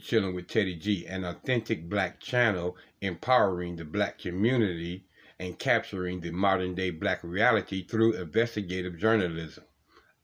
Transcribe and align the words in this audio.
Chilling 0.00 0.34
with 0.34 0.48
Teddy 0.48 0.74
G, 0.74 1.06
an 1.06 1.24
authentic 1.24 1.88
black 1.88 2.20
channel 2.20 2.76
empowering 3.00 3.76
the 3.76 3.84
black 3.84 4.18
community 4.18 5.04
and 5.38 5.58
capturing 5.58 6.20
the 6.20 6.30
modern 6.30 6.74
day 6.74 6.90
black 6.90 7.22
reality 7.22 7.86
through 7.86 8.14
investigative 8.14 8.98
journalism. 8.98 9.64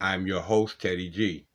I'm 0.00 0.26
your 0.26 0.40
host, 0.40 0.80
Teddy 0.80 1.08
G. 1.08 1.46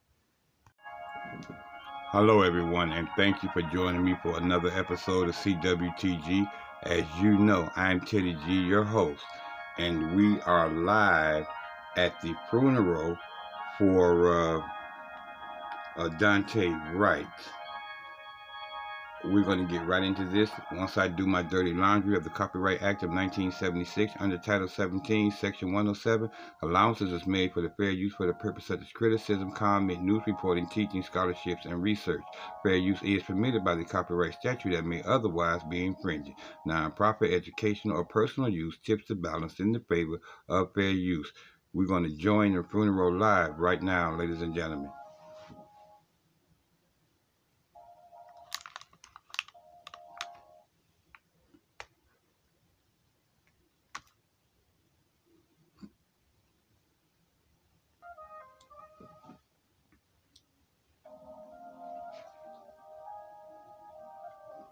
Hello, 2.12 2.42
everyone, 2.42 2.92
and 2.92 3.08
thank 3.16 3.44
you 3.44 3.50
for 3.54 3.62
joining 3.64 4.04
me 4.04 4.16
for 4.22 4.38
another 4.38 4.70
episode 4.72 5.30
of 5.30 5.36
CWTG. 5.36 6.50
As 6.84 7.06
you 7.22 7.38
know, 7.38 7.70
I'm 7.76 8.02
Teddy 8.02 8.38
G, 8.46 8.54
your 8.54 8.84
host, 8.84 9.24
and 9.78 10.16
we 10.16 10.40
are 10.42 10.70
live 10.70 11.46
at 11.98 12.20
the 12.22 12.36
funeral 12.50 13.18
for. 13.78 14.58
Uh, 14.58 14.68
uh, 15.98 16.10
Daunte 16.10 16.94
Wright. 16.94 17.28
We're 19.24 19.44
going 19.44 19.60
to 19.60 19.72
get 19.72 19.86
right 19.86 20.02
into 20.02 20.26
this 20.26 20.50
once 20.72 20.98
I 20.98 21.08
do 21.08 21.28
my 21.28 21.44
dirty 21.44 21.74
laundry 21.74 22.18
of 22.18 22.24
the 22.24 22.32
Copyright 22.32 22.82
Act 22.82 23.04
of 23.04 23.12
1976 23.12 24.14
under 24.20 24.36
Title 24.40 24.68
17, 24.68 25.32
Section 25.32 25.74
107. 25.74 26.28
Allowances 26.64 27.12
is 27.12 27.28
made 27.28 27.54
for 27.54 27.62
the 27.62 27.70
fair 27.70 27.92
use 27.92 28.16
for 28.16 28.26
the 28.26 28.34
purpose 28.34 28.66
such 28.66 28.82
as 28.82 28.92
criticism, 28.92 29.52
comment, 29.52 30.02
news 30.02 30.24
reporting, 30.26 30.68
teaching, 30.68 31.04
scholarships, 31.04 31.66
and 31.66 31.84
research. 31.84 32.24
Fair 32.64 32.78
use 32.78 33.00
is 33.04 33.22
permitted 33.22 33.64
by 33.64 33.76
the 33.76 33.86
copyright 33.86 34.34
statute 34.34 34.72
that 34.72 34.86
may 34.86 35.04
otherwise 35.04 35.62
be 35.70 35.86
infringing. 35.86 36.36
Non-profit, 36.66 37.32
educational, 37.32 37.98
or 37.98 38.06
personal 38.06 38.50
use 38.50 38.80
tips 38.84 39.08
the 39.08 39.14
balance 39.14 39.60
in 39.60 39.72
the 39.72 39.82
favor 39.82 40.20
of 40.50 40.74
fair 40.74 40.90
use. 40.90 41.32
We're 41.74 41.86
going 41.86 42.06
to 42.06 42.18
join 42.18 42.56
the 42.56 42.64
funeral 42.64 43.16
live 43.16 43.60
right 43.60 43.84
now, 43.84 44.16
ladies 44.16 44.42
and 44.42 44.56
gentlemen. 44.56 44.90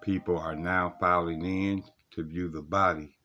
People 0.10 0.40
are 0.40 0.56
now 0.56 0.96
filing 1.00 1.46
in 1.46 1.84
to 2.10 2.24
view 2.24 2.50
the 2.50 2.64
body. 2.64 3.16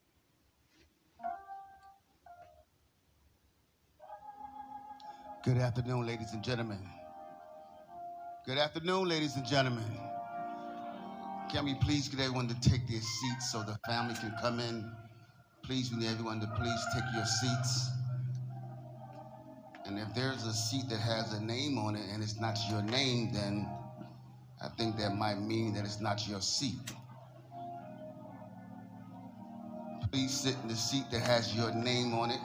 Good 5.43 5.57
afternoon, 5.57 6.07
ladies 6.07 6.35
and 6.35 6.45
gentlemen. 6.45 6.87
Good 8.45 8.59
afternoon, 8.59 9.09
ladies 9.09 9.35
and 9.37 9.47
gentlemen. 9.47 9.99
Can 11.51 11.65
we 11.65 11.75
please 11.77 12.07
get 12.09 12.21
everyone 12.21 12.49
to 12.49 12.61
take 12.61 12.87
their 12.87 13.01
seats 13.01 13.51
so 13.51 13.63
the 13.63 13.79
family 13.87 14.15
can 14.17 14.35
come 14.43 14.61
in? 14.61 14.93
Please, 15.63 15.91
we 15.91 16.01
need 16.01 16.11
everyone 16.11 16.39
to 16.41 16.47
please 16.48 16.85
take 16.93 17.05
your 17.15 17.25
seats. 17.25 17.89
And 19.87 19.98
if 19.98 20.15
there's 20.15 20.45
a 20.45 20.53
seat 20.53 20.91
that 20.91 21.01
has 21.01 21.33
a 21.33 21.41
name 21.43 21.79
on 21.79 21.97
it 21.97 22.05
and 22.13 22.23
it's 22.23 22.39
not 22.39 22.59
your 22.71 22.83
name, 22.83 23.33
then 23.33 23.67
I 24.63 24.69
think 24.69 24.97
that 24.99 25.15
might 25.15 25.39
mean 25.41 25.75
that 25.75 25.85
it's 25.85 26.01
not 26.01 26.27
your 26.29 26.41
seat. 26.41 26.93
Please 30.11 30.33
sit 30.33 30.57
in 30.63 30.69
the 30.69 30.77
seat 30.77 31.05
that 31.11 31.20
has 31.20 31.55
your 31.55 31.73
name 31.73 32.15
on 32.15 32.31
it 32.31 32.41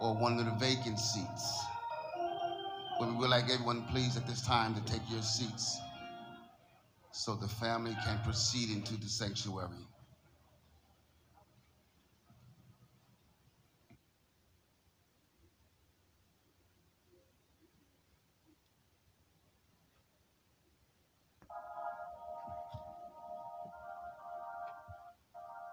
or 0.00 0.14
one 0.14 0.38
of 0.38 0.44
the 0.44 0.52
vacant 0.52 0.98
seats. 0.98 1.64
But 2.98 3.08
we 3.08 3.14
would 3.14 3.30
like 3.30 3.50
everyone, 3.50 3.86
please, 3.90 4.16
at 4.16 4.26
this 4.26 4.42
time 4.42 4.74
to 4.74 4.80
take 4.82 5.02
your 5.10 5.22
seats 5.22 5.80
so 7.12 7.34
the 7.34 7.48
family 7.48 7.96
can 8.04 8.18
proceed 8.24 8.70
into 8.70 8.96
the 8.96 9.08
sanctuary. 9.08 9.86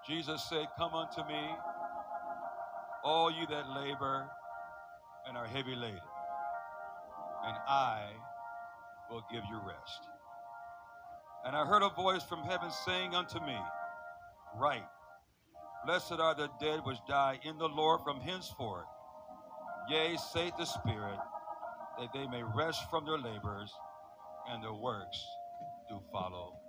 Jesus 0.07 0.43
said, 0.49 0.67
Come 0.77 0.93
unto 0.93 1.25
me, 1.25 1.49
all 3.05 3.31
you 3.31 3.47
that 3.47 3.69
labor 3.69 4.27
and 5.27 5.37
are 5.37 5.47
heavy 5.47 5.75
laden, 5.75 5.99
and 7.45 7.57
I 7.67 8.07
will 9.09 9.23
give 9.31 9.43
you 9.49 9.59
rest. 9.65 10.01
And 11.45 11.55
I 11.55 11.65
heard 11.65 11.83
a 11.83 11.89
voice 11.89 12.23
from 12.23 12.39
heaven 12.43 12.69
saying 12.85 13.15
unto 13.15 13.39
me, 13.39 13.57
Write, 14.57 14.85
blessed 15.85 16.13
are 16.13 16.35
the 16.35 16.49
dead 16.59 16.81
which 16.83 16.97
die 17.07 17.39
in 17.43 17.57
the 17.57 17.67
Lord 17.67 18.01
from 18.03 18.19
henceforth. 18.19 18.85
Yea, 19.89 20.17
saith 20.33 20.53
the 20.57 20.65
Spirit, 20.65 21.19
that 21.99 22.09
they 22.13 22.27
may 22.27 22.43
rest 22.55 22.89
from 22.89 23.05
their 23.05 23.17
labors, 23.17 23.71
and 24.49 24.61
their 24.63 24.73
works 24.73 25.25
do 25.89 26.01
follow 26.11 26.62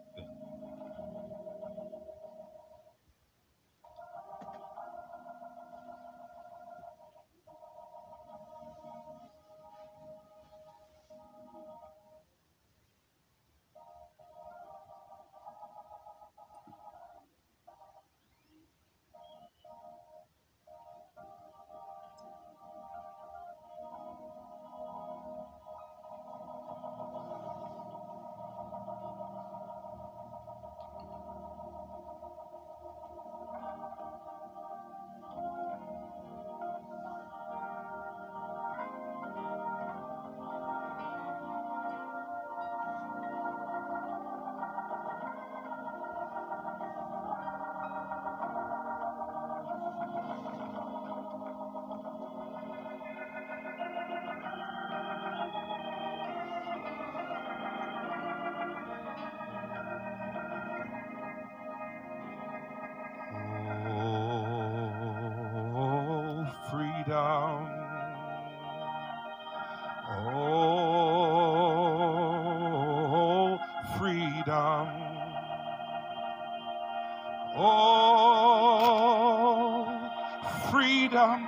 freedom 81.09 81.47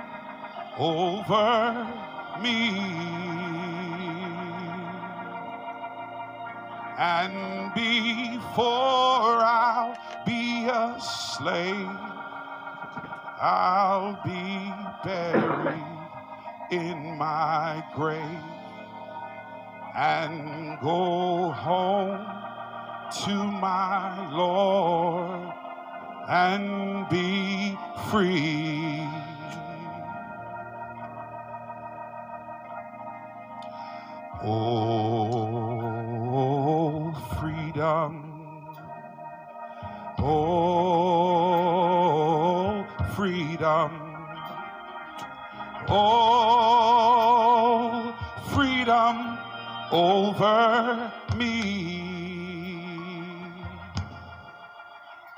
over 0.79 1.87
me. 2.43 2.70
And 6.99 7.75
before 7.75 8.64
I'll 8.64 9.97
be 10.26 10.67
a 10.67 10.99
slave, 11.00 11.88
I'll 13.41 14.20
be 14.25 14.73
buried 15.05 15.85
in 16.70 17.17
my 17.17 17.85
grave 17.94 18.20
and 19.94 20.79
go 20.81 21.50
home 21.50 22.26
to 23.25 23.35
my 23.35 24.31
Lord 24.32 25.52
and 26.29 27.09
be 27.09 27.79
free. 28.11 28.86
Oh, 34.44 36.27
freedom. 37.41 38.23
Oh, 40.19 40.77
freedom. 43.15 43.91
Oh, 45.88 47.15
freedom 48.53 49.38
over 49.93 51.12
me. 51.37 52.06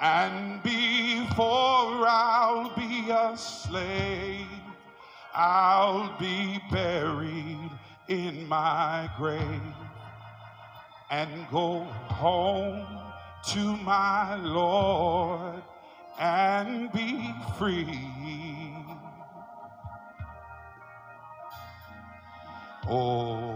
And 0.01 0.63
before 0.63 2.07
I'll 2.09 2.75
be 2.77 3.11
a 3.11 3.37
slave, 3.37 4.47
I'll 5.35 6.17
be 6.19 6.61
buried 6.71 7.58
in 8.09 8.49
my 8.49 9.11
grave 9.19 9.43
and 11.11 11.47
go 11.51 11.81
home 11.81 12.87
to 13.47 13.77
my 13.79 14.37
Lord 14.37 15.63
and 16.19 16.91
be 16.93 17.33
free. 17.59 17.99
Oh, 22.91 23.51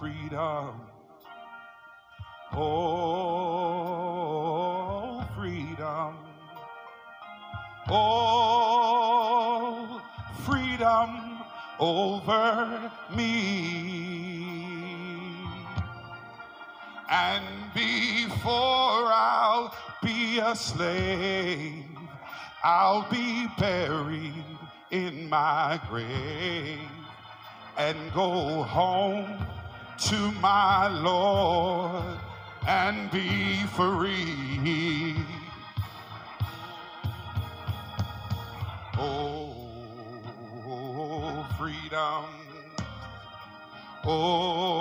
freedom. 0.00 0.80
Oh, 2.52 3.14
freedom. 5.36 6.16
Oh, 7.88 8.29
over 11.80 12.92
me. 13.16 13.90
And 17.10 17.44
before 17.74 18.52
I'll 18.52 19.74
be 20.02 20.38
a 20.38 20.54
slave, 20.54 21.84
I'll 22.62 23.10
be 23.10 23.48
buried 23.58 24.44
in 24.90 25.28
my 25.28 25.80
grave 25.88 26.78
and 27.76 27.96
go 28.12 28.62
home 28.62 29.46
to 29.98 30.16
my 30.40 30.88
Lord 30.88 32.18
and 32.66 33.10
be 33.10 33.64
free. 33.74 35.16
Oh, 38.98 39.39
freedom. 41.60 42.24
Oh, 44.06 44.72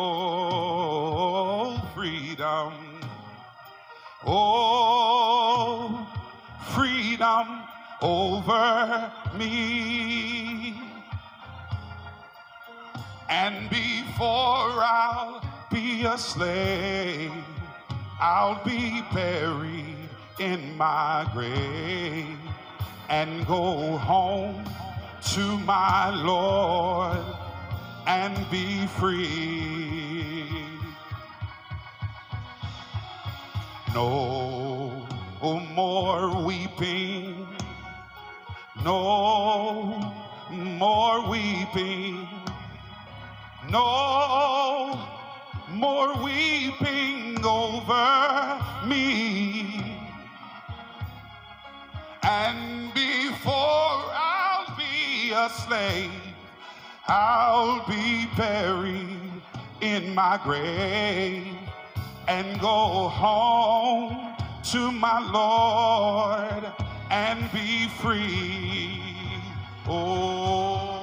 freedom. 1.93 2.73
Oh, 4.25 6.07
freedom 6.73 7.63
over 8.01 9.11
me. 9.37 10.81
And 13.29 13.69
before 13.69 14.81
I'll 14.81 15.43
be 15.69 16.05
a 16.05 16.17
slave, 16.17 17.33
I'll 18.21 18.63
be 18.63 19.03
buried 19.13 19.97
in 20.39 20.77
my 20.77 21.29
grave 21.33 22.37
and 23.09 23.45
go 23.45 23.97
home 23.97 24.63
to 25.21 25.57
my 25.59 26.09
Lord 26.23 27.19
and 28.07 28.49
be 28.49 28.87
free. 28.87 30.65
No 33.93 35.07
more 35.75 36.43
weeping, 36.43 37.47
no 38.83 40.13
more 40.51 41.27
weeping, 41.29 42.27
no 43.69 44.99
more 45.69 46.23
weeping 46.23 47.43
over 47.43 48.61
me. 48.85 49.83
And 52.21 52.93
before 52.93 53.53
I'll 53.53 54.28
a 55.31 55.49
slave, 55.49 56.11
I'll 57.07 57.85
be 57.87 58.27
buried 58.37 59.41
in 59.81 60.13
my 60.15 60.39
grave 60.43 61.55
and 62.27 62.59
go 62.59 63.09
home 63.09 64.35
to 64.71 64.91
my 64.91 65.19
Lord 65.31 66.73
and 67.09 67.51
be 67.51 67.87
free. 68.01 69.01
Oh, 69.87 70.99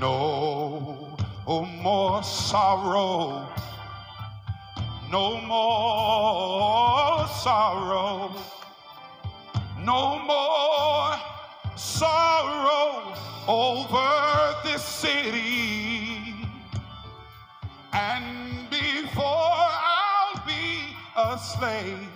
no 0.00 1.18
oh, 1.48 1.64
more 1.64 2.22
sorrow, 2.22 3.48
no 5.10 5.40
more 5.40 7.26
sorrow, 7.28 8.30
no 9.84 10.18
more 10.20 11.37
sorrow 11.78 13.14
over 13.46 14.54
this 14.64 14.82
city. 14.82 16.34
And 17.92 18.68
before 18.68 19.24
I'll 19.24 20.44
be 20.44 20.96
a 21.16 21.38
slave, 21.38 22.08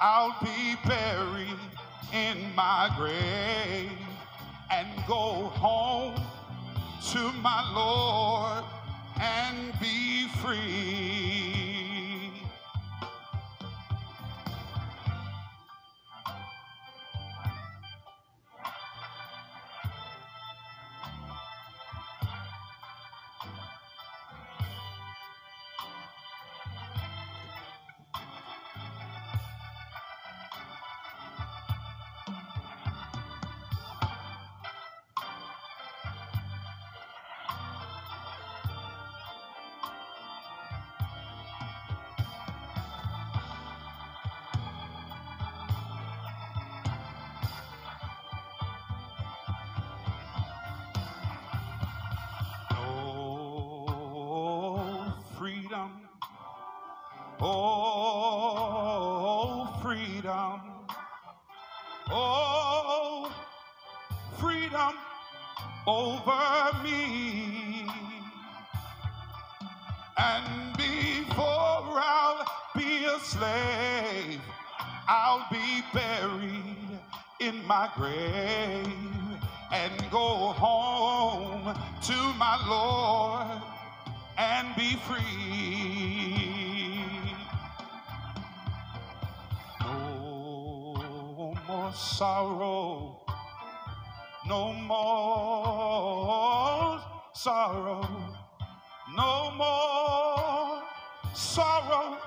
I'll 0.00 0.36
be 0.42 0.76
buried 0.86 1.58
in 2.12 2.54
my 2.56 2.90
grave 2.96 3.92
and 4.70 4.88
go 5.06 5.50
home 5.60 6.14
to 7.12 7.32
my 7.42 7.72
Lord 7.74 8.64
and 9.20 9.72
be 9.80 10.28
free. 10.40 11.71
Over 65.86 66.70
me. 66.82 67.86
And 70.16 70.76
before 70.76 71.98
I'll 71.98 72.46
be 72.76 73.04
a 73.04 73.18
slave, 73.20 74.40
I'll 75.08 75.46
be 75.50 75.82
buried 75.92 77.00
in 77.40 77.66
my 77.66 77.90
grave 77.96 78.86
and 79.72 80.10
go 80.10 80.52
home 80.52 81.74
to 82.02 82.16
my 82.38 82.58
Lord 82.68 83.62
and 84.38 84.76
be 84.76 84.96
free. 85.06 85.22
No 89.80 91.54
more 91.66 91.92
sorrow, 91.92 93.01
no 94.52 94.70
more 94.74 95.00
sorrow, 97.32 98.06
no 99.16 99.50
more 99.56 100.82
sorrow 101.34 102.18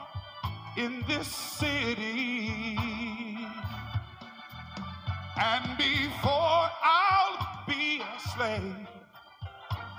in 0.75 1.03
this 1.07 1.27
city. 1.27 2.79
And 5.37 5.77
before 5.77 6.65
I'll 6.99 7.37
be 7.67 8.01
a 8.01 8.19
slave, 8.33 8.87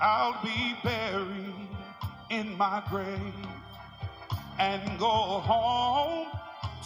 I'll 0.01 0.43
be 0.43 0.75
buried 0.83 1.55
in 2.31 2.59
my 2.59 2.83
grave 2.91 3.47
and 4.59 4.99
go 4.99 5.15
home 5.53 6.27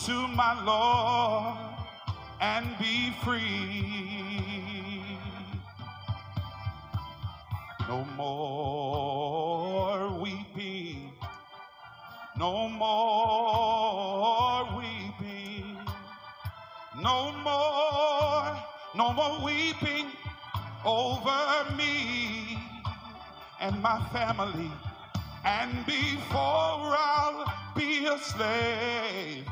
to 0.04 0.28
my 0.28 0.52
Lord 0.64 1.56
and 2.42 2.66
be 2.78 3.14
free. 3.24 4.19
No 7.90 8.04
more 8.16 10.10
weeping, 10.20 11.10
No 12.36 12.68
more 12.68 14.64
weeping. 14.78 15.76
No 17.02 17.32
more, 17.42 18.56
no 18.94 19.12
more 19.12 19.44
weeping 19.44 20.06
over 20.84 21.74
me 21.76 22.60
and 23.60 23.82
my 23.82 23.98
family. 24.12 24.70
And 25.44 25.84
before 25.84 26.94
I'll 26.96 27.52
be 27.74 28.06
a 28.06 28.16
slave, 28.18 29.48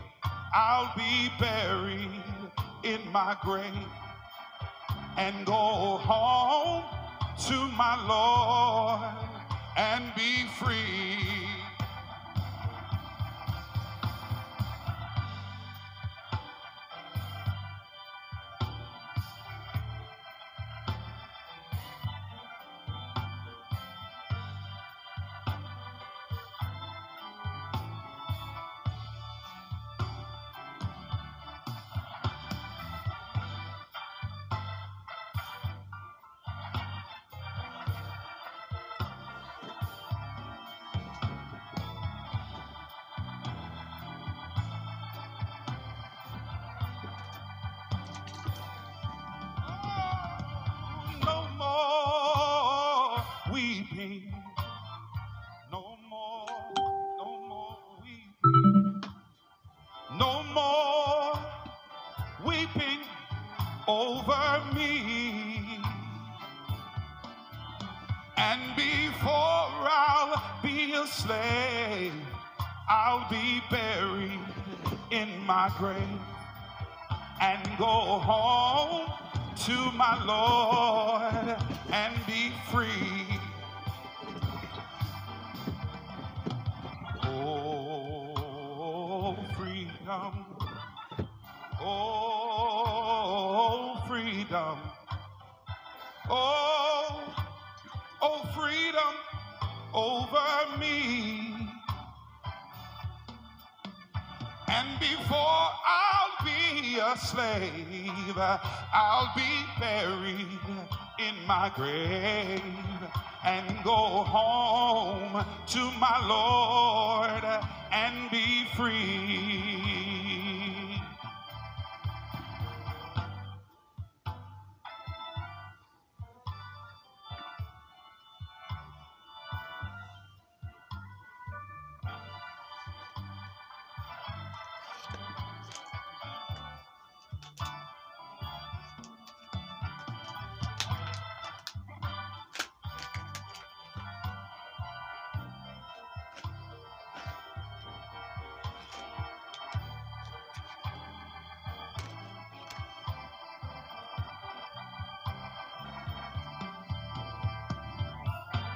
I'll 0.54 0.95
be 0.97 1.28
buried 1.40 2.23
in 2.85 3.00
my 3.11 3.37
grave 3.42 3.92
and 5.16 5.45
go 5.45 5.99
home 5.99 6.98
to 7.47 7.54
my 7.68 7.95
Lord 8.09 9.00
and 9.76 10.12
be 10.16 10.45
free. 10.59 11.48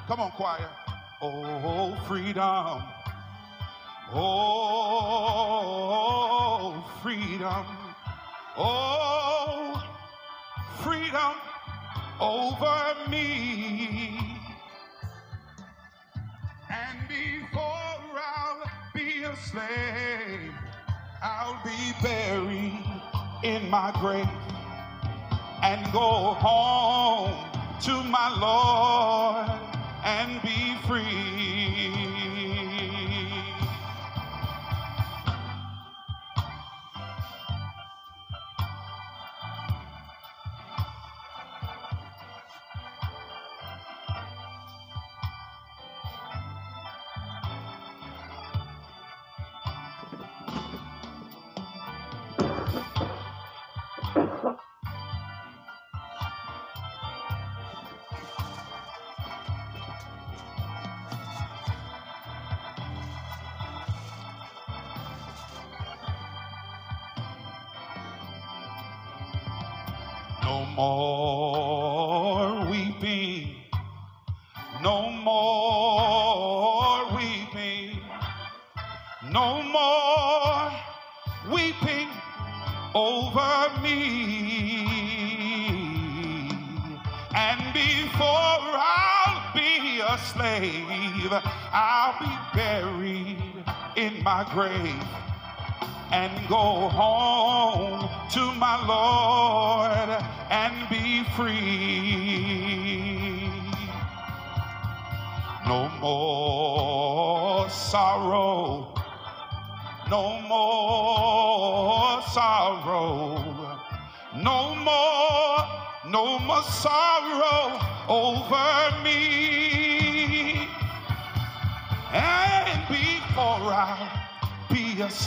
Come 0.08 0.20
on, 0.20 0.32
choir. 0.32 0.68
Oh, 1.20 1.96
freedom. 2.08 2.82
Oh, 4.12 5.24
freedom. 7.02 7.64
Oh, 8.58 9.82
freedom 10.80 11.34
over 12.20 12.94
me. 13.08 14.18
And 16.68 17.08
before 17.08 17.62
I'll 17.62 18.70
be 18.92 19.22
a 19.22 19.36
slave, 19.36 20.52
I'll 21.22 21.62
be 21.64 21.94
buried 22.02 22.84
in 23.44 23.70
my 23.70 23.92
grave 24.00 24.26
and 25.62 25.92
go 25.92 26.34
home 26.34 27.34
to 27.82 28.02
my 28.02 28.28
Lord 28.38 29.51
and 30.04 30.42
be 30.42 30.51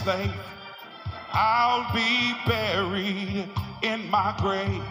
slave. 0.05 0.31
I'll 1.33 1.91
be 1.91 2.35
buried 2.45 3.49
in 3.81 4.07
my 4.11 4.35
grave 4.39 4.83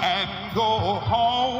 and 0.00 0.54
go 0.54 0.62
home 0.62 1.59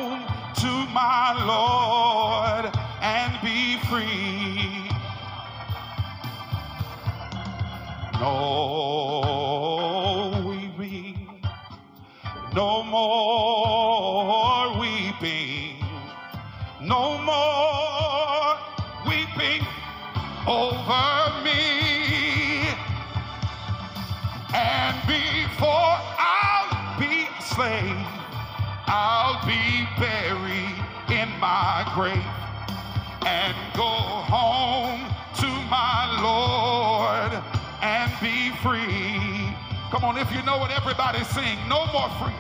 Come 40.00 40.16
on, 40.16 40.16
if 40.16 40.32
you 40.32 40.42
know 40.44 40.64
it, 40.64 40.70
everybody 40.70 41.22
sing. 41.24 41.58
No 41.68 41.84
more 41.92 42.08
free. 42.16 42.32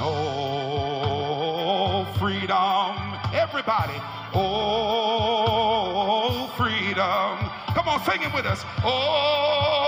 No 0.00 2.04
freedom. 2.18 2.96
Everybody. 3.32 3.94
Oh, 4.34 6.50
freedom. 6.56 7.38
Come 7.72 7.86
on, 7.86 8.02
sing 8.02 8.22
it 8.22 8.34
with 8.34 8.46
us. 8.46 8.64
Oh, 8.82 9.87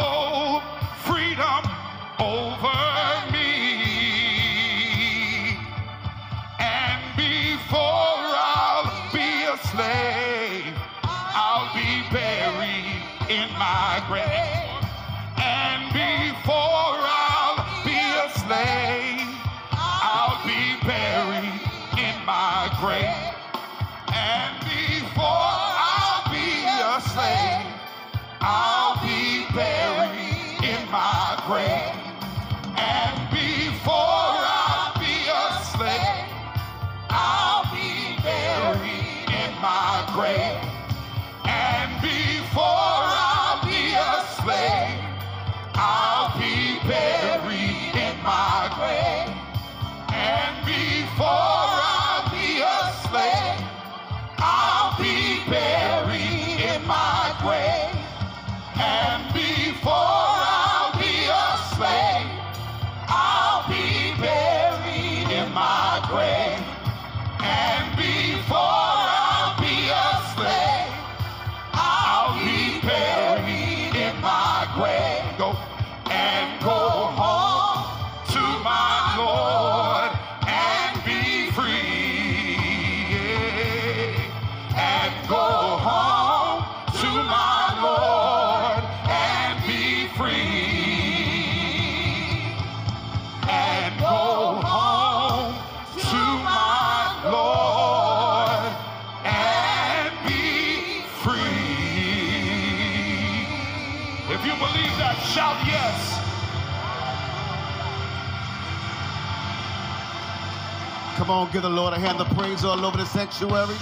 Come 111.31 111.47
on, 111.47 111.53
give 111.53 111.63
the 111.63 111.71
Lord 111.71 111.95
a 111.95 111.99
hand 112.01 112.21
of 112.21 112.27
praise 112.37 112.65
all 112.65 112.85
over 112.85 112.97
the 112.97 113.07
sanctuary. 113.07 113.77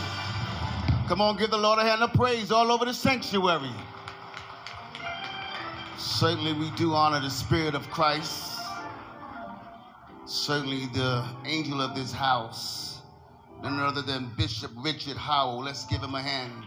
Come 1.06 1.22
on, 1.22 1.38
give 1.38 1.50
the 1.50 1.56
Lord 1.56 1.78
a 1.78 1.82
hand 1.82 2.02
of 2.02 2.12
praise 2.12 2.52
all 2.52 2.70
over 2.70 2.84
the 2.84 2.92
sanctuary. 2.92 3.72
Certainly, 5.96 6.52
we 6.52 6.70
do 6.72 6.92
honor 6.92 7.20
the 7.20 7.30
Spirit 7.30 7.74
of 7.74 7.88
Christ. 7.88 8.60
Certainly, 10.26 10.90
the 10.92 11.24
angel 11.46 11.80
of 11.80 11.94
this 11.94 12.12
house, 12.12 13.00
none 13.62 13.80
other 13.80 14.02
than 14.02 14.30
Bishop 14.36 14.70
Richard 14.76 15.16
Howell. 15.16 15.62
Let's 15.62 15.86
give 15.86 16.02
him 16.02 16.14
a 16.14 16.20
hand. 16.20 16.64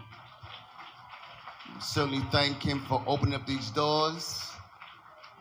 Certainly, 1.80 2.24
thank 2.32 2.64
him 2.64 2.84
for 2.90 3.04
opening 3.06 3.36
up 3.36 3.46
these 3.46 3.70
doors. 3.70 4.50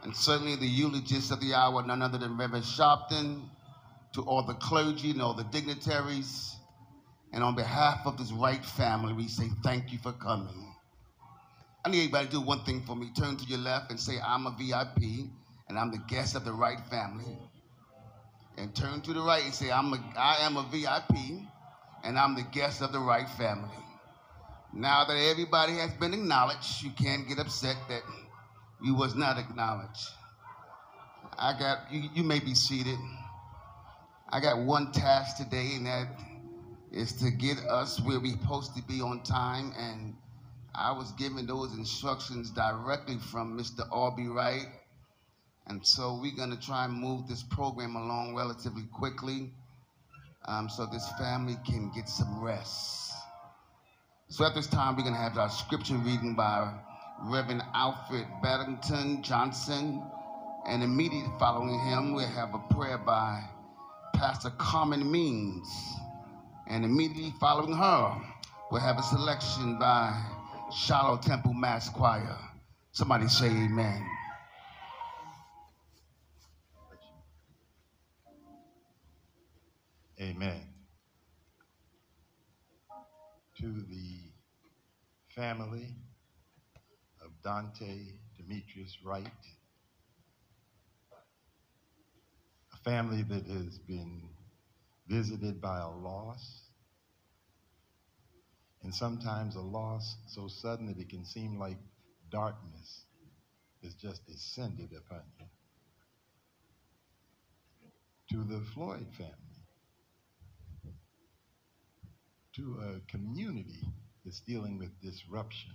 And 0.03 0.15
certainly, 0.15 0.57
the 0.57 0.69
eulogist 0.69 1.33
of 1.33 1.41
the 1.41 1.55
hour, 1.55 1.83
none 1.83 2.03
other 2.03 2.19
than 2.19 2.37
Reverend 2.37 2.67
Sharpton 2.67 3.41
to 4.15 4.23
all 4.23 4.43
the 4.43 4.55
clergy 4.55 5.11
and 5.11 5.23
all 5.23 5.35
the 5.35 5.45
dignitaries. 5.45 6.57
And 7.33 7.45
on 7.45 7.55
behalf 7.55 8.01
of 8.07 8.19
this 8.19 8.33
Wright 8.33 8.65
family, 8.65 9.13
we 9.13 9.29
say 9.29 9.49
thank 9.63 9.93
you 9.93 9.99
for 9.99 10.13
coming. 10.13 10.75
I 11.85 11.91
need 11.91 11.99
everybody 12.01 12.27
to 12.27 12.33
do 12.33 12.41
one 12.41 12.65
thing 12.65 12.83
for 12.83 12.95
me. 12.95 13.11
Turn 13.17 13.37
to 13.37 13.45
your 13.45 13.59
left 13.59 13.91
and 13.91 13.99
say, 13.99 14.15
I'm 14.25 14.47
a 14.47 14.57
VIP 14.59 15.31
and 15.69 15.79
I'm 15.79 15.91
the 15.91 16.03
guest 16.09 16.35
of 16.35 16.45
the 16.45 16.53
Wright 16.53 16.81
family. 16.91 17.39
And 18.59 18.75
turn 18.75 19.01
to 19.03 19.13
the 19.13 19.21
right 19.21 19.45
and 19.45 19.55
say, 19.55 19.71
I'm 19.71 19.93
a, 19.93 20.13
I 20.19 20.39
am 20.41 20.57
a 20.57 20.69
VIP 20.71 21.17
and 22.05 22.19
I'm 22.19 22.35
the 22.35 22.45
guest 22.53 22.83
of 22.83 22.93
the 22.93 22.99
Wright 22.99 23.29
family. 23.31 23.71
Now 24.73 25.05
that 25.05 25.17
everybody 25.17 25.75
has 25.75 25.93
been 25.95 26.13
acknowledged, 26.13 26.83
you 26.83 26.91
can't 26.91 27.27
get 27.27 27.39
upset 27.39 27.77
that 27.89 28.03
you 28.83 28.95
was 28.95 29.15
not 29.15 29.39
acknowledged. 29.39 30.09
I 31.39 31.59
got, 31.59 31.91
you, 31.91 32.09
you 32.15 32.23
may 32.23 32.41
be 32.41 32.55
seated. 32.55 32.99
I 34.33 34.39
got 34.39 34.59
one 34.59 34.93
task 34.93 35.39
today, 35.39 35.73
and 35.75 35.87
that 35.87 36.07
is 36.93 37.13
to 37.15 37.33
get 37.33 37.59
us 37.69 38.01
where 38.01 38.21
we're 38.21 38.33
supposed 38.33 38.77
to 38.77 38.83
be 38.83 39.01
on 39.01 39.25
time. 39.25 39.73
And 39.77 40.15
I 40.73 40.93
was 40.93 41.11
given 41.13 41.47
those 41.47 41.77
instructions 41.77 42.51
directly 42.51 43.19
from 43.19 43.59
Mr. 43.59 43.89
Aubrey 43.91 44.29
Wright. 44.29 44.69
And 45.67 45.85
so 45.85 46.19
we're 46.23 46.37
going 46.37 46.51
to 46.51 46.61
try 46.61 46.85
and 46.85 46.95
move 46.95 47.27
this 47.27 47.43
program 47.43 47.97
along 47.97 48.37
relatively 48.37 48.85
quickly 48.93 49.51
um, 50.47 50.69
so 50.69 50.87
this 50.87 51.09
family 51.19 51.57
can 51.67 51.91
get 51.93 52.09
some 52.09 52.41
rest. 52.41 53.13
So 54.29 54.45
at 54.45 54.55
this 54.55 54.69
time, 54.69 54.97
we're 54.97 55.03
going 55.03 55.15
to 55.15 55.21
have 55.21 55.39
our 55.39 55.51
scripture 55.51 55.97
reading 55.97 56.37
by 56.37 56.73
Reverend 57.23 57.63
Alfred 57.75 58.27
Babington 58.45 59.25
Johnson. 59.25 60.05
And 60.69 60.85
immediately 60.85 61.33
following 61.41 61.81
him, 61.81 62.15
we'll 62.15 62.29
have 62.29 62.55
a 62.55 62.59
prayer 62.73 62.99
by 62.99 63.43
Pastor 64.21 64.51
Carmen 64.59 65.11
Means. 65.11 65.67
And 66.67 66.85
immediately 66.85 67.33
following 67.41 67.73
her, 67.73 68.21
we'll 68.71 68.83
have 68.83 68.99
a 68.99 69.03
selection 69.03 69.79
by 69.79 70.15
Shiloh 70.71 71.17
Temple 71.17 71.55
Mass 71.55 71.89
Choir. 71.89 72.37
Somebody 72.93 73.29
say 73.29 73.47
amen. 73.47 74.07
Amen. 80.21 80.61
To 83.59 83.73
the 83.89 84.21
family 85.35 85.95
of 87.25 87.31
Daunte 87.43 88.19
Demetrius 88.37 88.99
Wright, 89.03 89.27
a 92.70 92.70
family 92.85 93.23
that 93.23 93.47
has 93.47 93.79
been 93.79 94.23
visited 95.09 95.61
by 95.61 95.81
a 95.81 95.91
loss, 95.91 96.63
and 98.83 98.95
sometimes 98.95 99.57
a 99.57 99.61
loss 99.61 100.17
so 100.27 100.49
sudden 100.49 100.87
that 100.87 100.99
it 100.99 101.09
can 101.09 101.25
seem 101.25 101.59
like 101.59 101.77
darkness 102.31 103.05
has 103.83 103.95
just 103.95 104.27
descended 104.27 104.91
upon 104.97 105.23
you. 105.39 105.47
To 108.31 108.45
the 108.45 108.61
Floyd 108.75 109.07
family, 109.17 109.35
to 112.55 112.79
a 112.81 113.11
community 113.11 113.89
that's 114.25 114.41
dealing 114.41 114.79
with 114.79 114.91
disruption. 115.01 115.73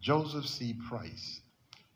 Joseph 0.00 0.46
C. 0.46 0.74
Price, 0.88 1.40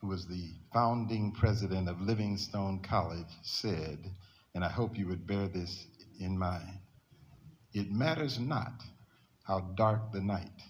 who 0.07 0.11
was 0.11 0.27
the 0.27 0.53
founding 0.73 1.33
president 1.33 1.88
of 1.88 2.01
Livingstone 2.01 2.79
College, 2.79 3.27
said, 3.42 3.99
and 4.55 4.64
I 4.64 4.69
hope 4.69 4.97
you 4.97 5.09
would 5.09 5.27
bear 5.27 5.49
this 5.49 5.85
in 6.21 6.38
mind 6.38 6.79
it 7.73 7.90
matters 7.90 8.38
not 8.38 8.83
how 9.42 9.61
dark 9.77 10.12
the 10.12 10.21
night, 10.21 10.62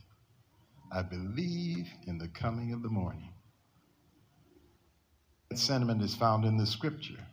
I 0.91 1.03
believe 1.03 1.87
in 2.07 2.17
the 2.19 2.29
coming 2.29 2.73
of 2.73 2.83
the 2.83 2.89
morning. 2.89 3.33
That 5.51 5.59
sentiment 5.59 6.03
is 6.03 6.17
found 6.17 6.47
in 6.47 6.57
the 6.57 6.67
scripture. 6.67 7.25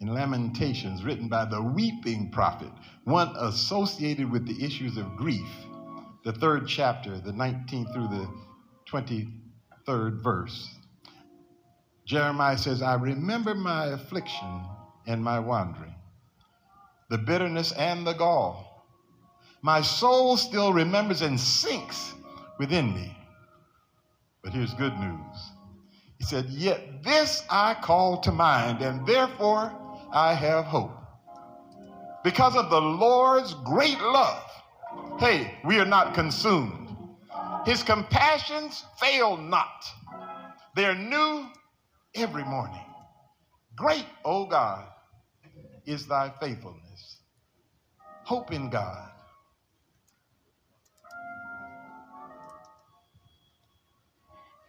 In 0.00 0.14
Lamentations, 0.14 1.02
written 1.02 1.28
by 1.28 1.46
the 1.46 1.62
weeping 1.62 2.30
prophet, 2.30 2.70
one 3.04 3.34
associated 3.38 4.30
with 4.30 4.46
the 4.46 4.64
issues 4.64 4.98
of 4.98 5.16
grief, 5.16 5.48
the 6.24 6.32
third 6.32 6.68
chapter, 6.68 7.18
the 7.18 7.32
19th 7.32 7.92
through 7.92 8.08
the 8.08 8.28
23rd 9.88 10.22
verse. 10.22 10.68
Jeremiah 12.06 12.58
says, 12.58 12.82
I 12.82 12.94
remember 12.94 13.54
my 13.54 13.86
affliction 13.86 14.62
and 15.06 15.22
my 15.22 15.38
wandering, 15.38 15.94
the 17.10 17.18
bitterness 17.18 17.72
and 17.72 18.06
the 18.06 18.14
gall. 18.14 18.86
My 19.62 19.82
soul 19.82 20.36
still 20.36 20.72
remembers 20.72 21.22
and 21.22 21.38
sinks 21.38 22.14
within 22.58 22.94
me. 22.94 23.16
But 24.42 24.52
here's 24.52 24.72
good 24.74 24.96
news. 24.98 25.36
He 26.18 26.24
said, 26.24 26.46
Yet 26.46 27.02
this 27.02 27.42
I 27.50 27.74
call 27.74 28.20
to 28.20 28.32
mind, 28.32 28.82
and 28.82 29.06
therefore 29.06 29.72
I 30.12 30.32
have 30.34 30.64
hope. 30.64 30.92
Because 32.24 32.56
of 32.56 32.70
the 32.70 32.80
Lord's 32.80 33.54
great 33.64 34.00
love, 34.00 34.44
hey, 35.18 35.58
we 35.64 35.78
are 35.78 35.86
not 35.86 36.14
consumed. 36.14 36.77
His 37.66 37.82
compassions 37.82 38.84
fail 39.00 39.36
not. 39.36 39.84
They 40.74 40.84
are 40.84 40.94
new 40.94 41.46
every 42.14 42.44
morning. 42.44 42.84
Great, 43.76 44.06
O 44.24 44.46
God, 44.46 44.86
is 45.86 46.06
thy 46.06 46.32
faithfulness. 46.40 47.18
Hope 48.24 48.52
in 48.52 48.70
God. 48.70 49.10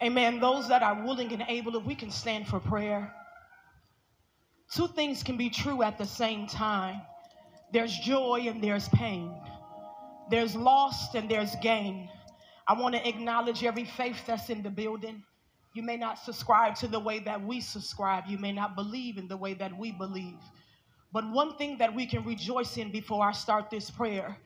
Amen. 0.01 0.39
Those 0.39 0.69
that 0.69 0.81
are 0.81 1.03
willing 1.03 1.33
and 1.33 1.43
able, 1.47 1.75
if 1.75 1.83
we 1.83 1.95
can 1.95 2.09
stand 2.09 2.47
for 2.47 2.59
prayer. 2.59 3.13
Two 4.73 4.87
things 4.87 5.23
can 5.23 5.35
be 5.35 5.49
true 5.49 5.83
at 5.83 5.97
the 5.97 6.05
same 6.05 6.47
time 6.47 7.01
there's 7.71 7.95
joy 7.99 8.45
and 8.47 8.63
there's 8.63 8.89
pain, 8.89 9.31
there's 10.31 10.55
loss 10.55 11.13
and 11.13 11.29
there's 11.29 11.55
gain. 11.61 12.09
I 12.69 12.73
want 12.73 12.93
to 12.93 13.09
acknowledge 13.09 13.63
every 13.63 13.85
faith 13.85 14.21
that's 14.27 14.51
in 14.51 14.61
the 14.61 14.69
building. 14.69 15.23
You 15.73 15.81
may 15.81 15.97
not 15.97 16.19
subscribe 16.19 16.75
to 16.75 16.87
the 16.87 16.99
way 16.99 17.17
that 17.19 17.43
we 17.43 17.61
subscribe, 17.61 18.25
you 18.27 18.37
may 18.37 18.51
not 18.51 18.75
believe 18.75 19.17
in 19.17 19.27
the 19.27 19.37
way 19.37 19.55
that 19.55 19.75
we 19.75 19.91
believe. 19.91 20.37
But 21.11 21.27
one 21.31 21.57
thing 21.57 21.79
that 21.79 21.95
we 21.95 22.05
can 22.05 22.23
rejoice 22.23 22.77
in 22.77 22.91
before 22.91 23.27
I 23.27 23.31
start 23.31 23.71
this 23.71 23.89
prayer 23.89 24.37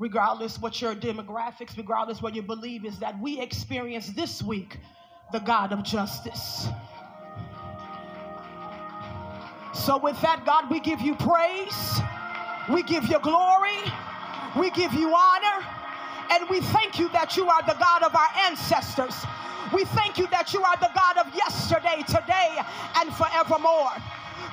regardless 0.00 0.58
what 0.58 0.82
your 0.82 0.94
demographics, 0.94 1.76
regardless 1.76 2.20
what 2.20 2.34
you 2.34 2.42
believe, 2.42 2.84
is 2.84 2.98
that 2.98 3.18
we 3.20 3.40
experience 3.40 4.08
this 4.08 4.42
week 4.42 4.78
the 5.32 5.38
God 5.38 5.72
of 5.72 5.84
justice. 5.84 6.66
So, 9.72 9.98
with 9.98 10.20
that, 10.22 10.44
God, 10.44 10.70
we 10.70 10.80
give 10.80 11.00
you 11.00 11.14
praise, 11.14 12.00
we 12.72 12.82
give 12.82 13.04
you 13.04 13.20
glory, 13.20 13.78
we 14.58 14.70
give 14.70 14.92
you 14.92 15.14
honor, 15.14 15.66
and 16.30 16.48
we 16.48 16.60
thank 16.60 16.98
you 16.98 17.08
that 17.10 17.36
you 17.36 17.48
are 17.48 17.62
the 17.62 17.76
God 17.78 18.02
of 18.02 18.14
our 18.14 18.28
ancestors. 18.46 19.14
We 19.72 19.84
thank 19.84 20.18
you 20.18 20.26
that 20.28 20.52
you 20.52 20.62
are 20.62 20.76
the 20.76 20.90
God 20.94 21.26
of 21.26 21.34
yesterday, 21.34 22.02
today, 22.06 22.58
and 22.96 23.12
forevermore. 23.14 23.92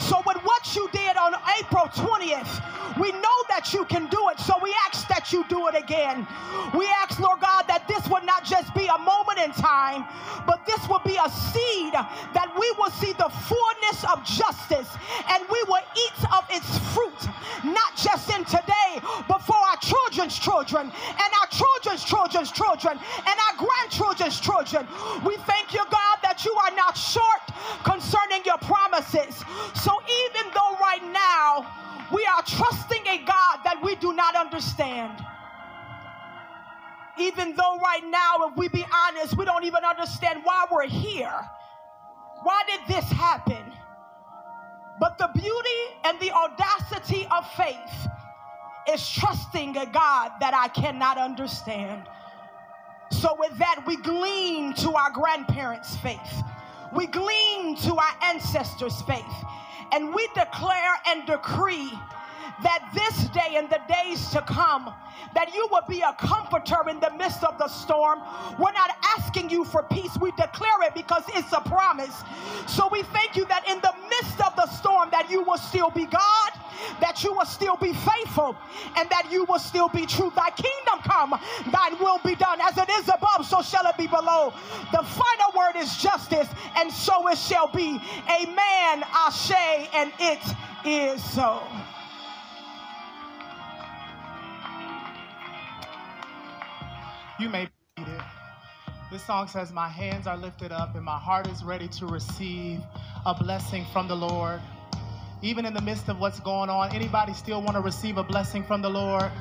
So, 0.02 0.22
with 0.26 0.38
what 0.44 0.76
you 0.76 0.90
did 0.92 1.16
on 1.18 1.36
April 1.60 1.86
20th, 1.86 2.98
we 3.00 3.12
know 3.12 3.38
that 3.50 3.72
you 3.74 3.86
can 3.86 4.08
do 4.08 4.30
it. 4.30 4.40
So, 4.40 4.54
we 4.62 4.74
ask 4.88 5.08
that 5.08 5.32
you 5.32 5.46
do 5.48 5.68
it 5.68 5.76
again. 5.76 6.28
We 6.74 6.88
ask, 7.02 7.20
Lord 7.20 7.40
God, 7.40 7.64
that 7.68 7.88
this 7.88 8.02
would 8.10 8.24
not 8.24 8.44
just 8.44 8.74
be 8.74 8.88
a 8.88 8.98
moment 8.98 9.40
in 9.40 9.52
time, 9.52 10.06
but 10.46 10.66
this 10.66 10.82
would 10.90 11.04
be 11.04 11.18
a 11.22 11.30
seed 11.30 11.94
that 11.94 12.50
we 12.58 12.72
will 12.78 12.92
see 12.98 13.14
the 13.14 13.30
fullness 13.46 14.04
of 14.10 14.26
justice 14.26 14.90
and 15.30 15.46
we 15.52 15.62
will 15.70 15.86
eat 15.94 16.20
of 16.34 16.44
its 16.50 16.68
fruit, 16.92 17.22
not 17.64 17.96
just 17.96 18.30
in 18.34 18.44
today, 18.46 19.00
but 19.28 19.40
for 19.46 19.56
our 19.56 19.78
children's 19.78 20.38
children 20.38 20.90
and 20.90 21.30
our 21.42 21.50
children's 21.54 22.04
children's 22.04 22.52
children 22.52 22.98
and 22.98 23.38
our 23.38 23.56
grandchildren's 23.58 24.40
children. 24.40 24.88
We 25.24 25.38
thank 25.46 25.74
you, 25.74 25.84
God, 25.92 26.18
that 26.24 26.44
you 26.46 26.54
are 26.54 26.74
not 26.76 26.98
short 26.98 27.46
concerning 27.84 28.44
your 28.46 28.58
promises. 28.60 29.44
So 29.76 29.91
even 30.00 30.52
though 30.54 30.78
right 30.80 31.04
now 31.12 32.08
we 32.14 32.26
are 32.26 32.44
trusting 32.44 33.08
a 33.08 33.18
God 33.20 33.60
that 33.64 33.80
we 33.84 33.96
do 33.96 34.14
not 34.14 34.36
understand, 34.36 35.24
even 37.18 37.56
though 37.56 37.78
right 37.78 38.04
now, 38.10 38.48
if 38.50 38.58
we 38.58 38.68
be 38.70 38.86
honest, 39.08 39.38
we 39.38 39.46
don't 39.46 39.64
even 39.64 39.84
understand 39.84 40.42
why 40.44 40.66
we're 40.72 40.88
here. 40.88 41.34
Why 42.44 42.64
did 42.68 42.80
this 42.88 43.06
happen? 43.12 43.64
But 45.00 45.18
the 45.18 45.30
beauty 45.34 45.82
and 46.04 46.20
the 46.20 46.32
audacity 46.32 47.28
of 47.32 47.50
faith 47.54 48.08
is 48.92 49.08
trusting 49.10 49.78
a 49.78 49.86
God 49.86 50.32
that 50.40 50.54
I 50.54 50.68
cannot 50.70 51.18
understand. 51.18 52.04
So, 53.12 53.36
with 53.38 53.58
that, 53.58 53.84
we 53.86 53.98
glean 53.98 54.74
to 54.76 54.94
our 54.94 55.12
grandparents' 55.12 55.98
faith, 55.98 56.44
we 56.96 57.08
glean 57.08 57.76
to 57.78 57.96
our 57.96 58.14
ancestors' 58.24 59.02
faith, 59.04 59.24
and 59.92 60.14
we 60.14 60.28
declare 60.34 60.96
and 61.08 61.26
decree 61.26 61.98
that 62.64 62.90
this 62.94 63.30
day 63.30 63.56
and 63.56 63.70
the 63.70 63.82
days 63.88 64.30
to 64.32 64.42
come, 64.42 64.94
that 65.34 65.54
you 65.54 65.68
will 65.72 65.86
be 65.88 66.02
a 66.02 66.14
comforter 66.14 66.90
in 66.90 67.00
the 67.00 67.12
midst 67.18 67.44
of 67.44 67.58
the 67.58 67.68
storm. 67.68 68.20
We're 68.60 68.74
not 68.74 68.92
asking 69.18 69.50
you 69.50 69.64
for 69.66 69.84
peace, 69.84 70.18
we 70.20 70.32
declare 70.32 70.84
it 70.84 70.94
because 70.94 71.24
it's 71.36 71.52
a 71.54 71.62
promise. 71.62 72.24
So 72.68 72.90
we 72.92 73.04
thank 73.04 73.36
you 73.36 73.46
that 73.46 73.68
in 73.68 73.80
the 73.82 73.94
midst 74.10 74.42
of 74.42 74.56
the 74.56 74.68
storm, 74.68 75.10
that 75.12 75.30
you 75.30 75.42
will 75.44 75.58
still 75.58 75.90
be 75.90 76.06
God, 76.06 76.52
that 77.00 77.24
you 77.24 77.34
will 77.34 77.46
still 77.46 77.78
be 77.78 77.94
faithful, 77.94 78.56
and 78.98 79.10
that 79.10 79.28
you 79.32 79.46
will 79.46 79.60
still 79.60 79.90
be 79.90 80.06
true. 80.06 80.32
Thy 80.36 80.50
kingdom 80.52 81.00
come, 81.04 81.40
thine 81.72 82.00
will 82.00 82.20
be 82.26 82.36
done. 82.36 82.60
As 82.62 82.78
it 82.78 82.90
is 82.90 83.08
above, 83.08 83.46
so 83.46 83.62
shall 83.62 83.86
it 83.88 83.98
be 83.98 84.08
below. 84.08 84.54
The 84.92 85.04
final 85.04 85.52
word 85.56 85.78
is 85.78 85.96
justice, 85.98 86.48
and 86.76 86.92
so 86.92 87.28
it 87.28 87.38
shall 87.38 87.68
be. 87.68 88.02
Amen, 88.30 89.04
Ashe, 89.14 89.52
and 89.94 90.12
it 90.20 90.42
is 90.86 91.24
so. 91.24 91.62
You 97.42 97.50
may 97.50 97.66
be 97.66 97.72
seated. 97.98 98.22
This 99.12 99.26
song 99.26 99.48
says, 99.48 99.74
My 99.74 99.88
hands 99.88 100.28
are 100.28 100.38
lifted 100.38 100.72
up 100.72 100.94
and 100.94 101.04
my 101.04 101.18
heart 101.18 101.48
is 101.48 101.64
ready 101.64 101.88
to 101.88 102.06
receive 102.06 102.80
a 103.26 103.34
blessing 103.34 103.84
from 103.92 104.08
the 104.08 104.16
Lord. 104.16 104.62
Even 105.42 105.66
in 105.66 105.74
the 105.74 105.82
midst 105.82 106.08
of 106.08 106.20
what's 106.20 106.40
going 106.40 106.70
on, 106.70 106.94
anybody 106.94 107.34
still 107.34 107.64
want 107.64 107.76
to 107.76 107.82
receive 107.82 108.20
a 108.20 108.24
blessing 108.24 108.64
from 108.64 108.84
the 108.84 108.90
Lord? 108.90 109.32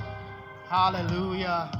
Hallelujah. 0.66 1.70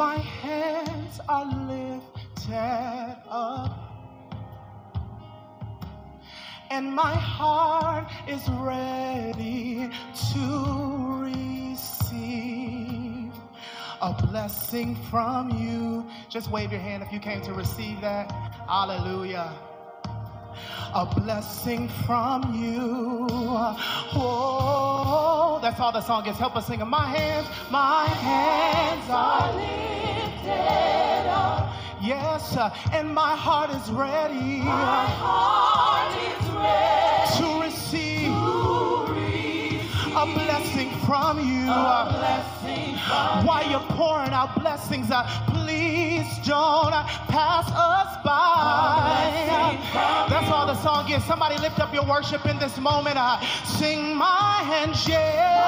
My 0.00 0.16
hands 0.16 1.20
are 1.28 1.44
lifted 1.44 3.16
up, 3.28 3.76
and 6.70 6.90
my 6.90 7.12
heart 7.12 8.10
is 8.26 8.40
ready 8.48 9.90
to 10.32 11.22
receive 11.22 13.30
a 14.00 14.14
blessing 14.26 14.96
from 15.10 15.50
you. 15.50 16.06
Just 16.30 16.50
wave 16.50 16.72
your 16.72 16.80
hand 16.80 17.02
if 17.02 17.12
you 17.12 17.20
came 17.20 17.42
to 17.42 17.52
receive 17.52 18.00
that. 18.00 18.32
Hallelujah. 18.66 19.52
A 20.94 21.06
blessing 21.06 21.88
from 22.06 22.54
you. 22.54 23.26
Oh, 24.12 25.58
that's 25.62 25.78
all 25.78 25.92
the 25.92 26.00
song 26.00 26.26
is. 26.26 26.36
Help 26.36 26.56
us 26.56 26.66
sing. 26.66 26.86
My 26.88 27.06
hands, 27.06 27.46
my 27.70 28.06
hands 28.06 29.08
are 29.08 29.52
lifted 29.54 31.28
up. 31.30 31.74
Yes, 32.02 32.56
uh, 32.56 32.74
and 32.92 33.14
my 33.14 33.36
heart 33.36 33.70
is 33.70 33.90
ready. 33.90 34.60
My 34.60 35.04
heart 35.04 36.12
is 36.16 36.50
ready 36.50 36.99
blessing 40.50 40.90
from 41.06 41.38
you. 41.38 41.66
While 43.46 43.70
you're 43.70 43.88
pouring 43.94 44.32
out 44.32 44.58
blessings, 44.60 45.10
uh, 45.10 45.22
please 45.46 46.26
don't 46.44 46.92
uh, 46.92 47.04
pass 47.28 47.70
us 47.70 48.16
by. 48.24 49.78
That's 50.28 50.50
all 50.50 50.66
the 50.66 50.74
song 50.82 51.08
is. 51.10 51.24
Somebody 51.24 51.56
lift 51.58 51.78
up 51.78 51.94
your 51.94 52.04
worship 52.04 52.46
in 52.46 52.58
this 52.58 52.78
moment. 52.78 53.16
Uh, 53.16 53.38
sing 53.64 54.16
my 54.16 54.62
hands, 54.64 55.06
yeah. 55.08 55.60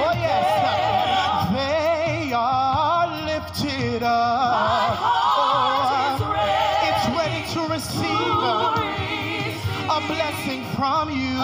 Oh, 0.00 0.12
yes. 0.14 1.52
They 1.52 2.32
are 2.32 3.08
lifted 3.26 4.02
up. 4.02 4.98
Oh, 5.00 6.16
it's 6.88 7.06
ready 7.20 7.42
to 7.52 7.60
receive 7.68 8.08
a 9.90 10.00
blessing 10.06 10.64
from 10.76 11.10
you. 11.10 11.36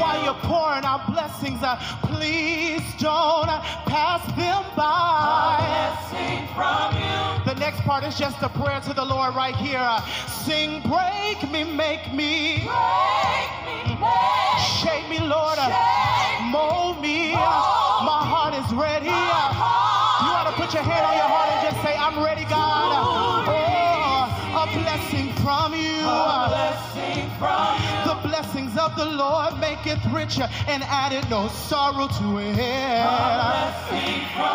While 0.00 0.24
you're 0.24 0.34
pouring 0.42 0.84
out 0.84 1.06
blessings, 1.12 1.62
uh, 1.62 1.76
please 2.02 2.82
don't 2.98 3.48
pass 3.86 4.24
them 4.36 4.64
by. 4.76 5.64
The 7.44 7.54
next 7.54 7.80
part 7.82 8.04
is 8.04 8.18
just 8.18 8.42
a 8.42 8.48
prayer 8.48 8.80
to 8.80 8.92
the 8.94 9.04
Lord 9.04 9.34
right 9.34 9.54
here. 9.56 9.78
Uh, 9.80 10.00
Sing, 10.26 10.80
break 10.82 11.50
me, 11.50 11.64
make 11.64 12.12
me. 12.12 12.58
Shape 14.80 15.08
me, 15.08 15.18
Lord. 15.20 15.58
Uh, 15.58 15.70
Mold 16.50 17.00
me. 17.02 17.32
Uh, 17.34 17.38
My 17.38 18.22
heart 18.24 18.54
is 18.54 18.72
ready. 18.74 19.08
Uh, 19.10 20.24
You 20.24 20.30
ought 20.32 20.46
to 20.50 20.52
put 20.60 20.72
your 20.74 20.82
hand 20.82 21.04
on 21.06 21.14
your 21.16 21.28
heart 21.28 21.48
and 21.52 21.60
just 21.68 21.82
say, 21.84 21.94
I'm 21.96 22.22
ready, 22.22 22.44
God. 22.44 22.92
Oh, 23.48 24.62
a 24.62 24.66
blessing 24.78 25.32
from 25.44 25.74
you. 25.74 26.02
The 26.02 26.48
blessings 26.48 27.32
of 28.88 28.96
the 28.96 29.04
Lord 29.04 29.58
maketh 29.60 30.04
richer 30.06 30.48
and 30.66 30.82
added 30.84 31.28
no 31.28 31.48
sorrow 31.48 32.08
to 32.08 32.38
it. 32.38 32.56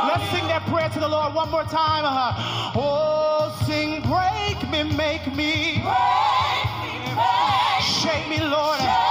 Let's 0.10 0.32
sing 0.32 0.48
that 0.48 0.66
prayer 0.68 0.90
to 0.90 1.00
the 1.00 1.08
Lord 1.08 1.34
one 1.34 1.52
more 1.52 1.64
time. 1.64 2.04
Oh, 2.76 3.56
sing, 3.66 4.02
break 4.02 4.58
me, 4.72 4.84
make 4.96 5.28
me. 5.36 5.84
Shape 7.82 8.28
me, 8.30 8.40
Lord. 8.44 8.80
Mold 8.80 9.03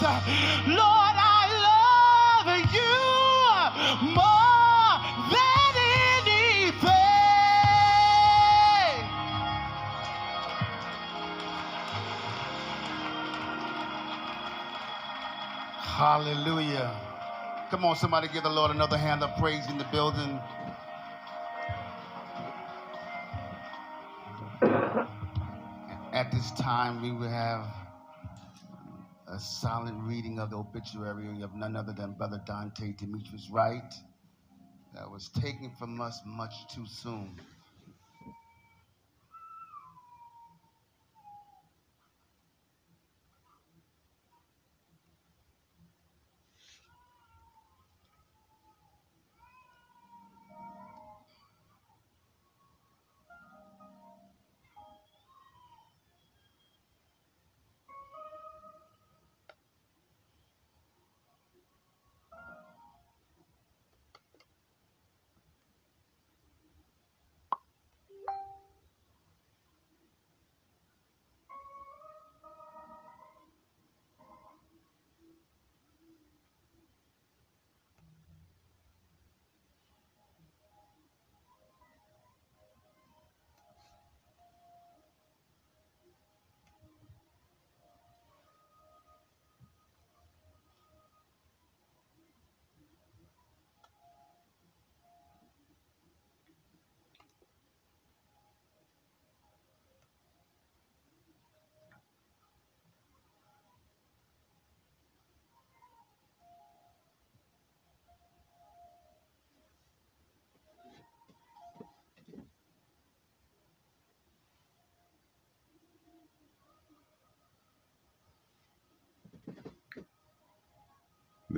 Lord, 0.00 1.16
I 1.18 1.42
love 1.66 2.48
you 2.72 2.94
more 4.14 4.94
than 5.32 5.74
anything. 6.22 6.90
Hallelujah. 15.80 16.94
Come 17.70 17.84
on, 17.84 17.96
somebody 17.96 18.28
give 18.28 18.44
the 18.44 18.48
Lord 18.50 18.70
another 18.70 18.96
hand 18.96 19.24
of 19.24 19.36
praise 19.36 19.66
in 19.68 19.78
the 19.78 19.84
building. 19.90 20.38
At 26.12 26.30
this 26.30 26.52
time, 26.52 27.02
we 27.02 27.10
will 27.10 27.28
have 27.28 27.66
a 29.30 29.38
silent 29.38 29.98
reading 30.04 30.38
of 30.38 30.50
the 30.50 30.56
obituary 30.56 31.42
of 31.42 31.54
none 31.54 31.76
other 31.76 31.92
than 31.92 32.12
Brother 32.12 32.42
Daunte 32.46 32.96
Demetrius 32.96 33.48
Wright 33.50 33.94
that 34.94 35.10
was 35.10 35.28
taken 35.28 35.70
from 35.78 36.00
us 36.00 36.20
much 36.26 36.54
too 36.74 36.86
soon. 36.86 37.38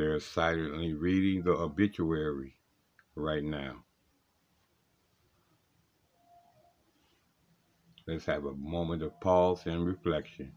They're 0.00 0.18
silently 0.18 0.94
reading 0.94 1.42
the 1.42 1.50
obituary 1.50 2.54
right 3.14 3.44
now. 3.44 3.84
Let's 8.06 8.24
have 8.24 8.46
a 8.46 8.54
moment 8.54 9.02
of 9.02 9.20
pause 9.20 9.66
and 9.66 9.84
reflection. 9.84 10.52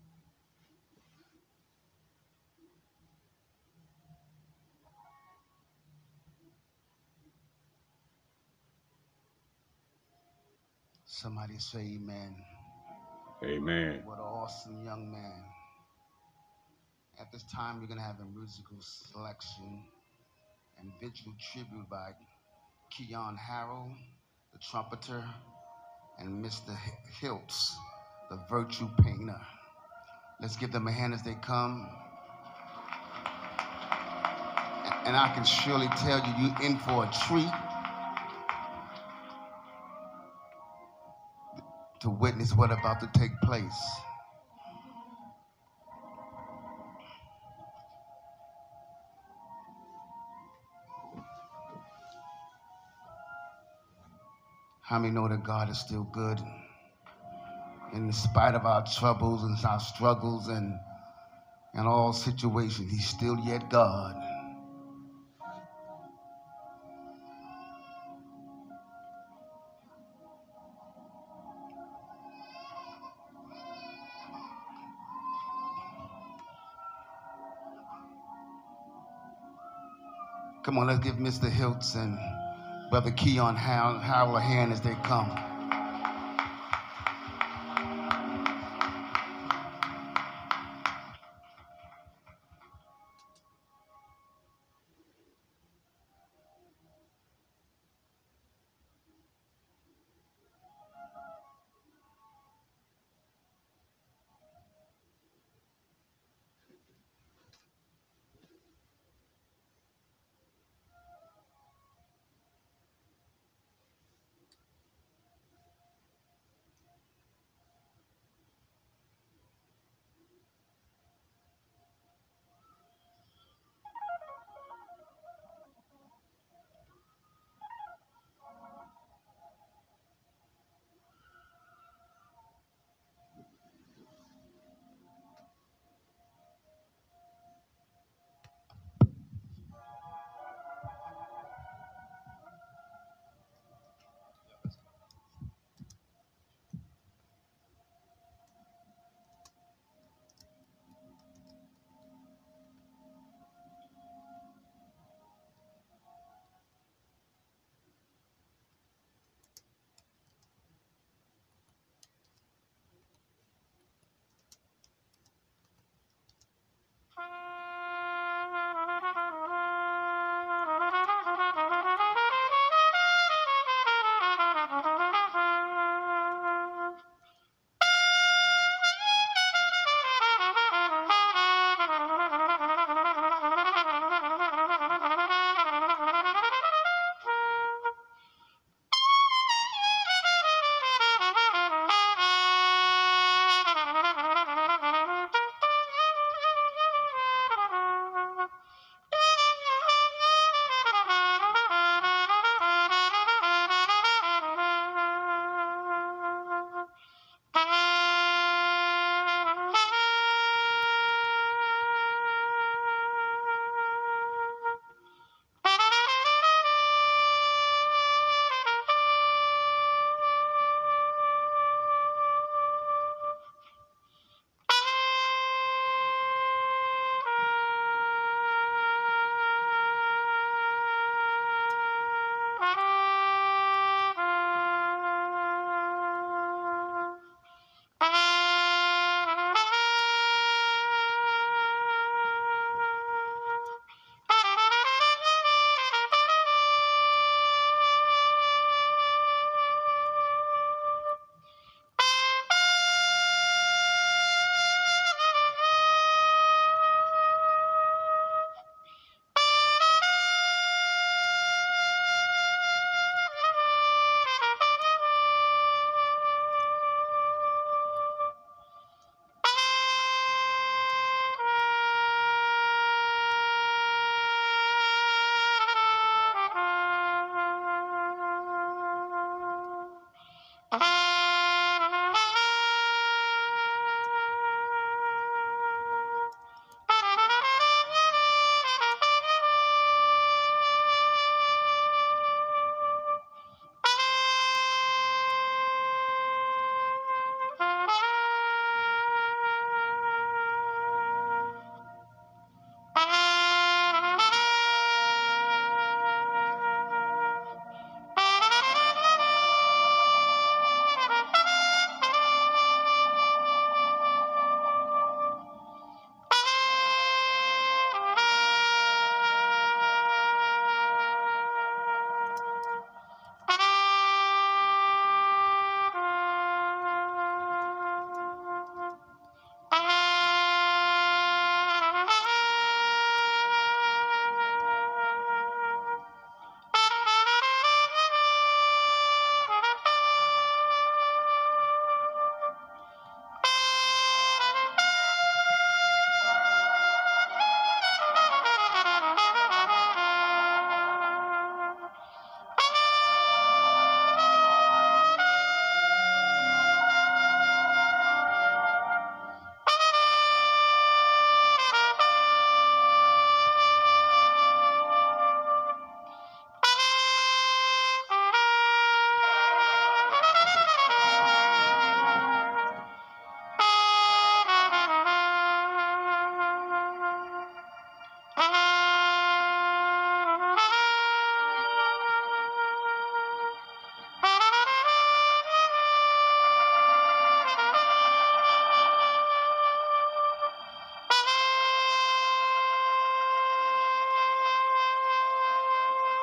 Somebody 11.03 11.57
say 11.57 11.79
amen. 11.97 12.33
Amen. 13.43 14.03
What 14.05 14.19
an 14.19 14.23
awesome 14.23 14.85
young 14.85 15.11
man. 15.11 15.43
At 17.19 17.31
this 17.31 17.43
time, 17.43 17.79
we're 17.79 17.87
going 17.87 17.99
to 17.99 18.05
have 18.05 18.19
a 18.19 18.25
musical 18.25 18.77
selection 18.79 19.83
and 20.79 20.91
visual 20.99 21.33
tribute 21.53 21.87
by 21.89 22.11
Keyon 22.91 23.37
Harrold, 23.37 23.91
the 24.51 24.59
trumpeter, 24.59 25.23
and 26.19 26.43
Mr. 26.43 26.75
Hiltz, 27.21 27.75
the 28.31 28.39
virtue 28.49 28.89
painter. 29.03 29.39
Let's 30.41 30.57
give 30.57 30.71
them 30.71 30.87
a 30.87 30.91
hand 30.91 31.13
as 31.13 31.21
they 31.21 31.35
come. 31.35 31.87
And 35.05 35.15
I 35.15 35.31
can 35.35 35.43
surely 35.43 35.87
tell 35.97 36.19
you, 36.19 36.47
you're 36.47 36.61
in 36.71 36.79
for 36.79 37.05
a 37.05 37.11
treat 37.27 37.51
to 42.01 42.09
witness 42.09 42.55
what 42.55 42.71
about 42.71 42.99
to 43.01 43.09
take 43.19 43.31
place. 43.41 43.81
How 54.93 54.99
many 54.99 55.11
know 55.11 55.27
that 55.27 55.43
God 55.43 55.71
is 55.71 55.79
still 55.79 56.03
good? 56.03 56.39
In 57.95 58.13
spite 58.13 58.53
of 58.53 58.67
our 58.67 58.85
troubles 58.85 59.43
and 59.43 59.57
our 59.65 59.79
struggles 59.79 60.49
and, 60.49 60.77
and 61.73 61.87
all 61.87 62.13
situations, 62.13 62.91
He's 62.91 63.07
still 63.07 63.35
yet 63.39 63.71
God. 63.71 64.13
Come 80.63 80.77
on, 80.77 80.85
let's 80.85 80.99
give 80.99 81.15
Mr. 81.15 81.49
Hilton. 81.49 82.42
Brother 82.93 83.09
Keon 83.09 83.55
Howell, 83.55 83.97
Howell 84.01 84.37
hand 84.37 84.71
as 84.71 84.79
they 84.79 84.93
come. 85.01 85.52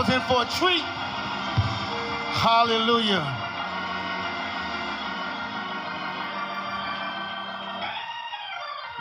Was 0.00 0.08
in 0.08 0.20
for 0.22 0.40
a 0.40 0.46
treat. 0.46 0.80
Hallelujah. 2.32 3.20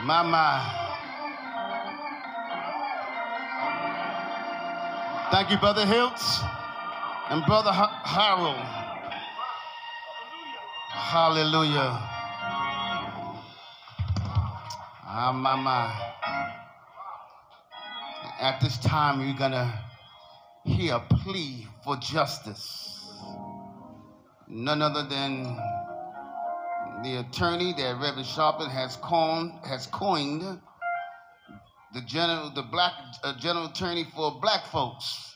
My, 0.03 0.23
my. 0.23 0.59
Thank 5.31 5.51
you, 5.51 5.57
Brother 5.57 5.85
Hiltz 5.85 6.43
and 7.29 7.45
Brother 7.45 7.71
Ha- 7.71 8.01
Harrold. 8.03 8.57
Hallelujah. 10.91 11.97
Ah, 15.05 15.31
my, 15.33 15.55
my. 15.55 15.95
At 18.41 18.59
this 18.59 18.77
time, 18.79 19.25
you're 19.25 19.37
going 19.37 19.51
to 19.51 19.88
hear 20.79 20.95
a 20.95 20.99
plea 21.23 21.67
for 21.83 21.97
justice. 21.97 23.11
None 24.47 24.81
other 24.81 25.03
than 25.09 25.43
the 27.03 27.19
attorney 27.19 27.73
that 27.73 27.99
Reverend 27.99 28.25
Sharpton 28.25 28.71
has 28.71 28.95
coined, 28.95 29.51
has 29.65 29.87
coined 29.87 30.41
the 31.93 32.01
general, 32.03 32.49
the 32.55 32.61
black 32.61 32.93
uh, 33.25 33.37
general 33.37 33.65
attorney 33.65 34.07
for 34.15 34.39
black 34.39 34.65
folks. 34.67 35.35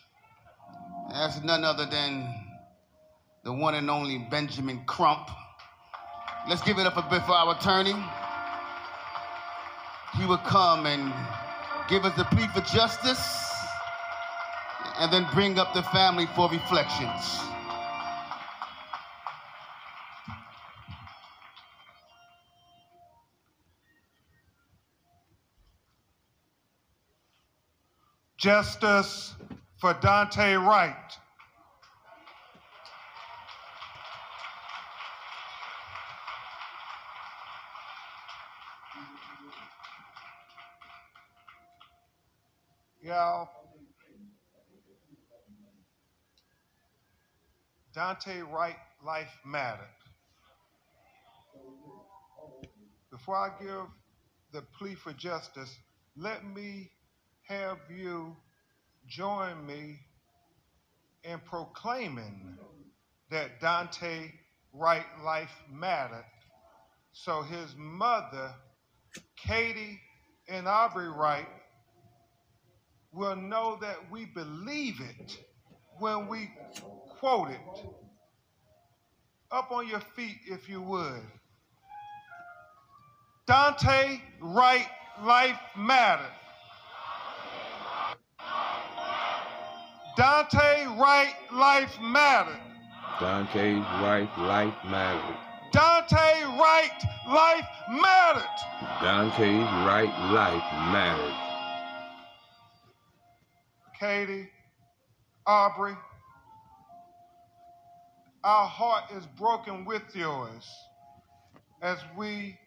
That's 1.12 1.44
none 1.44 1.66
other 1.66 1.88
than 1.88 2.26
the 3.44 3.52
one 3.52 3.76
and 3.76 3.89
only 3.89 4.26
Benjamin 4.32 4.86
Crump. 4.86 5.28
Let's 6.48 6.62
give 6.62 6.78
it 6.80 6.88
up 6.88 6.96
a 6.96 7.06
bit 7.10 7.22
for 7.24 7.34
our 7.34 7.58
attorney. 7.58 7.96
He 10.18 10.26
will 10.26 10.38
come 10.38 10.86
and 10.86 11.14
give 11.89 12.06
us 12.06 12.16
the 12.16 12.24
plea 12.24 12.48
for 12.54 12.62
justice 12.62 13.43
and 15.00 15.12
then 15.12 15.28
bring 15.34 15.60
up 15.60 15.74
the 15.74 15.84
family 15.84 16.28
for 16.36 16.50
reflections. 16.50 17.41
Justice 28.38 29.36
for 29.80 29.94
Daunte 29.94 30.62
Wright. 30.68 30.96
Y'all, 43.02 43.50
Daunte 48.04 48.51
Wright 48.51 48.76
life 49.06 49.32
mattered. 49.45 49.88
Before 53.10 53.38
I 53.38 53.49
give 53.64 53.86
the 54.51 54.62
plea 54.78 54.95
for 54.95 55.14
justice, 55.14 55.74
let 56.18 56.45
me 56.45 56.91
have 57.43 57.78
you 57.89 58.36
join 59.08 59.66
me 59.66 59.99
in 61.24 61.39
proclaiming 61.45 62.58
that 63.32 63.62
Daunte 63.62 64.34
Wright 64.74 65.06
life 65.24 65.56
mattered 65.72 66.26
so 67.14 67.41
his 67.41 67.74
mother, 67.78 68.54
Katie 69.38 70.01
and 70.49 70.68
Aubrey 70.68 71.08
Wright, 71.08 71.47
will 73.14 73.38
know 73.38 73.78
that 73.80 74.12
we 74.12 74.26
believe 74.26 74.99
it 74.99 75.38
when 75.99 76.28
we 76.28 76.49
quote 77.24 77.52
it. 77.52 77.86
Up 79.50 79.72
on 79.72 79.88
your 79.88 80.02
feet, 80.14 80.40
if 80.46 80.68
you 80.68 80.82
would. 80.82 81.22
Daunte 83.48 84.20
Wright 84.42 84.88
Life 85.24 85.58
Matters. 85.78 86.26
Daunte 90.18 91.00
Wright 91.00 91.34
Life 91.54 91.98
Matters. 92.02 92.58
Daunte 93.20 93.80
Wright 94.02 94.38
Life 94.40 94.76
Matters. 94.84 95.38
Daunte 95.72 96.60
Wright 96.60 96.92
Life 97.30 97.68
Matters. 98.02 98.44
Daunte 99.00 99.86
Wright 99.86 100.32
Life 100.34 100.92
Matters. 100.92 101.36
Katie, 103.98 104.50
Aubrey, 105.48 105.96
our 108.44 108.68
heart 108.68 109.06
is 109.16 109.26
broken 109.38 109.86
with 109.86 110.04
yours 110.14 110.70
as 111.82 111.98
we 112.18 112.58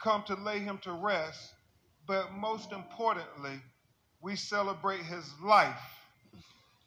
come 0.00 0.22
to 0.24 0.34
lay 0.34 0.58
him 0.58 0.78
to 0.82 0.92
rest, 0.92 1.52
but 2.06 2.32
most 2.32 2.72
importantly, 2.72 3.60
we 4.22 4.36
celebrate 4.36 5.02
his 5.02 5.32
life 5.42 5.80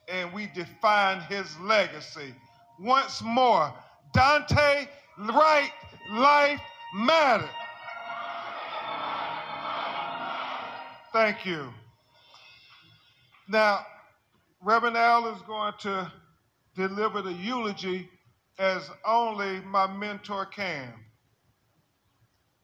and 0.08 0.32
we 0.34 0.48
define 0.54 1.22
his 1.22 1.58
legacy. 1.60 2.34
Once 2.80 3.22
more, 3.22 3.74
Daunte 4.16 4.88
Wright 5.18 5.72
Life 6.12 6.62
Matter. 6.96 7.50
Thank 11.12 11.46
you. 11.46 11.70
Now, 13.48 13.86
Reverend 14.62 14.98
Al 14.98 15.28
is 15.28 15.42
going 15.44 15.74
to 15.82 16.12
deliver 16.76 17.22
the 17.22 17.34
eulogy 17.34 18.10
as 18.60 18.90
only 19.06 19.60
my 19.62 19.88
mentor 19.88 20.46
can. 20.46 20.94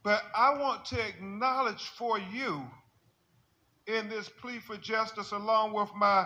But 0.03 0.23
I 0.35 0.57
want 0.57 0.85
to 0.85 0.99
acknowledge 1.07 1.83
for 1.97 2.19
you 2.19 2.63
in 3.87 4.07
this 4.07 4.29
plea 4.29 4.59
for 4.59 4.77
justice, 4.77 5.31
along 5.31 5.73
with 5.73 5.89
my 5.95 6.25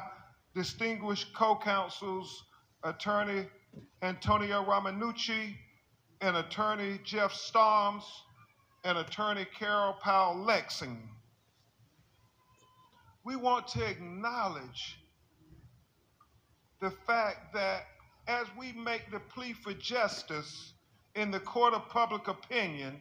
distinguished 0.53 1.33
co-counsels, 1.33 2.43
attorney 2.83 3.47
Antonio 4.01 4.63
Romanucci 4.63 5.55
and 6.21 6.37
attorney 6.37 6.99
Jeff 7.03 7.33
Storms 7.33 8.03
and 8.83 8.97
attorney 8.97 9.45
Carol 9.57 9.93
Powell 9.93 10.35
Lexing. 10.35 10.97
We 13.23 13.35
want 13.35 13.67
to 13.69 13.85
acknowledge 13.85 14.97
the 16.83 16.91
fact 16.91 17.53
that 17.53 17.85
as 18.27 18.45
we 18.59 18.73
make 18.73 19.09
the 19.09 19.19
plea 19.19 19.53
for 19.53 19.73
justice 19.73 20.73
in 21.15 21.31
the 21.31 21.39
court 21.39 21.73
of 21.73 21.87
public 21.87 22.27
opinion, 22.27 22.99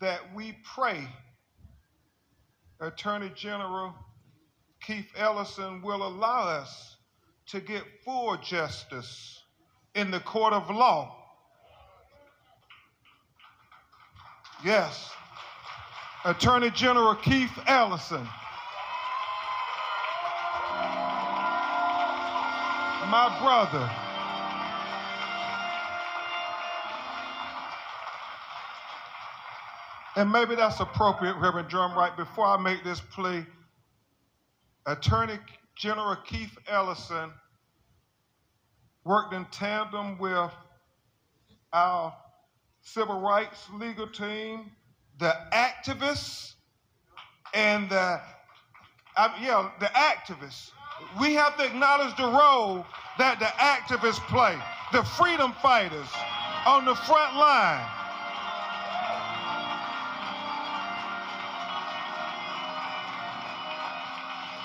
that 0.00 0.20
we 0.36 0.56
pray 0.62 1.08
Attorney 2.80 3.32
General 3.34 3.92
Keith 4.80 5.10
Ellison 5.16 5.82
will 5.82 6.06
allow 6.06 6.46
us 6.46 6.96
to 7.46 7.58
get 7.58 7.82
full 8.04 8.36
justice 8.36 9.42
in 9.96 10.12
the 10.12 10.20
court 10.20 10.52
of 10.52 10.70
law. 10.70 11.12
Yes. 14.64 15.10
Attorney 16.24 16.70
General 16.70 17.16
Keith 17.16 17.50
Ellison. 17.66 18.28
My 23.10 23.38
brother. 23.40 23.90
And 30.16 30.32
maybe 30.32 30.56
that's 30.56 30.80
appropriate, 30.80 31.36
Reverend 31.36 31.68
Drumright. 31.68 32.16
Before 32.16 32.46
I 32.46 32.56
make 32.56 32.82
this 32.82 33.00
plea, 33.00 33.44
Attorney 34.86 35.38
General 35.76 36.16
Keith 36.16 36.56
Ellison 36.66 37.30
worked 39.04 39.34
in 39.34 39.44
tandem 39.52 40.18
with 40.18 40.50
our 41.72 42.14
civil 42.80 43.20
rights 43.20 43.68
legal 43.74 44.08
team, 44.08 44.72
the 45.18 45.32
activists, 45.52 46.54
and 47.54 47.88
the 47.88 48.20
uh, 49.16 49.28
yeah, 49.40 49.70
the 49.80 49.86
activists. 49.86 50.70
We 51.20 51.34
have 51.34 51.56
to 51.58 51.64
acknowledge 51.64 52.16
the 52.16 52.26
role 52.26 52.86
that 53.18 53.38
the 53.38 53.46
activists 53.46 54.24
play, 54.28 54.58
the 54.92 55.02
freedom 55.02 55.52
fighters 55.62 56.08
on 56.66 56.84
the 56.84 56.94
front 56.94 57.36
line. 57.36 57.86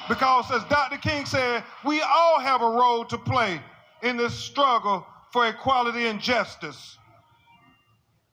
Because, 0.09 0.51
as 0.51 0.63
Dr. 0.65 0.97
King 0.97 1.25
said, 1.25 1.63
we 1.85 2.01
all 2.01 2.39
have 2.39 2.61
a 2.61 2.69
role 2.69 3.05
to 3.05 3.17
play 3.17 3.61
in 4.03 4.17
this 4.17 4.33
struggle 4.33 5.05
for 5.31 5.47
equality 5.47 6.07
and 6.07 6.19
justice. 6.19 6.97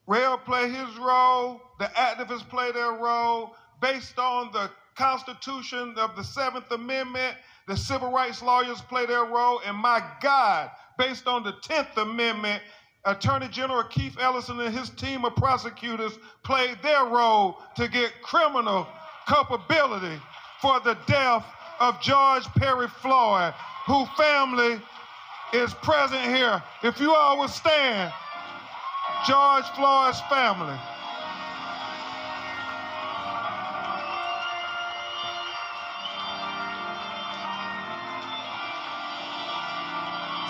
Rail 0.09 0.39
play 0.39 0.69
his 0.71 0.97
role, 0.97 1.61
the 1.79 1.85
activists 1.95 2.49
play 2.49 2.73
their 2.73 2.93
role 2.93 3.55
based 3.81 4.19
on 4.19 4.51
the 4.53 4.71
Constitution 4.97 5.95
of 5.99 6.17
the 6.17 6.25
Seventh 6.25 6.71
Amendment. 6.73 7.37
The 7.69 7.77
civil 7.77 8.11
rights 8.11 8.43
lawyers 8.43 8.81
play 8.81 9.05
their 9.05 9.27
role, 9.27 9.61
and 9.65 9.77
my 9.77 10.03
God, 10.23 10.71
based 10.97 11.27
on 11.27 11.43
the 11.43 11.53
Tenth 11.63 11.99
Amendment, 11.99 12.63
Attorney 13.05 13.49
General 13.49 13.85
Keith 13.85 14.17
Ellison 14.19 14.59
and 14.59 14.75
his 14.75 14.89
team 14.91 15.27
of 15.27 15.37
prosecutors 15.37 16.19
played 16.45 16.79
their 16.83 17.05
role 17.05 17.59
to 17.77 17.87
get 17.89 18.23
criminal 18.23 18.87
culpability 19.27 20.19
for 20.63 20.81
the 20.81 20.97
death 21.07 21.45
of 21.79 22.01
George 22.01 22.45
Perry 22.57 22.89
Floyd, 22.89 23.53
whose 23.87 24.09
family 24.17 24.81
is 25.53 25.75
present 25.75 26.23
here. 26.23 26.63
If 26.83 26.99
you 26.99 27.15
all 27.15 27.39
would 27.41 27.51
stand, 27.51 28.13
George 29.27 29.67
Floyd's 29.77 30.21
family. 30.23 30.79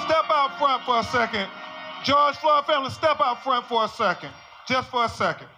Step 0.09 0.25
out 0.31 0.59
front 0.59 0.83
for 0.85 1.01
a 1.01 1.05
second. 1.05 1.47
George 2.03 2.35
Floyd 2.37 2.65
family, 2.65 2.89
step 2.89 3.19
out 3.21 3.45
front 3.45 3.67
for 3.67 3.85
a 3.85 3.89
second. 3.89 4.31
Just 4.67 4.89
for 4.89 5.05
a 5.05 5.09
second. 5.09 5.49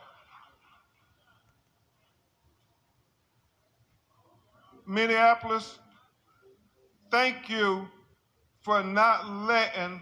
Minneapolis, 4.88 5.78
thank 7.12 7.48
you 7.48 7.86
for 8.62 8.82
not 8.82 9.30
letting 9.46 10.00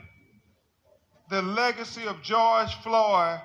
the 1.28 1.42
legacy 1.42 2.06
of 2.06 2.22
George 2.22 2.72
Floyd 2.76 3.38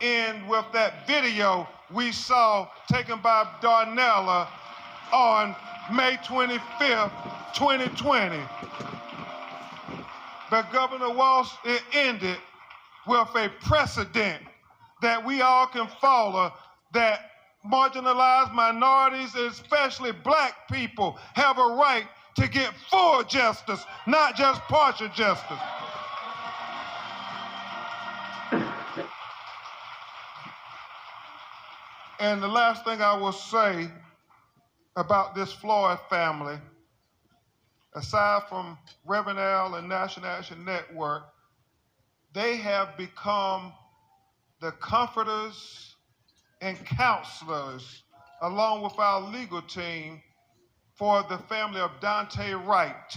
end 0.00 0.48
with 0.48 0.64
that 0.72 1.06
video 1.06 1.68
we 1.92 2.12
saw 2.12 2.66
taken 2.90 3.20
by 3.20 3.44
Darnella 3.60 4.48
on 5.12 5.54
May 5.92 6.16
25th, 6.24 7.12
2020. 7.52 8.40
But 10.50 10.72
Governor 10.72 11.10
Walz, 11.10 11.52
it 11.64 11.82
ended 11.92 12.38
with 13.06 13.28
a 13.36 13.50
precedent 13.62 14.42
that 15.00 15.24
we 15.24 15.40
all 15.40 15.66
can 15.66 15.86
follow 16.00 16.52
that 16.92 17.30
marginalized 17.70 18.52
minorities, 18.52 19.34
especially 19.34 20.12
black 20.12 20.68
people, 20.70 21.18
have 21.34 21.58
a 21.58 21.74
right 21.76 22.06
to 22.36 22.48
get 22.48 22.72
full 22.90 23.22
justice, 23.24 23.84
not 24.06 24.36
just 24.36 24.60
partial 24.62 25.08
justice. 25.08 25.58
and 32.20 32.42
the 32.42 32.48
last 32.48 32.84
thing 32.84 33.00
I 33.00 33.16
will 33.16 33.32
say 33.32 33.90
about 34.96 35.34
this 35.34 35.52
Floyd 35.52 35.98
family, 36.10 36.58
aside 37.94 38.42
from 38.48 38.78
Reverend 39.04 39.38
Al 39.38 39.74
and 39.74 39.88
National 39.88 40.26
Action 40.26 40.64
Network, 40.64 41.22
they 42.32 42.56
have 42.56 42.96
become 42.96 43.72
the 44.60 44.72
comforters 44.72 45.96
and 46.60 46.76
counselors, 46.84 48.02
along 48.42 48.82
with 48.82 48.98
our 48.98 49.20
legal 49.20 49.62
team, 49.62 50.20
for 50.94 51.24
the 51.28 51.38
family 51.38 51.80
of 51.80 51.90
Daunte 52.00 52.66
Wright. 52.66 53.16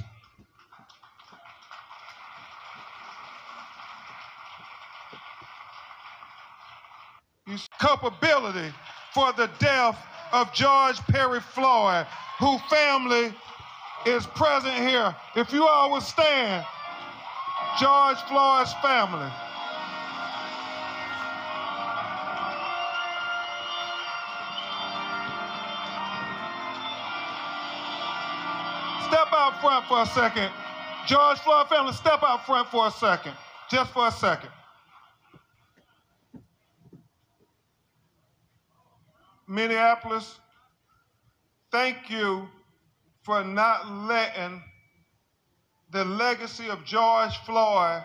culpability 7.80 8.74
for 9.13 9.34
the 9.34 9.49
death 9.59 9.97
of 10.32 10.51
George 10.53 10.97
Perry 11.07 11.39
Floyd, 11.39 12.07
whose 12.39 12.61
family 12.69 13.34
is 14.06 14.26
present 14.28 14.76
here. 14.76 15.16
If 15.36 15.54
you 15.54 15.66
all 15.68 15.91
would 15.91 16.04
stand, 16.04 16.66
George 17.80 18.18
Floyd's 18.28 18.74
family. 18.82 19.32
Step 29.08 29.28
out 29.32 29.62
front 29.62 29.86
for 29.88 30.01
a 30.01 30.06
second. 30.08 30.51
George 31.08 31.39
Floyd 31.39 31.68
family, 31.68 31.93
step 31.93 32.20
out 32.24 32.45
front 32.45 32.68
for 32.70 32.88
a 32.88 32.91
second. 32.91 33.34
Just 33.70 33.91
for 33.91 34.08
a 34.08 34.12
second. 34.12 34.49
Minneapolis, 39.47 40.39
thank 41.72 42.10
you 42.10 42.47
for 43.24 43.43
not 43.43 43.89
letting 44.07 44.61
the 45.91 46.03
legacy 46.05 46.69
of 46.69 46.84
George 46.84 47.36
Floyd 47.45 48.03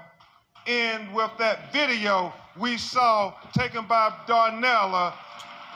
end 0.67 1.13
with 1.15 1.31
that 1.39 1.73
video 1.73 2.33
we 2.59 2.77
saw 2.77 3.35
taken 3.53 3.87
by 3.87 4.11
Darnella 4.27 5.13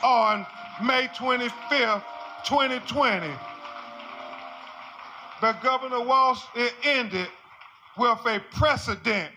on 0.03 0.45
May 0.83 1.07
25th, 1.07 2.03
2020. 2.45 3.31
But 5.41 5.61
Governor 5.61 6.01
Walz, 6.01 6.41
it 6.55 6.73
ended 6.83 7.27
with 7.97 8.19
a 8.25 8.41
precedent 8.51 9.31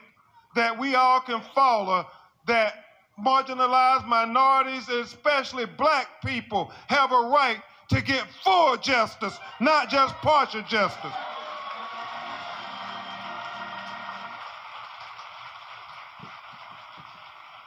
that 0.55 0.79
we 0.79 0.95
all 0.95 1.21
can 1.21 1.41
follow 1.55 2.07
that 2.47 2.85
marginalized 3.25 4.07
minorities, 4.07 4.89
especially 4.89 5.67
black 5.67 6.23
people, 6.25 6.71
have 6.89 7.13
a 7.13 7.29
right 7.29 7.61
to 7.89 8.03
get 8.03 8.27
full 8.43 8.77
justice, 8.77 9.39
not 9.61 9.89
just 9.89 10.15
partial 10.17 10.63
justice. 10.63 11.13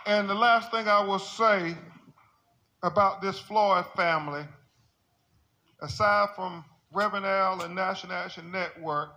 And 0.05 0.27
the 0.27 0.33
last 0.33 0.71
thing 0.71 0.87
I 0.87 1.01
will 1.01 1.19
say 1.19 1.77
about 2.81 3.21
this 3.21 3.39
Floyd 3.39 3.85
family, 3.95 4.43
aside 5.81 6.29
from 6.35 6.65
Reverend 6.91 7.25
Al 7.25 7.61
and 7.61 7.75
National 7.75 8.13
Action 8.13 8.51
Network, 8.51 9.09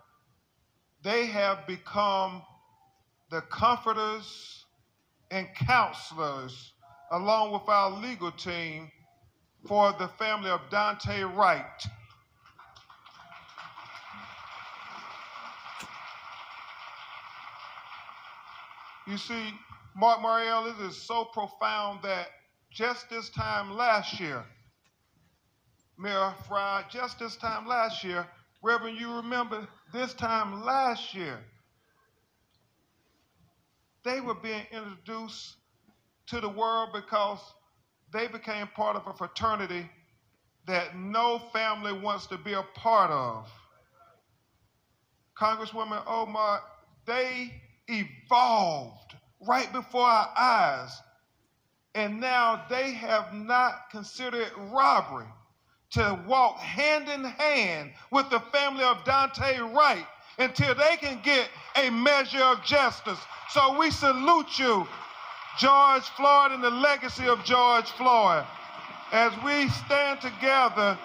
they 1.02 1.26
have 1.26 1.66
become 1.66 2.42
the 3.30 3.40
comforters 3.42 4.66
and 5.30 5.48
counselors, 5.54 6.72
along 7.10 7.52
with 7.52 7.66
our 7.68 7.90
legal 7.90 8.30
team, 8.30 8.90
for 9.66 9.94
the 9.98 10.08
family 10.08 10.50
of 10.50 10.60
Daunte 10.70 11.34
Wright. 11.36 11.86
You 19.06 19.16
see, 19.16 19.52
Marc 19.96 20.20
Morial, 20.20 20.88
is 20.88 20.96
so 20.96 21.24
profound 21.24 22.00
that 22.02 22.28
just 22.70 23.10
this 23.10 23.28
time 23.30 23.76
last 23.76 24.18
year, 24.20 24.44
Mayor 25.98 26.34
Fry, 26.48 26.84
just 26.90 27.18
this 27.18 27.36
time 27.36 27.66
last 27.66 28.02
year, 28.02 28.26
Reverend, 28.62 28.98
you 28.98 29.12
remember 29.16 29.68
this 29.92 30.14
time 30.14 30.64
last 30.64 31.14
year, 31.14 31.38
they 34.04 34.20
were 34.20 34.34
being 34.34 34.62
introduced 34.72 35.56
to 36.28 36.40
the 36.40 36.48
world 36.48 36.90
because 36.94 37.40
they 38.12 38.28
became 38.28 38.66
part 38.68 38.96
of 38.96 39.06
a 39.06 39.12
fraternity 39.12 39.88
that 40.66 40.96
no 40.96 41.38
family 41.52 41.92
wants 41.92 42.26
to 42.28 42.38
be 42.38 42.52
a 42.52 42.62
part 42.74 43.10
of. 43.10 43.50
Congresswoman 45.36 46.02
Omar, 46.06 46.62
they 47.06 47.52
evolved 47.88 49.14
right 49.46 49.72
before 49.72 50.06
our 50.06 50.32
eyes. 50.36 51.00
And 51.94 52.20
now 52.20 52.64
they 52.70 52.92
have 52.92 53.34
not 53.34 53.90
considered 53.90 54.50
robbery 54.70 55.26
to 55.90 56.18
walk 56.26 56.58
hand 56.58 57.08
in 57.08 57.24
hand 57.24 57.92
with 58.10 58.30
the 58.30 58.40
family 58.40 58.84
of 58.84 58.98
Daunte 59.04 59.74
Wright 59.74 60.06
until 60.38 60.74
they 60.74 60.96
can 60.96 61.20
get 61.22 61.48
a 61.76 61.90
measure 61.90 62.42
of 62.42 62.64
justice. 62.64 63.18
So 63.50 63.78
we 63.78 63.90
salute 63.90 64.58
you, 64.58 64.86
George 65.58 66.04
Floyd, 66.16 66.52
and 66.52 66.62
the 66.62 66.70
legacy 66.70 67.26
of 67.26 67.44
George 67.44 67.90
Floyd 67.92 68.44
as 69.12 69.32
we 69.44 69.68
stand 69.68 70.20
together 70.20 70.98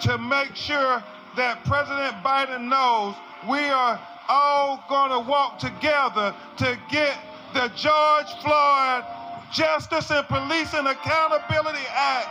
to 0.00 0.18
make 0.18 0.54
sure 0.56 1.02
that 1.36 1.62
President 1.64 2.16
Biden 2.24 2.68
knows 2.68 3.14
we 3.48 3.60
are 3.68 4.00
all 4.28 4.82
going 4.88 5.10
to 5.10 5.28
walk 5.28 5.58
together 5.58 6.34
to 6.56 6.78
get 6.90 7.18
the 7.52 7.68
George 7.76 8.32
Floyd 8.42 9.04
Justice 9.52 10.10
and 10.10 10.26
Policing 10.26 10.86
Accountability 10.86 11.84
Act 11.92 12.28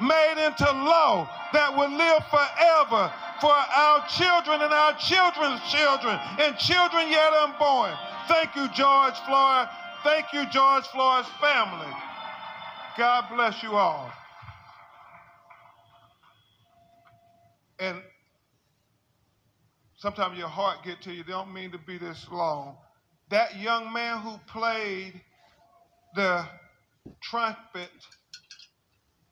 made 0.00 0.44
into 0.46 0.64
law 0.64 1.28
that 1.52 1.70
will 1.76 1.90
live 1.90 2.24
forever 2.30 3.12
for 3.40 3.52
our 3.52 4.06
children 4.08 4.62
and 4.62 4.72
our 4.72 4.94
children's 4.98 5.60
children 5.70 6.18
and 6.38 6.56
children 6.58 7.10
yet 7.10 7.32
unborn. 7.32 7.92
Thank 8.26 8.56
you, 8.56 8.68
George 8.72 9.18
Floyd. 9.26 9.68
Thank 10.04 10.34
you, 10.34 10.44
George 10.50 10.84
Floyd's 10.88 11.28
family. 11.40 11.90
God 12.98 13.24
bless 13.34 13.62
you 13.62 13.72
all. 13.72 14.12
And 17.78 18.02
sometimes 19.96 20.36
your 20.36 20.48
heart 20.48 20.84
get 20.84 21.00
to 21.02 21.10
you. 21.12 21.24
They 21.24 21.32
don't 21.32 21.54
mean 21.54 21.72
to 21.72 21.78
be 21.78 21.96
this 21.96 22.26
long. 22.30 22.76
That 23.30 23.56
young 23.56 23.94
man 23.94 24.20
who 24.20 24.36
played 24.46 25.18
the 26.14 26.44
trumpet 27.22 27.90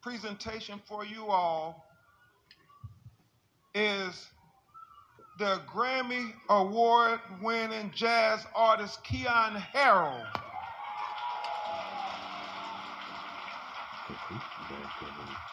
presentation 0.03 0.81
for 0.89 1.05
you 1.05 1.27
all 1.27 1.85
is 3.75 4.27
the 5.39 5.61
Grammy 5.71 6.33
Award 6.49 7.21
winning 7.43 7.93
jazz 7.95 8.41
artist 8.55 9.05
Keyon 9.05 9.57
Harrold. 9.57 10.42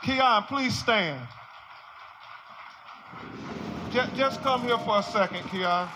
Keyon, 0.03 0.47
please 0.47 0.77
stand. 0.77 1.19
Just, 3.91 4.15
just 4.15 4.41
come 4.41 4.61
here 4.61 4.77
for 4.77 4.99
a 4.99 5.03
second, 5.03 5.43
Keyon. 5.49 5.89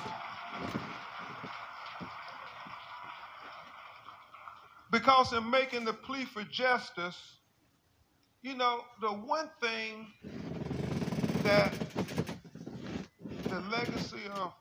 Because 4.91 5.34
in 5.34 5.49
making 5.49 5.86
the 5.86 5.93
plea 5.93 6.26
for 6.26 6.43
justice, 6.43 7.38
you 8.43 8.55
know, 8.55 8.82
the 9.01 9.07
one 9.07 9.49
thing 9.61 10.07
that 11.43 11.74
the 13.49 13.59
legacy 13.72 14.22
of 14.36 14.53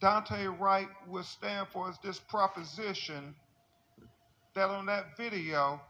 Daunte 0.00 0.58
Wright 0.60 0.88
will 1.08 1.22
stand 1.22 1.68
for 1.68 1.88
is 1.90 1.96
this 2.02 2.18
proposition 2.18 3.34
that 4.54 4.68
on 4.68 4.86
that 4.86 5.16
video, 5.16 5.80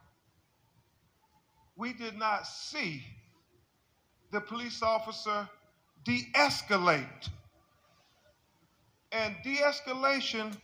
we 1.82 1.92
did 1.92 2.16
not 2.16 2.46
see 2.46 3.02
the 4.30 4.40
police 4.40 4.84
officer 4.84 5.48
de 6.04 6.28
escalate. 6.36 7.28
And 9.10 9.34
de 9.42 9.56
escalation 9.56 10.56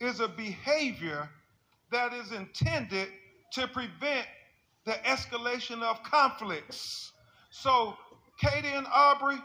is 0.00 0.18
a 0.18 0.26
behavior 0.26 1.28
that 1.92 2.12
is 2.12 2.32
intended 2.32 3.06
to 3.52 3.68
prevent 3.68 4.26
the 4.84 4.94
escalation 5.04 5.80
of 5.80 6.02
conflicts. 6.02 7.12
So, 7.50 7.96
Katie 8.40 8.66
and 8.66 8.88
Aubrey, 8.92 9.38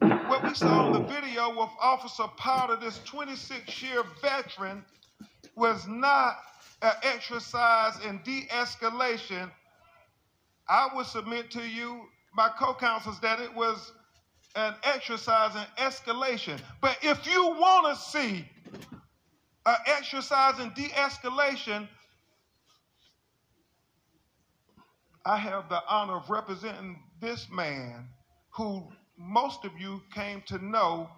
what 0.00 0.42
we 0.42 0.52
saw 0.54 0.88
in 0.88 0.94
the 0.94 1.08
video 1.08 1.50
with 1.50 1.70
Officer 1.80 2.24
Potter, 2.36 2.74
this 2.74 2.98
26 3.04 3.84
year 3.84 4.02
veteran, 4.20 4.84
was 5.54 5.86
not 5.86 6.38
an 6.82 6.92
exercise 7.04 8.04
in 8.04 8.20
de 8.24 8.48
escalation. 8.48 9.48
I 10.68 10.88
would 10.94 11.06
submit 11.06 11.50
to 11.52 11.62
you, 11.62 12.08
my 12.34 12.48
co 12.48 12.74
counsels, 12.74 13.20
that 13.20 13.40
it 13.40 13.54
was 13.54 13.92
an 14.56 14.74
exercise 14.82 15.54
in 15.54 15.64
escalation. 15.84 16.58
But 16.80 16.98
if 17.02 17.26
you 17.26 17.46
want 17.48 17.94
to 17.94 18.02
see 18.02 18.48
an 19.66 19.76
exercise 19.86 20.58
in 20.58 20.70
de 20.74 20.88
escalation, 20.90 21.88
I 25.24 25.36
have 25.38 25.68
the 25.68 25.82
honor 25.88 26.16
of 26.16 26.30
representing 26.30 27.02
this 27.20 27.48
man 27.50 28.08
who 28.50 28.86
most 29.18 29.64
of 29.64 29.72
you 29.78 30.02
came 30.14 30.42
to 30.46 30.64
know 30.64 31.10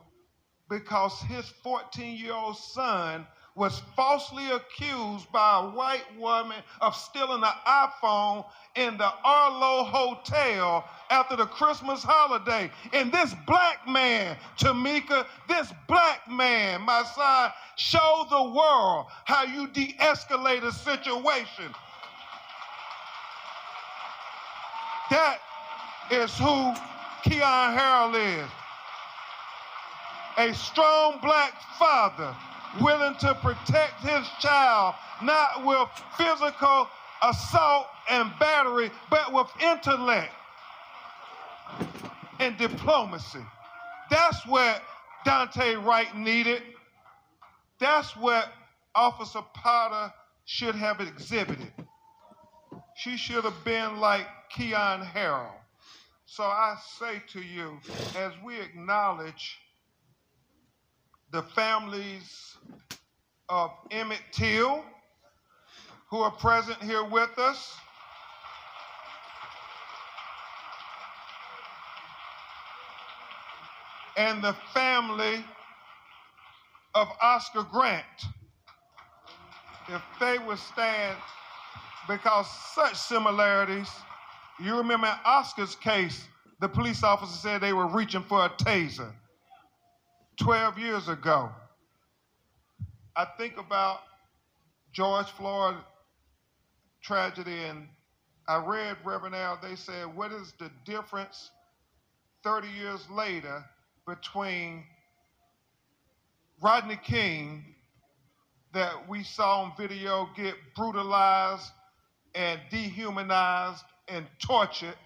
because 0.70 1.20
his 1.22 1.48
14 1.62 2.16
year 2.16 2.32
old 2.32 2.56
son 2.56 3.26
was 3.58 3.82
falsely 3.96 4.48
accused 4.52 5.30
by 5.32 5.58
a 5.58 5.70
white 5.70 6.04
woman 6.16 6.56
of 6.80 6.94
stealing 6.94 7.42
an 7.42 7.50
iPhone 7.66 8.44
in 8.76 8.96
the 8.96 9.12
Arlo 9.24 9.82
Hotel 9.82 10.88
after 11.10 11.34
the 11.34 11.46
Christmas 11.46 12.04
holiday. 12.04 12.70
And 12.92 13.10
this 13.10 13.34
black 13.48 13.86
man, 13.88 14.36
Tamika, 14.58 15.26
this 15.48 15.72
black 15.88 16.30
man, 16.30 16.82
my 16.82 17.02
son, 17.02 17.50
show 17.74 18.26
the 18.30 18.42
world 18.44 19.06
how 19.24 19.42
you 19.42 19.66
de 19.66 19.92
escalate 19.98 20.62
a 20.62 20.70
situation. 20.70 21.74
That 25.10 25.38
is 26.12 26.38
who 26.38 26.74
Keyon 27.24 27.74
Harrold 27.74 28.14
is. 28.14 28.50
A 30.36 30.54
strong 30.54 31.18
black 31.20 31.60
father 31.76 32.36
willing 32.80 33.14
to 33.16 33.34
protect 33.34 34.00
his 34.00 34.26
child, 34.40 34.94
not 35.22 35.64
with 35.64 35.88
physical 36.16 36.88
assault 37.22 37.86
and 38.10 38.30
battery, 38.38 38.90
but 39.10 39.32
with 39.32 39.48
intellect 39.60 40.32
and 42.40 42.56
diplomacy. 42.56 43.44
That's 44.10 44.46
what 44.46 44.82
Daunte 45.26 45.84
Wright 45.84 46.16
needed. 46.16 46.62
That's 47.78 48.16
what 48.16 48.52
Officer 48.94 49.42
Potter 49.54 50.12
should 50.44 50.74
have 50.74 51.00
exhibited. 51.00 51.72
She 52.96 53.16
should 53.16 53.44
have 53.44 53.64
been 53.64 54.00
like 54.00 54.26
Keyon 54.52 55.06
Harrold. 55.06 55.54
So 56.26 56.44
I 56.44 56.76
say 56.98 57.22
to 57.32 57.40
you, 57.40 57.78
as 58.16 58.32
we 58.44 58.60
acknowledge 58.60 59.58
the 61.30 61.42
families 61.42 62.56
of 63.48 63.70
Emmett 63.90 64.22
Till, 64.32 64.82
who 66.10 66.18
are 66.18 66.30
present 66.30 66.82
here 66.82 67.04
with 67.04 67.38
us. 67.38 67.76
And 74.16 74.42
the 74.42 74.56
family 74.74 75.44
of 76.94 77.08
Oscar 77.22 77.62
Grant, 77.62 78.04
if 79.88 80.02
they 80.18 80.38
would 80.38 80.58
stand, 80.58 81.16
because 82.08 82.48
such 82.74 82.96
similarities, 82.96 83.88
you 84.58 84.76
remember 84.76 85.06
in 85.06 85.14
Oscar's 85.24 85.76
case, 85.76 86.24
the 86.60 86.68
police 86.68 87.04
officer 87.04 87.36
said 87.36 87.60
they 87.60 87.72
were 87.72 87.86
reaching 87.86 88.22
for 88.22 88.46
a 88.46 88.48
taser. 88.48 89.12
12 90.38 90.78
years 90.78 91.08
ago. 91.08 91.50
I 93.16 93.26
think 93.36 93.58
about 93.58 93.98
George 94.92 95.26
Floyd 95.32 95.76
tragedy, 97.02 97.64
and 97.64 97.88
I 98.46 98.64
read 98.64 98.96
Reverend 99.04 99.34
Al, 99.34 99.58
they 99.60 99.74
said, 99.74 100.14
What 100.16 100.30
is 100.32 100.52
the 100.58 100.70
difference 100.84 101.50
30 102.44 102.68
years 102.68 103.00
later 103.10 103.64
between 104.06 104.84
Rodney 106.62 107.00
King, 107.04 107.64
that 108.72 109.08
we 109.08 109.24
saw 109.24 109.62
on 109.62 109.72
video 109.76 110.28
get 110.36 110.54
brutalized 110.76 111.70
and 112.34 112.60
dehumanized 112.70 113.84
and 114.06 114.26
tortured 114.40 114.96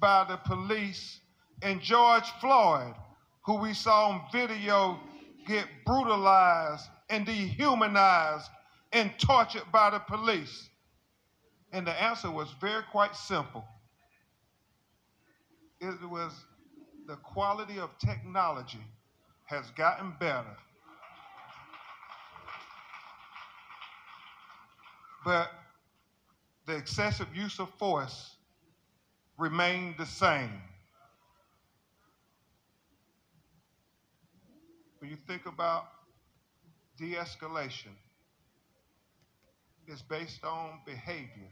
by 0.00 0.24
the 0.28 0.36
police, 0.38 1.20
and 1.60 1.80
George 1.82 2.28
Floyd? 2.40 2.94
Who 3.48 3.54
we 3.54 3.72
saw 3.72 4.10
on 4.10 4.20
video 4.30 5.00
get 5.46 5.64
brutalized 5.86 6.84
and 7.08 7.24
dehumanized 7.24 8.50
and 8.92 9.10
tortured 9.18 9.62
by 9.72 9.88
the 9.88 9.98
police? 10.00 10.68
And 11.72 11.86
the 11.86 11.92
answer 11.92 12.30
was 12.30 12.54
very 12.60 12.82
quite 12.92 13.16
simple. 13.16 13.64
It 15.80 15.94
was 16.10 16.30
the 17.06 17.16
quality 17.16 17.78
of 17.78 17.88
technology 17.98 18.84
has 19.46 19.70
gotten 19.70 20.12
better. 20.20 20.54
But 25.24 25.50
the 26.66 26.76
excessive 26.76 27.34
use 27.34 27.58
of 27.58 27.70
force 27.78 28.36
remained 29.38 29.94
the 29.96 30.04
same. 30.04 30.67
When 35.08 35.16
you 35.16 35.22
think 35.26 35.46
about 35.46 35.84
de 36.98 37.14
escalation, 37.14 37.96
it's 39.86 40.02
based 40.02 40.44
on 40.44 40.80
behavior. 40.84 41.48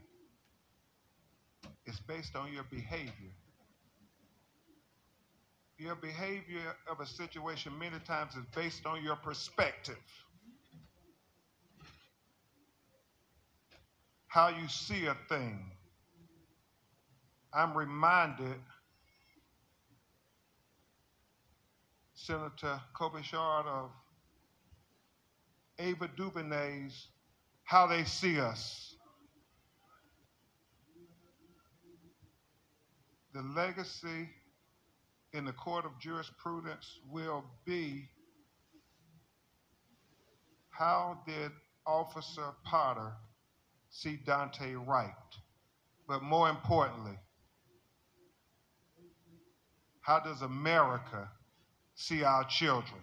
It's 1.86 1.98
based 2.00 2.36
on 2.36 2.52
your 2.52 2.64
behavior. 2.64 3.32
Your 5.78 5.94
behavior 5.94 6.76
of 6.86 7.00
a 7.00 7.06
situation 7.06 7.72
many 7.78 7.98
times 8.00 8.34
is 8.34 8.44
based 8.54 8.84
on 8.84 9.02
your 9.02 9.16
perspective. 9.16 10.04
How 14.26 14.48
you 14.48 14.68
see 14.68 15.06
a 15.06 15.16
thing. 15.30 15.64
I'm 17.54 17.74
reminded 17.74 18.60
Senator 22.26 22.80
Klobuchar 22.92 23.64
of 23.66 23.90
Ava 25.78 26.10
DuVernay's 26.16 27.06
How 27.62 27.86
They 27.86 28.02
See 28.02 28.40
Us. 28.40 28.96
The 33.32 33.42
legacy 33.42 34.28
in 35.34 35.44
the 35.44 35.52
court 35.52 35.84
of 35.84 35.92
jurisprudence 36.00 36.98
will 37.08 37.44
be 37.64 38.08
how 40.70 41.20
did 41.28 41.52
Officer 41.86 42.48
Potter 42.64 43.12
see 43.90 44.18
Daunte 44.26 44.84
Wright? 44.84 45.12
But 46.08 46.24
more 46.24 46.50
importantly, 46.50 47.20
how 50.00 50.18
does 50.18 50.42
America 50.42 51.28
see 51.96 52.22
our 52.22 52.44
children. 52.44 53.00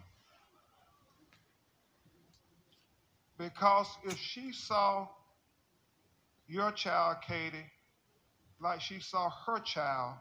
Because 3.38 3.88
if 4.06 4.18
she 4.18 4.54
saw 4.54 5.08
your 6.48 6.72
child, 6.72 7.18
Katie, 7.28 7.66
like 8.62 8.80
she 8.80 9.00
saw 9.00 9.30
her 9.46 9.60
child, 9.60 10.16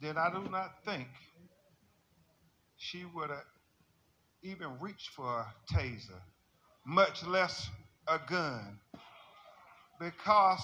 then 0.00 0.16
I 0.16 0.30
do 0.30 0.48
not 0.48 0.84
think 0.84 1.08
she 2.76 3.04
would 3.04 3.30
have 3.30 3.55
even 4.46 4.78
reach 4.80 5.10
for 5.14 5.26
a 5.26 5.74
taser, 5.74 6.20
much 6.84 7.26
less 7.26 7.68
a 8.06 8.18
gun. 8.28 8.78
Because 9.98 10.60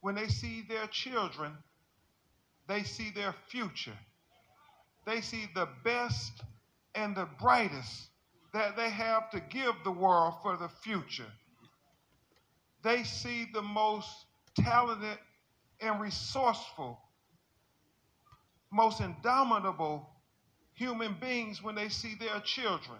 when 0.00 0.14
they 0.14 0.28
see 0.28 0.64
their 0.68 0.86
children, 0.88 1.52
they 2.68 2.82
see 2.82 3.10
their 3.14 3.34
future. 3.48 3.98
They 5.06 5.22
see 5.22 5.46
the 5.54 5.68
best 5.84 6.32
and 6.94 7.16
the 7.16 7.28
brightest 7.40 8.08
that 8.52 8.76
they 8.76 8.90
have 8.90 9.30
to 9.30 9.40
give 9.40 9.74
the 9.84 9.90
world 9.90 10.34
for 10.42 10.56
the 10.56 10.68
future. 10.68 11.32
They 12.82 13.04
see 13.04 13.46
the 13.52 13.62
most 13.62 14.08
talented 14.58 15.18
and 15.80 16.00
resourceful, 16.00 17.00
most 18.70 19.00
indomitable 19.00 20.08
human 20.78 21.16
beings 21.20 21.60
when 21.62 21.74
they 21.74 21.88
see 21.88 22.14
their 22.14 22.40
children. 22.44 22.98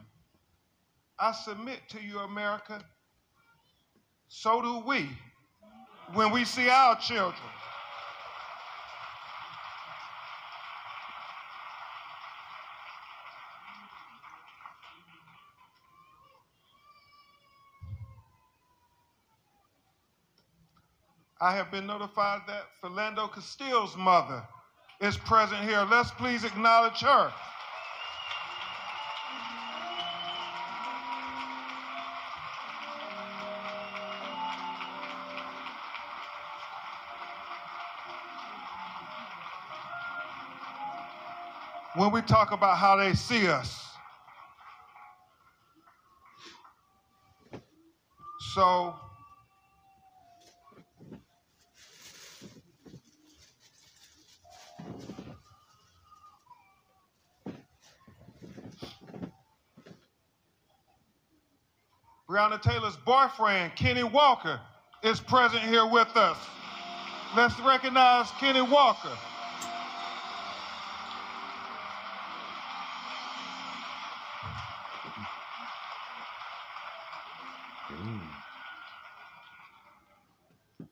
I 1.19 1.33
submit 1.33 1.79
to 1.91 2.03
you, 2.03 2.19
America, 2.19 2.83
so 4.27 4.61
do 4.61 4.83
we 4.87 5.09
when 6.13 6.33
we 6.33 6.45
see 6.45 6.69
our 6.69 6.99
children. 6.99 7.35
I 21.41 21.55
have 21.55 21.71
been 21.71 21.87
notified 21.87 22.41
that 22.49 22.65
Philando 22.83 23.33
Castile's 23.33 23.97
mother 23.97 24.43
is 25.01 25.17
present 25.17 25.63
here. 25.63 25.87
Let's 25.89 26.11
please 26.11 26.43
acknowledge 26.43 27.01
her. 27.01 27.33
When 41.99 42.13
we 42.13 42.23
talk 42.23 42.53
about 42.53 42.79
how 42.79 42.95
they 42.95 43.13
see 43.13 43.49
us. 43.49 43.85
So, 48.55 48.95
Breonna 62.31 62.63
Taylor's 62.63 62.97
boyfriend, 62.99 63.75
Kenny 63.75 64.05
Walker, 64.05 64.61
is 65.03 65.19
present 65.19 65.63
here 65.63 65.87
with 65.87 66.17
us. 66.17 66.37
Let's 67.37 67.59
recognize 67.61 68.31
Kenny 68.39 68.63
Walker. 68.63 69.17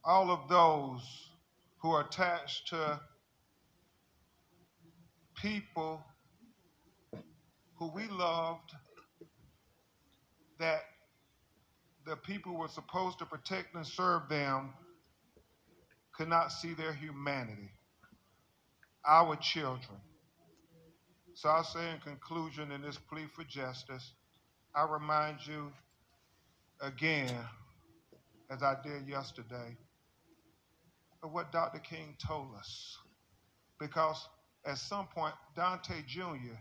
All 0.09 0.31
of 0.31 0.49
those 0.49 1.03
who 1.79 1.91
are 1.91 2.03
attached 2.03 2.69
to 2.69 3.01
people 5.35 6.01
who 7.75 7.91
we 7.93 8.07
loved 8.07 8.73
that 10.61 10.83
the 12.07 12.15
people 12.15 12.57
were 12.57 12.69
supposed 12.69 13.19
to 13.19 13.27
protect 13.27 13.75
and 13.75 13.85
serve 13.85 14.29
them 14.29 14.75
could 16.17 16.29
not 16.29 16.53
see 16.53 16.73
their 16.73 16.93
humanity, 16.93 17.73
our 19.05 19.35
children. 19.35 19.99
So 21.35 21.49
I'll 21.49 21.65
say 21.65 21.91
in 21.91 21.99
conclusion 21.99 22.71
in 22.71 22.81
this 22.81 22.97
plea 23.11 23.27
for 23.35 23.43
justice, 23.43 24.13
I 24.73 24.85
remind 24.85 25.45
you 25.45 25.73
again, 26.81 27.35
as 28.49 28.63
I 28.63 28.77
did 28.85 29.09
yesterday, 29.09 29.77
of 31.27 31.33
what 31.33 31.51
Dr. 31.51 31.81
King 31.81 32.17
told 32.25 32.55
us. 32.57 32.97
Because 33.81 34.29
at 34.65 34.79
some 34.79 35.09
point, 35.09 35.35
Daunte 35.57 36.07
Jr. 36.07 36.57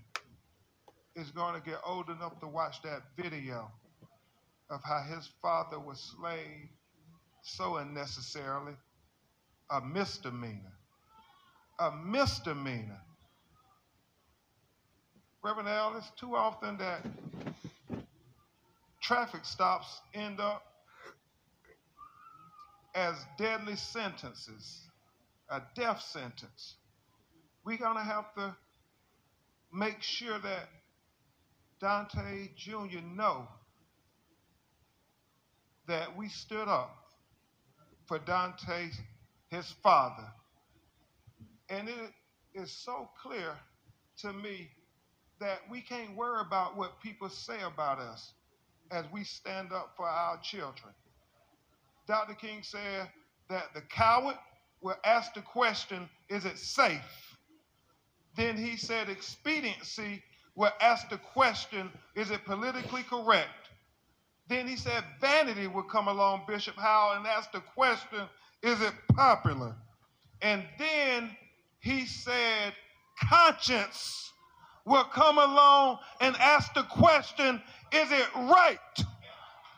is 1.15 1.29
going 1.31 1.53
to 1.53 1.61
get 1.61 1.79
old 1.85 2.09
enough 2.09 2.39
to 2.39 2.47
watch 2.47 2.81
that 2.81 3.03
video 3.15 3.71
of 4.69 4.81
how 4.83 5.03
his 5.15 5.29
father 5.41 5.79
was 5.79 6.15
slain 6.19 6.69
so 7.43 7.77
unnecessarily. 7.77 8.73
A 9.69 9.81
misdemeanor. 9.81 10.73
A 11.79 11.91
misdemeanor. 11.91 13.01
Reverend 15.43 15.69
Al, 15.69 15.95
it's 15.95 16.09
too 16.19 16.35
often 16.35 16.77
that 16.79 17.05
traffic 18.99 19.45
stops 19.45 20.01
end 20.15 20.39
up 20.39 20.63
as 22.95 23.15
deadly 23.37 23.75
sentences, 23.75 24.79
a 25.49 25.61
death 25.75 26.01
sentence. 26.01 26.75
We're 27.65 27.77
going 27.77 27.97
to 27.97 28.03
have 28.03 28.33
to 28.35 28.55
make 29.73 30.01
sure 30.01 30.39
that 30.39 30.69
Daunte 31.81 32.55
Jr. 32.55 33.01
know 33.15 33.47
that 35.87 36.17
we 36.17 36.29
stood 36.29 36.67
up 36.67 36.95
for 38.07 38.17
Daunte, 38.19 38.91
his 39.49 39.71
father. 39.83 40.27
And 41.69 41.89
it 41.89 42.11
is 42.53 42.71
so 42.71 43.09
clear 43.21 43.55
to 44.19 44.31
me 44.31 44.69
that 45.39 45.59
we 45.69 45.81
can't 45.81 46.15
worry 46.15 46.41
about 46.45 46.77
what 46.77 47.01
people 47.01 47.29
say 47.29 47.61
about 47.61 47.99
us 47.99 48.31
as 48.91 49.05
we 49.11 49.23
stand 49.23 49.73
up 49.73 49.93
for 49.97 50.05
our 50.07 50.39
children. 50.41 50.93
Dr. 52.07 52.33
King 52.33 52.61
said 52.61 53.09
that 53.49 53.73
the 53.73 53.81
coward 53.81 54.37
will 54.81 54.95
ask 55.03 55.33
the 55.33 55.41
question, 55.41 56.09
is 56.29 56.45
it 56.45 56.57
safe? 56.57 57.37
Then 58.35 58.57
he 58.57 58.77
said 58.77 59.09
expediency 59.09 60.21
will 60.55 60.71
ask 60.81 61.09
the 61.09 61.17
question, 61.17 61.89
is 62.15 62.31
it 62.31 62.45
politically 62.45 63.03
correct? 63.03 63.69
Then 64.47 64.67
he 64.67 64.75
said 64.75 65.03
vanity 65.19 65.67
will 65.67 65.83
come 65.83 66.07
along, 66.07 66.43
Bishop 66.47 66.75
Howell, 66.75 67.17
and 67.17 67.25
ask 67.25 67.51
the 67.51 67.61
question, 67.61 68.21
is 68.61 68.81
it 68.81 68.93
popular? 69.15 69.75
And 70.41 70.63
then 70.77 71.35
he 71.79 72.05
said 72.05 72.73
conscience 73.23 74.31
will 74.85 75.03
come 75.05 75.37
along 75.37 75.99
and 76.21 76.35
ask 76.35 76.73
the 76.73 76.83
question, 76.83 77.61
is 77.91 78.11
it 78.11 78.27
right? 78.35 78.77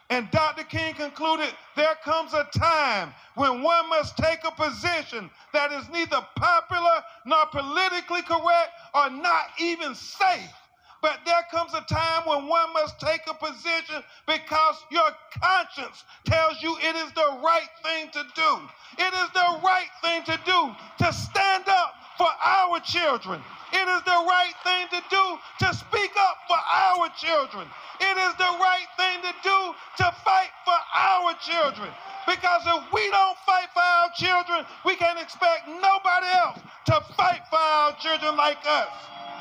And 0.10 0.32
Dr. 0.32 0.64
King 0.64 0.94
concluded 0.94 1.50
there 1.76 1.96
comes 2.04 2.34
a 2.34 2.48
time 2.58 3.14
when 3.36 3.62
one 3.62 3.90
must 3.90 4.16
take 4.16 4.40
a 4.46 4.52
position 4.52 5.30
that 5.52 5.72
is 5.74 5.90
neither 5.90 6.26
popular 6.36 7.04
nor 7.26 7.46
politically 7.48 8.22
correct 8.22 8.72
or 8.96 9.10
not 9.10 9.48
even 9.60 9.94
safe. 9.96 10.54
But 11.02 11.20
there 11.26 11.46
comes 11.52 11.74
a 11.74 11.82
time 11.82 12.24
when 12.26 12.48
one 12.48 12.74
must 12.74 13.00
take 13.00 13.22
a 13.28 13.34
position 13.34 14.04
because 14.26 14.76
your 14.90 15.10
conscience 15.42 16.04
tells 16.26 16.62
you 16.64 16.76
it 16.78 16.96
is 16.96 17.12
the 17.12 17.40
right 17.44 17.70
thing 17.84 18.10
to 18.12 18.24
do. 18.34 18.60
It 18.98 19.14
is 19.14 19.30
the 19.34 19.60
right 19.64 19.90
thing 20.04 20.24
to 20.24 20.40
do 20.46 20.76
to 21.06 21.14
stand 21.14 21.68
up 21.68 21.94
for 22.18 22.28
our 22.44 22.80
children. 22.82 23.42
It 23.72 23.88
is 23.88 24.02
the 24.04 24.20
right 24.26 24.54
thing 24.64 24.88
to 24.90 25.02
do 25.10 25.24
to 25.66 25.74
speak 25.74 26.12
up 26.18 26.38
for 26.48 26.58
our 26.58 27.10
children. 27.16 27.68
It 28.00 28.18
is 28.18 28.34
the 28.36 28.54
right 28.60 28.88
thing 28.98 29.22
to 29.22 29.34
do 29.44 29.60
to 30.04 30.12
fight 30.26 30.52
for 30.66 30.80
our 30.96 31.34
children. 31.40 31.90
Because 32.26 32.62
if 32.66 32.92
we 32.92 33.10
don't 33.10 33.38
fight 33.46 33.70
for 33.74 33.82
our 33.82 34.10
children, 34.16 34.66
we 34.86 34.96
can't 34.96 35.20
expect 35.20 35.68
nobody 35.68 36.28
else 36.34 36.60
to 36.86 37.02
fight 37.16 37.42
for 37.50 37.60
our 37.60 37.94
children 38.02 38.36
like 38.36 38.60
us. 38.66 38.92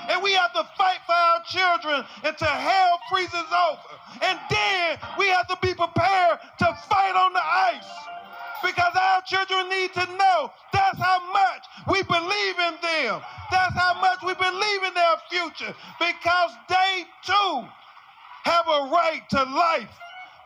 And 0.08 0.22
we 0.22 0.32
have 0.34 0.52
to 0.52 0.64
fight 0.78 1.00
for 1.04 1.14
our 1.14 1.42
children 1.44 2.04
until 2.22 2.48
hell 2.48 3.00
freezes 3.10 3.34
over. 3.34 3.92
And 4.22 4.38
then 4.50 4.98
we 5.18 5.26
have 5.28 5.48
to 5.48 5.58
be 5.60 5.74
prepared 5.74 6.38
to 6.58 6.66
fight 6.88 7.16
on 7.16 7.32
the 7.32 7.42
ice. 7.42 8.15
Because 8.62 8.92
our 8.94 9.22
children 9.22 9.68
need 9.68 9.92
to 9.94 10.06
know 10.16 10.50
that's 10.72 10.98
how 10.98 11.32
much 11.32 11.64
we 11.88 12.02
believe 12.02 12.58
in 12.58 12.74
them. 12.82 13.20
That's 13.50 13.74
how 13.74 14.00
much 14.00 14.18
we 14.24 14.34
believe 14.34 14.82
in 14.82 14.94
their 14.94 15.16
future. 15.30 15.74
Because 15.98 16.50
they 16.68 17.04
too 17.24 17.64
have 18.44 18.66
a 18.68 18.90
right 18.92 19.22
to 19.30 19.42
life 19.42 19.90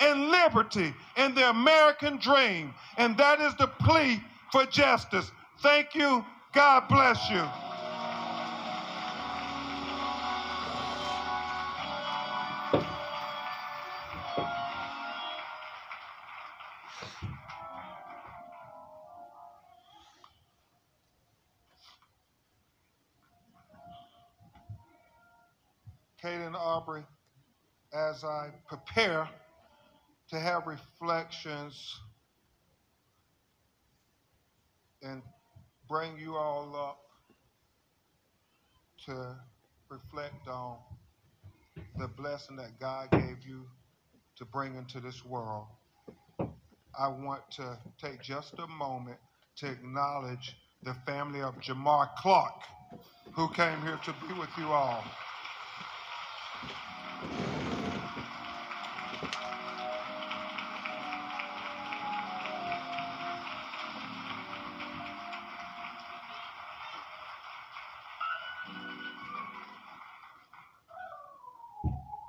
and 0.01 0.31
liberty 0.31 0.95
and 1.17 1.37
the 1.37 1.51
American 1.51 2.19
dream. 2.19 2.75
And 2.97 3.17
that 3.19 3.41
is 3.41 3.55
the 3.57 3.67
plea 3.67 4.23
for 4.51 4.65
justice. 4.67 5.31
Thank 5.61 5.95
you. 5.95 6.25
God 6.53 6.89
bless 6.89 7.31
you. 7.31 7.70
Kate 26.31 26.43
and 26.43 26.55
Aubrey, 26.55 27.03
as 27.93 28.23
I 28.23 28.51
prepare 28.69 29.29
to 30.29 30.39
have 30.39 30.65
reflections 30.69 31.99
and 35.03 35.23
bring 35.89 36.17
you 36.21 36.37
all 36.37 36.77
up 36.77 37.01
to 39.07 39.35
reflect 39.89 40.47
on 40.47 40.77
the 41.99 42.07
blessing 42.07 42.55
that 42.55 42.79
God 42.79 43.11
gave 43.11 43.45
you 43.45 43.65
to 44.37 44.45
bring 44.45 44.77
into 44.77 45.01
this 45.01 45.25
world. 45.25 45.67
I 46.97 47.09
want 47.09 47.43
to 47.57 47.77
take 48.01 48.23
just 48.23 48.55
a 48.61 48.69
moment 48.69 49.19
to 49.57 49.67
acknowledge 49.67 50.55
the 50.85 50.95
family 51.05 51.41
of 51.41 51.57
Jamar 51.57 52.09
Clark, 52.19 52.55
who 53.33 53.49
came 53.49 53.83
here 53.83 53.99
to 54.05 54.15
be 54.29 54.39
with 54.39 54.51
you 54.57 54.67
all. 54.67 55.03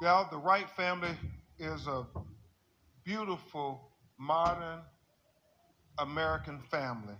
Yeah, 0.01 0.25
the 0.31 0.37
Wright 0.37 0.67
family 0.75 1.15
is 1.59 1.85
a 1.85 2.07
beautiful, 3.05 3.91
modern 4.17 4.79
American 5.99 6.59
family. 6.71 7.13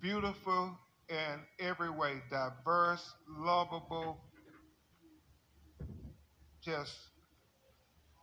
Beautiful, 0.00 0.74
in 1.10 1.40
every 1.60 1.90
way 1.90 2.22
diverse, 2.30 3.12
lovable, 3.28 4.16
just 6.64 6.94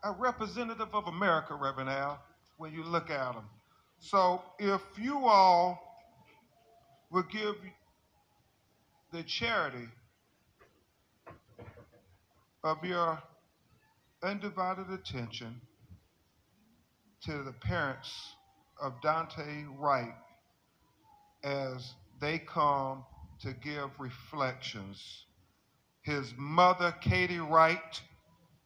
a 0.03 0.11
representative 0.11 0.89
of 0.93 1.05
America, 1.05 1.53
Reverend 1.53 1.91
Al, 1.91 2.19
when 2.57 2.73
you 2.73 2.83
look 2.83 3.11
at 3.11 3.35
them. 3.35 3.45
So 3.99 4.41
if 4.57 4.81
you 4.97 5.27
all 5.27 5.79
would 7.11 7.29
give 7.29 7.53
the 9.11 9.21
charity 9.21 9.89
of 12.65 12.83
your 12.83 13.21
undivided 14.23 14.89
attention 14.89 15.61
to 17.23 17.43
the 17.43 17.51
parents 17.51 18.11
of 18.81 18.99
Daunte 19.01 19.67
Wright 19.77 20.15
as 21.43 21.93
they 22.19 22.39
come 22.39 23.05
to 23.41 23.53
give 23.53 23.91
reflections. 23.99 25.25
His 26.01 26.33
mother, 26.37 26.91
Katie 27.01 27.37
Wright, 27.37 28.01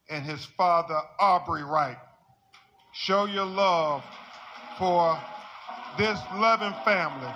and 0.10 0.24
his 0.24 0.46
father, 0.46 1.00
Aubrey 1.20 1.64
Wright. 1.64 1.98
Show 2.94 3.26
your 3.26 3.46
love 3.46 4.04
for 4.78 5.20
this 5.98 6.18
loving 6.36 6.74
family. 6.86 7.34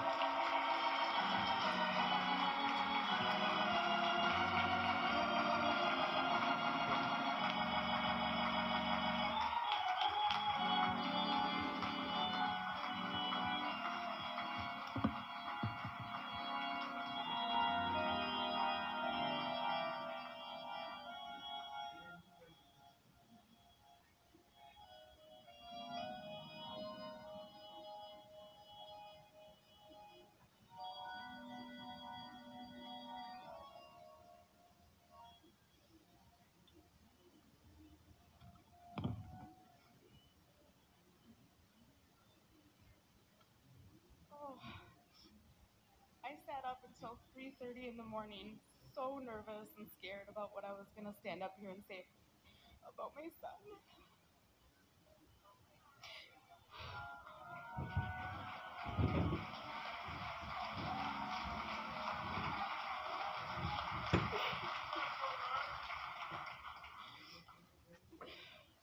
Until 47.04 47.20
3:30 47.36 47.90
in 47.90 47.98
the 47.98 48.04
morning, 48.08 48.56
so 48.96 49.20
nervous 49.20 49.76
and 49.76 49.92
scared 49.92 50.24
about 50.32 50.56
what 50.56 50.64
I 50.64 50.72
was 50.72 50.88
gonna 50.96 51.12
stand 51.20 51.44
up 51.44 51.52
here 51.60 51.70
and 51.70 51.84
say 51.84 52.08
about 52.88 53.12
my 53.14 53.28
son. 53.44 53.52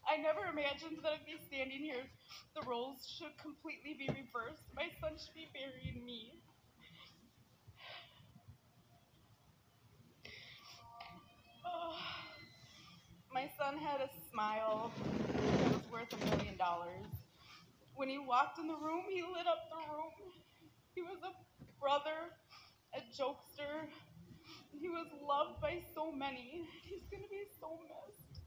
I 0.05 0.19
never 0.21 0.45
imagined 0.45 0.99
that 1.03 1.13
I'd 1.13 1.25
be 1.25 1.39
standing 1.49 1.81
here. 1.81 2.05
The 2.55 2.69
roles 2.69 3.01
should 3.09 3.33
completely 3.41 3.95
be 3.95 4.09
reversed. 4.13 4.69
My 4.77 4.91
son 5.01 5.17
should 5.17 5.33
be 5.33 5.49
burying 5.57 6.05
me. 6.05 6.43
My 13.33 13.49
son 13.59 13.77
had 13.79 14.01
a 14.01 14.11
smile 14.31 14.91
that 15.29 15.73
was 15.73 15.83
worth 15.93 16.13
a 16.13 16.37
million 16.37 16.57
dollars. 16.57 17.07
When 17.95 18.09
he 18.09 18.19
walked 18.19 18.59
in 18.59 18.67
the 18.67 18.75
room, 18.77 19.05
he 19.09 19.23
lit 19.23 19.47
up 19.47 19.71
the 19.71 19.95
room. 19.95 20.33
He 20.95 21.03
was 21.03 21.19
a 21.23 21.33
brother, 21.81 22.33
a 22.95 23.01
jokester. 23.17 23.89
He 24.81 24.89
was 24.89 25.07
loved 25.27 25.61
by 25.61 25.81
so 25.95 26.13
many. 26.13 26.69
He's 26.85 27.03
gonna 27.11 27.29
be 27.31 27.45
so 27.61 27.79
missed. 27.89 28.41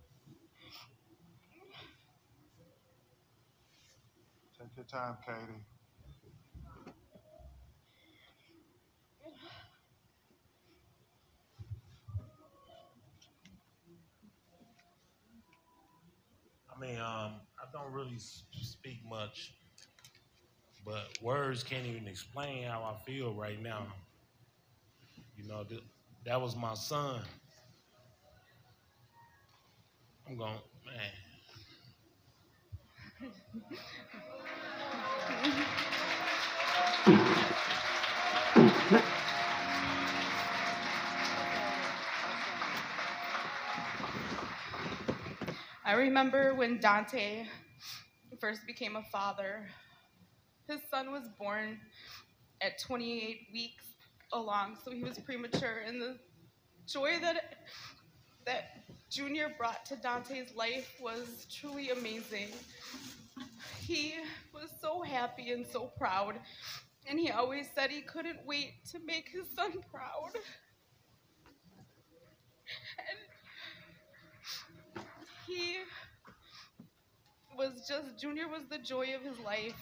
Take 4.59 4.75
your 4.77 4.85
time, 4.85 5.17
Katie. 5.25 5.72
I 16.75 16.79
mean, 16.79 16.97
um, 16.97 17.41
I 17.59 17.65
don't 17.71 17.91
really 17.91 18.17
speak 18.17 18.99
much, 19.07 19.53
but 20.85 21.05
words 21.21 21.63
can't 21.63 21.85
even 21.85 22.07
explain 22.07 22.63
how 22.63 22.83
I 22.83 22.95
feel 23.05 23.33
right 23.33 23.61
now. 23.61 23.87
You 25.35 25.47
know, 25.47 25.63
th- 25.63 25.83
that 26.25 26.41
was 26.41 26.55
my 26.55 26.73
son. 26.73 27.21
I'm 30.27 30.37
going, 30.37 30.59
man. 30.85 31.11
I 45.85 45.95
remember 45.95 46.55
when 46.55 46.79
Daunte 46.79 47.45
first 48.39 48.65
became 48.65 48.95
a 48.95 49.03
father. 49.03 49.67
His 50.69 50.79
son 50.89 51.11
was 51.11 51.23
born 51.37 51.77
at 52.61 52.79
28 52.79 53.47
weeks 53.51 53.83
along, 54.31 54.77
so 54.81 54.91
he 54.91 55.03
was 55.03 55.19
premature. 55.19 55.81
And 55.85 56.01
the 56.01 56.17
joy 56.87 57.19
that 57.19 57.57
that 58.45 58.85
Junior 59.09 59.53
brought 59.57 59.85
to 59.87 59.95
Daunte's 59.97 60.55
life 60.55 60.95
was 61.01 61.47
truly 61.53 61.89
amazing. 61.89 62.47
He 63.81 64.13
was 64.53 64.69
so 64.81 65.01
happy 65.01 65.51
and 65.51 65.67
so 65.67 65.91
proud, 65.97 66.35
and 67.09 67.19
he 67.19 67.29
always 67.29 67.67
said 67.75 67.91
he 67.91 68.01
couldn't 68.01 68.39
wait 68.45 68.85
to 68.91 68.99
make 68.99 69.27
his 69.27 69.47
son 69.53 69.73
proud. 69.91 70.31
He 75.55 75.77
was 77.57 77.87
just 77.87 78.19
Junior 78.19 78.47
was 78.47 78.63
the 78.69 78.79
joy 78.79 79.15
of 79.15 79.21
his 79.23 79.39
life 79.39 79.75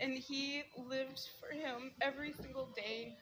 and 0.00 0.14
he 0.18 0.62
lived 0.78 1.20
for 1.40 1.54
him 1.54 1.92
every 2.02 2.32
single 2.42 2.68
day 2.76 3.16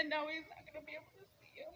and 0.00 0.10
now 0.10 0.24
he's 0.28 0.44
not 0.48 0.64
going 0.72 0.82
to 0.82 0.86
be 0.86 0.92
able 0.92 1.12
to 1.20 1.26
see 1.40 1.60
him 1.60 1.74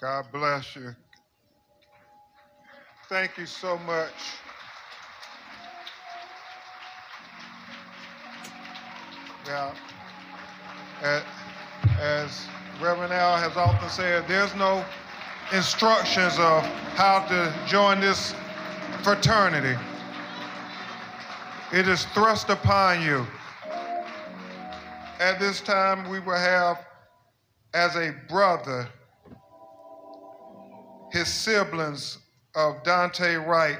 God 0.00 0.26
bless 0.32 0.76
you. 0.76 0.94
Thank 3.08 3.38
you 3.38 3.46
so 3.46 3.78
much. 3.78 4.41
Now, 9.46 9.72
as 12.00 12.46
Reverend 12.80 13.12
Al 13.12 13.36
has 13.36 13.56
often 13.56 13.88
said, 13.88 14.26
there's 14.28 14.54
no 14.54 14.84
instructions 15.52 16.38
of 16.38 16.62
how 16.94 17.26
to 17.28 17.52
join 17.66 18.00
this 18.00 18.34
fraternity. 19.02 19.76
It 21.72 21.88
is 21.88 22.04
thrust 22.06 22.50
upon 22.50 23.02
you. 23.02 23.26
At 25.18 25.40
this 25.40 25.60
time, 25.60 26.08
we 26.08 26.20
will 26.20 26.36
have, 26.36 26.84
as 27.74 27.96
a 27.96 28.14
brother, 28.28 28.88
his 31.10 31.28
siblings 31.28 32.18
of 32.54 32.82
Daunte 32.84 33.44
Wright, 33.46 33.78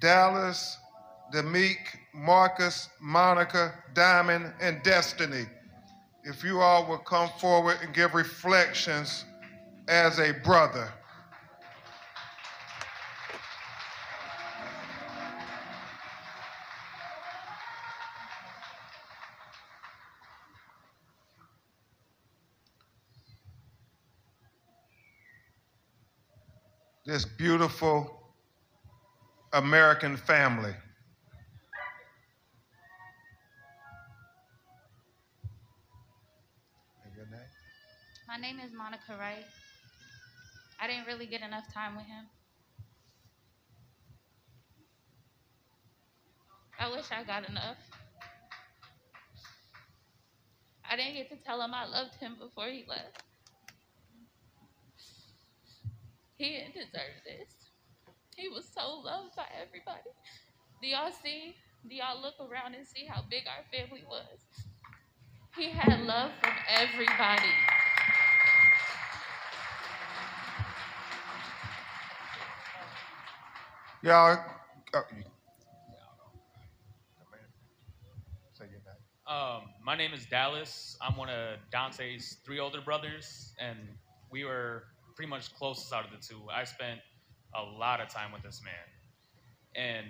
Dallas, 0.00 0.78
Demeek, 1.32 1.78
Marcus, 2.14 2.88
Monica, 3.00 3.74
Diamond, 3.94 4.52
and 4.60 4.82
Destiny. 4.82 5.46
If 6.24 6.44
you 6.44 6.60
all 6.60 6.88
would 6.88 7.04
come 7.04 7.28
forward 7.38 7.78
and 7.82 7.94
give 7.94 8.14
reflections 8.14 9.24
as 9.88 10.18
a 10.18 10.32
brother. 10.32 10.92
this 27.04 27.24
beautiful 27.24 28.22
American 29.52 30.16
family. 30.16 30.72
My 38.32 38.38
name 38.38 38.60
is 38.64 38.72
Monica 38.72 39.12
Wright. 39.20 39.44
I 40.80 40.86
didn't 40.86 41.04
really 41.04 41.26
get 41.26 41.42
enough 41.42 41.70
time 41.70 41.96
with 41.96 42.06
him. 42.06 42.24
I 46.80 46.90
wish 46.90 47.04
I 47.12 47.24
got 47.24 47.46
enough. 47.46 47.76
I 50.90 50.96
didn't 50.96 51.12
get 51.12 51.28
to 51.28 51.36
tell 51.44 51.60
him 51.60 51.74
I 51.74 51.84
loved 51.84 52.14
him 52.14 52.36
before 52.40 52.68
he 52.68 52.86
left. 52.88 53.22
He 56.36 56.56
didn't 56.56 56.72
deserve 56.72 57.20
this. 57.26 57.52
He 58.34 58.48
was 58.48 58.64
so 58.74 59.02
loved 59.04 59.36
by 59.36 59.44
everybody. 59.60 60.08
Do 60.80 60.88
y'all 60.88 61.12
see? 61.22 61.54
Do 61.86 61.94
y'all 61.94 62.22
look 62.22 62.40
around 62.40 62.76
and 62.76 62.86
see 62.86 63.04
how 63.04 63.24
big 63.28 63.42
our 63.46 63.64
family 63.70 64.04
was? 64.08 64.40
He 65.54 65.68
had 65.68 66.00
love 66.06 66.30
from 66.40 66.54
everybody. 66.66 67.52
Y'all, 74.02 74.36
uh, 74.94 75.00
name. 75.14 75.24
Um, 79.28 79.62
my 79.84 79.96
name 79.96 80.12
is 80.12 80.26
Dallas. 80.26 80.96
I'm 81.00 81.16
one 81.16 81.30
of 81.30 81.58
Daunte's 81.72 82.38
three 82.44 82.58
older 82.58 82.80
brothers, 82.80 83.52
and 83.60 83.78
we 84.32 84.44
were 84.44 84.84
pretty 85.14 85.30
much 85.30 85.54
closest 85.54 85.92
out 85.92 86.04
of 86.04 86.10
the 86.10 86.16
two. 86.16 86.40
I 86.52 86.64
spent 86.64 86.98
a 87.54 87.62
lot 87.62 88.00
of 88.00 88.08
time 88.08 88.32
with 88.32 88.42
this 88.42 88.60
man, 88.64 88.74
and 89.76 90.06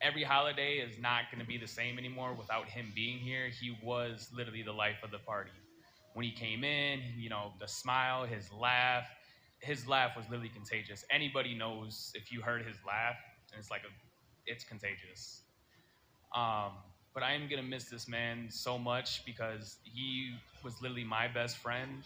every 0.00 0.22
holiday 0.22 0.76
is 0.78 0.98
not 0.98 1.24
going 1.30 1.40
to 1.40 1.46
be 1.46 1.58
the 1.58 1.68
same 1.68 1.98
anymore 1.98 2.34
without 2.34 2.66
him 2.66 2.92
being 2.94 3.18
here. 3.18 3.48
He 3.48 3.76
was 3.82 4.30
literally 4.34 4.62
the 4.62 4.72
life 4.72 5.02
of 5.04 5.10
the 5.10 5.18
party. 5.18 5.50
When 6.14 6.24
he 6.24 6.32
came 6.32 6.64
in, 6.64 7.00
you 7.18 7.28
know, 7.28 7.52
the 7.60 7.68
smile, 7.68 8.24
his 8.24 8.50
laugh, 8.52 9.04
his 9.64 9.88
laugh 9.88 10.16
was 10.16 10.26
literally 10.28 10.50
contagious. 10.50 11.04
Anybody 11.10 11.54
knows 11.54 12.12
if 12.14 12.30
you 12.30 12.42
heard 12.42 12.66
his 12.66 12.76
laugh, 12.86 13.16
and 13.52 13.58
it's 13.58 13.70
like 13.70 13.82
a, 13.82 13.92
it's 14.46 14.64
contagious. 14.64 15.42
Um, 16.34 16.72
but 17.14 17.22
I 17.22 17.32
am 17.32 17.48
gonna 17.48 17.62
miss 17.62 17.84
this 17.84 18.08
man 18.08 18.48
so 18.50 18.78
much 18.78 19.24
because 19.24 19.78
he 19.84 20.34
was 20.62 20.82
literally 20.82 21.04
my 21.04 21.28
best 21.28 21.58
friend 21.58 22.04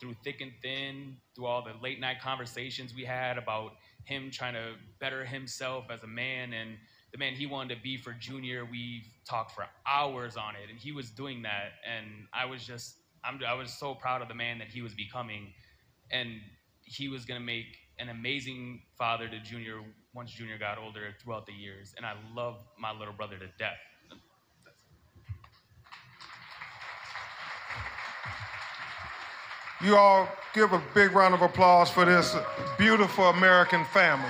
through 0.00 0.14
thick 0.24 0.40
and 0.40 0.52
thin, 0.62 1.16
through 1.34 1.46
all 1.46 1.62
the 1.62 1.74
late 1.82 2.00
night 2.00 2.20
conversations 2.20 2.94
we 2.94 3.04
had 3.04 3.36
about 3.36 3.72
him 4.04 4.30
trying 4.30 4.54
to 4.54 4.74
better 5.00 5.24
himself 5.24 5.86
as 5.90 6.02
a 6.02 6.06
man 6.06 6.52
and 6.52 6.76
the 7.12 7.18
man 7.18 7.34
he 7.34 7.46
wanted 7.46 7.74
to 7.74 7.82
be 7.82 7.96
for 7.96 8.12
Junior. 8.12 8.64
We 8.64 9.04
talked 9.28 9.52
for 9.52 9.66
hours 9.86 10.36
on 10.36 10.54
it, 10.56 10.70
and 10.70 10.78
he 10.78 10.92
was 10.92 11.10
doing 11.10 11.42
that, 11.42 11.72
and 11.86 12.06
I 12.32 12.44
was 12.44 12.64
just, 12.64 12.96
I'm, 13.24 13.40
I 13.46 13.54
was 13.54 13.72
so 13.72 13.94
proud 13.94 14.22
of 14.22 14.28
the 14.28 14.34
man 14.34 14.58
that 14.58 14.68
he 14.68 14.82
was 14.82 14.94
becoming, 14.94 15.52
and 16.10 16.40
he 16.88 17.08
was 17.08 17.24
gonna 17.24 17.40
make 17.40 17.66
an 17.98 18.08
amazing 18.08 18.82
father 18.96 19.28
to 19.28 19.40
Junior 19.40 19.80
once 20.14 20.30
Junior 20.30 20.58
got 20.58 20.78
older 20.78 21.14
throughout 21.22 21.46
the 21.46 21.52
years, 21.52 21.94
and 21.96 22.04
I 22.04 22.14
love 22.34 22.64
my 22.78 22.92
little 22.92 23.14
brother 23.14 23.38
to 23.38 23.46
death. 23.58 23.76
You 29.80 29.96
all 29.96 30.28
give 30.54 30.72
a 30.72 30.82
big 30.92 31.12
round 31.12 31.34
of 31.34 31.42
applause 31.42 31.88
for 31.88 32.04
this 32.04 32.34
beautiful 32.78 33.26
American 33.26 33.84
family. 33.84 34.28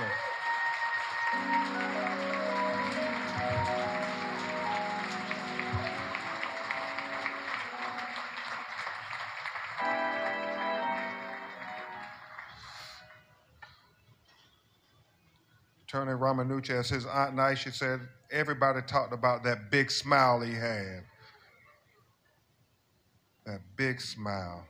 Attorney 15.89 16.11
Romanucci, 16.11 16.69
as 16.69 16.87
his 16.87 17.07
aunt 17.07 17.35
Nisha 17.35 17.73
said, 17.73 17.99
everybody 18.29 18.79
talked 18.83 19.11
about 19.11 19.43
that 19.43 19.71
big 19.71 19.89
smile 19.89 20.39
he 20.39 20.53
had. 20.53 21.03
That 23.47 23.61
big 23.75 23.99
smile 23.99 24.67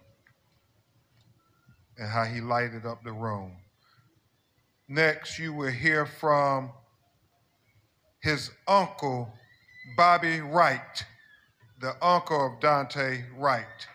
and 1.97 2.07
how 2.07 2.23
he 2.23 2.39
lighted 2.39 2.85
up 2.85 3.03
the 3.03 3.11
room. 3.11 3.57
Next, 4.87 5.37
you 5.37 5.51
will 5.51 5.71
hear 5.71 6.05
from 6.05 6.71
his 8.21 8.51
uncle, 8.65 9.29
Bobby 9.97 10.39
Wright, 10.39 11.03
the 11.81 11.95
uncle 12.01 12.45
of 12.45 12.61
Daunte 12.61 13.25
Wright. 13.37 13.87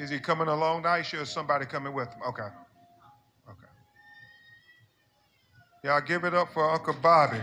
Is 0.00 0.08
he 0.08 0.18
coming 0.18 0.48
along, 0.48 0.84
Nice, 0.84 1.12
or 1.12 1.20
is 1.20 1.28
somebody 1.28 1.66
coming 1.66 1.92
with 1.92 2.08
him? 2.08 2.22
Okay. 2.26 2.48
Okay. 3.50 3.68
Y'all 5.84 6.00
give 6.00 6.24
it 6.24 6.32
up 6.32 6.50
for 6.54 6.70
Uncle 6.70 6.96
Bobby. 7.02 7.36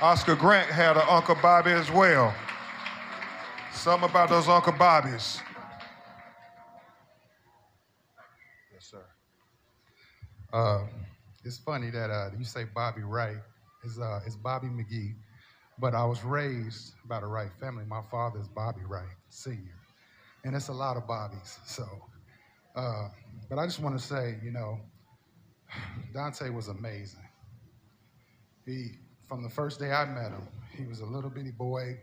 Oscar 0.00 0.36
Grant 0.36 0.70
had 0.70 0.96
an 0.96 1.02
Uncle 1.06 1.34
Bobby 1.42 1.72
as 1.72 1.90
well. 1.90 2.34
Something 3.74 4.08
about 4.08 4.30
those 4.30 4.48
Uncle 4.48 4.72
Bobbies. 4.72 5.38
Yes, 8.72 8.86
sir. 8.86 9.04
Uh, 10.50 10.86
it's 11.44 11.58
funny 11.58 11.90
that 11.90 12.08
uh, 12.08 12.30
you 12.38 12.44
say 12.46 12.64
Bobby 12.74 13.02
Wright. 13.02 13.36
It's, 13.84 13.98
uh, 13.98 14.20
it's 14.24 14.36
Bobby 14.36 14.68
McGee. 14.68 15.12
But 15.78 15.94
I 15.94 16.06
was 16.06 16.24
raised 16.24 16.94
by 17.06 17.20
the 17.20 17.26
Wright 17.26 17.52
family. 17.60 17.84
My 17.86 18.00
father 18.10 18.40
is 18.40 18.48
Bobby 18.48 18.80
Wright, 18.88 19.04
Sr. 19.28 19.79
And 20.44 20.56
it's 20.56 20.68
a 20.68 20.72
lot 20.72 20.96
of 20.96 21.06
Bobbies. 21.06 21.58
So, 21.66 21.84
uh, 22.74 23.08
but 23.48 23.58
I 23.58 23.66
just 23.66 23.80
want 23.80 23.98
to 23.98 24.04
say, 24.04 24.36
you 24.42 24.50
know, 24.50 24.78
Daunte 26.14 26.52
was 26.52 26.68
amazing. 26.68 27.28
He, 28.64 28.92
from 29.26 29.42
the 29.42 29.50
first 29.50 29.78
day 29.80 29.92
I 29.92 30.04
met 30.06 30.30
him, 30.32 30.46
he 30.76 30.84
was 30.86 31.00
a 31.00 31.06
little 31.06 31.30
bitty 31.30 31.50
boy. 31.50 31.98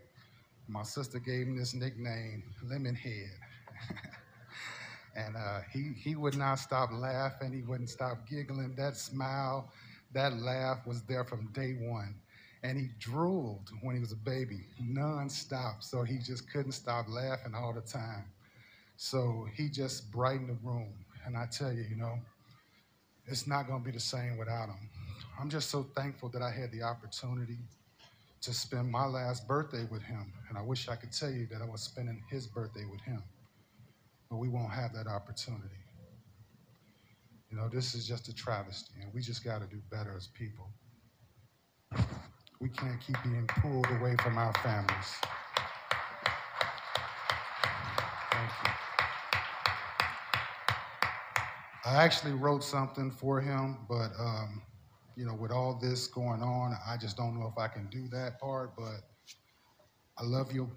My 0.68 0.84
sister 0.84 1.20
gave 1.20 1.48
him 1.48 1.58
this 1.58 1.74
nickname, 1.74 2.44
Lemon 2.70 2.96
Head. 2.96 3.32
and 5.16 5.36
uh, 5.36 5.60
he, 5.72 5.94
he 5.96 6.16
would 6.16 6.36
not 6.36 6.56
stop 6.56 6.90
laughing. 6.92 7.54
He 7.54 7.62
wouldn't 7.62 7.90
stop 7.90 8.28
giggling. 8.30 8.76
That 8.76 8.98
smile, 8.98 9.72
that 10.14 10.38
laugh 10.38 10.86
was 10.86 11.02
there 11.04 11.24
from 11.24 11.52
day 11.54 11.74
one. 11.80 12.16
And 12.64 12.78
he 12.78 12.90
drooled 13.00 13.70
when 13.82 13.96
he 13.96 14.02
was 14.02 14.12
a 14.12 14.18
baby, 14.18 14.66
nonstop. 14.82 15.82
So 15.84 16.04
he 16.04 16.18
just 16.18 16.52
couldn't 16.52 16.72
stop 16.72 17.06
laughing 17.08 17.54
all 17.56 17.74
the 17.74 17.82
time. 17.82 18.26
So 18.98 19.48
he 19.56 19.70
just 19.70 20.12
brightened 20.12 20.50
the 20.50 20.58
room. 20.68 20.94
And 21.26 21.38
I 21.38 21.46
tell 21.46 21.72
you, 21.72 21.86
you 21.90 21.96
know, 21.96 22.18
it's 23.26 23.48
not 23.48 23.68
going 23.68 23.82
to 23.82 23.86
be 23.86 23.92
the 23.92 24.00
same 24.00 24.38
without 24.38 24.70
him. 24.70 24.90
I'm 25.40 25.50
just 25.50 25.70
so 25.70 25.86
thankful 25.96 26.30
that 26.30 26.42
I 26.42 26.50
had 26.50 26.72
the 26.72 26.82
opportunity 26.82 27.58
to 28.42 28.54
spend 28.54 28.90
my 28.90 29.06
last 29.06 29.48
birthday 29.48 29.86
with 29.92 30.02
him. 30.02 30.34
And 30.50 30.58
I 30.58 30.62
wish 30.62 30.88
I 30.90 30.96
could 30.96 31.12
tell 31.12 31.30
you 31.30 31.48
that 31.52 31.62
I 31.62 31.66
was 31.66 31.82
spending 31.82 32.24
his 32.30 32.48
birthday 32.48 32.86
with 32.90 33.02
him. 33.02 33.22
But 34.30 34.38
we 34.38 34.48
won't 34.48 34.72
have 34.72 34.94
that 34.94 35.08
opportunity. 35.08 35.76
You 37.52 37.58
know, 37.58 37.70
this 37.70 37.96
is 37.96 38.08
just 38.08 38.28
a 38.28 38.36
travesty, 38.36 38.94
and 39.02 39.14
we 39.14 39.22
just 39.22 39.44
got 39.44 39.62
to 39.62 39.68
do 39.68 39.82
better 39.90 40.14
as 40.16 40.28
people. 40.28 40.70
We 42.60 42.70
can't 42.70 43.00
keep 43.00 43.18
being 43.24 43.48
pulled 43.62 43.88
away 44.00 44.16
from 44.24 44.38
our 44.38 44.54
families. 44.64 45.16
Thank 48.32 48.52
you. 48.64 48.72
I 51.86 52.04
actually 52.04 52.34
wrote 52.34 52.64
something 52.64 53.12
for 53.12 53.40
him, 53.40 53.78
but 53.88 54.10
um, 54.20 54.62
you 55.16 55.26
know, 55.26 55.36
with 55.36 55.52
all 55.52 55.80
this 55.82 56.08
going 56.08 56.42
on, 56.42 56.76
I 56.88 56.98
just 56.98 57.16
don't 57.18 57.40
know 57.40 57.48
if 57.48 57.58
I 57.58 57.68
can 57.68 57.88
do 57.88 58.08
that 58.10 58.40
part. 58.40 58.76
But 58.76 59.02
I 60.18 60.24
love 60.24 60.52
you. 60.52 60.70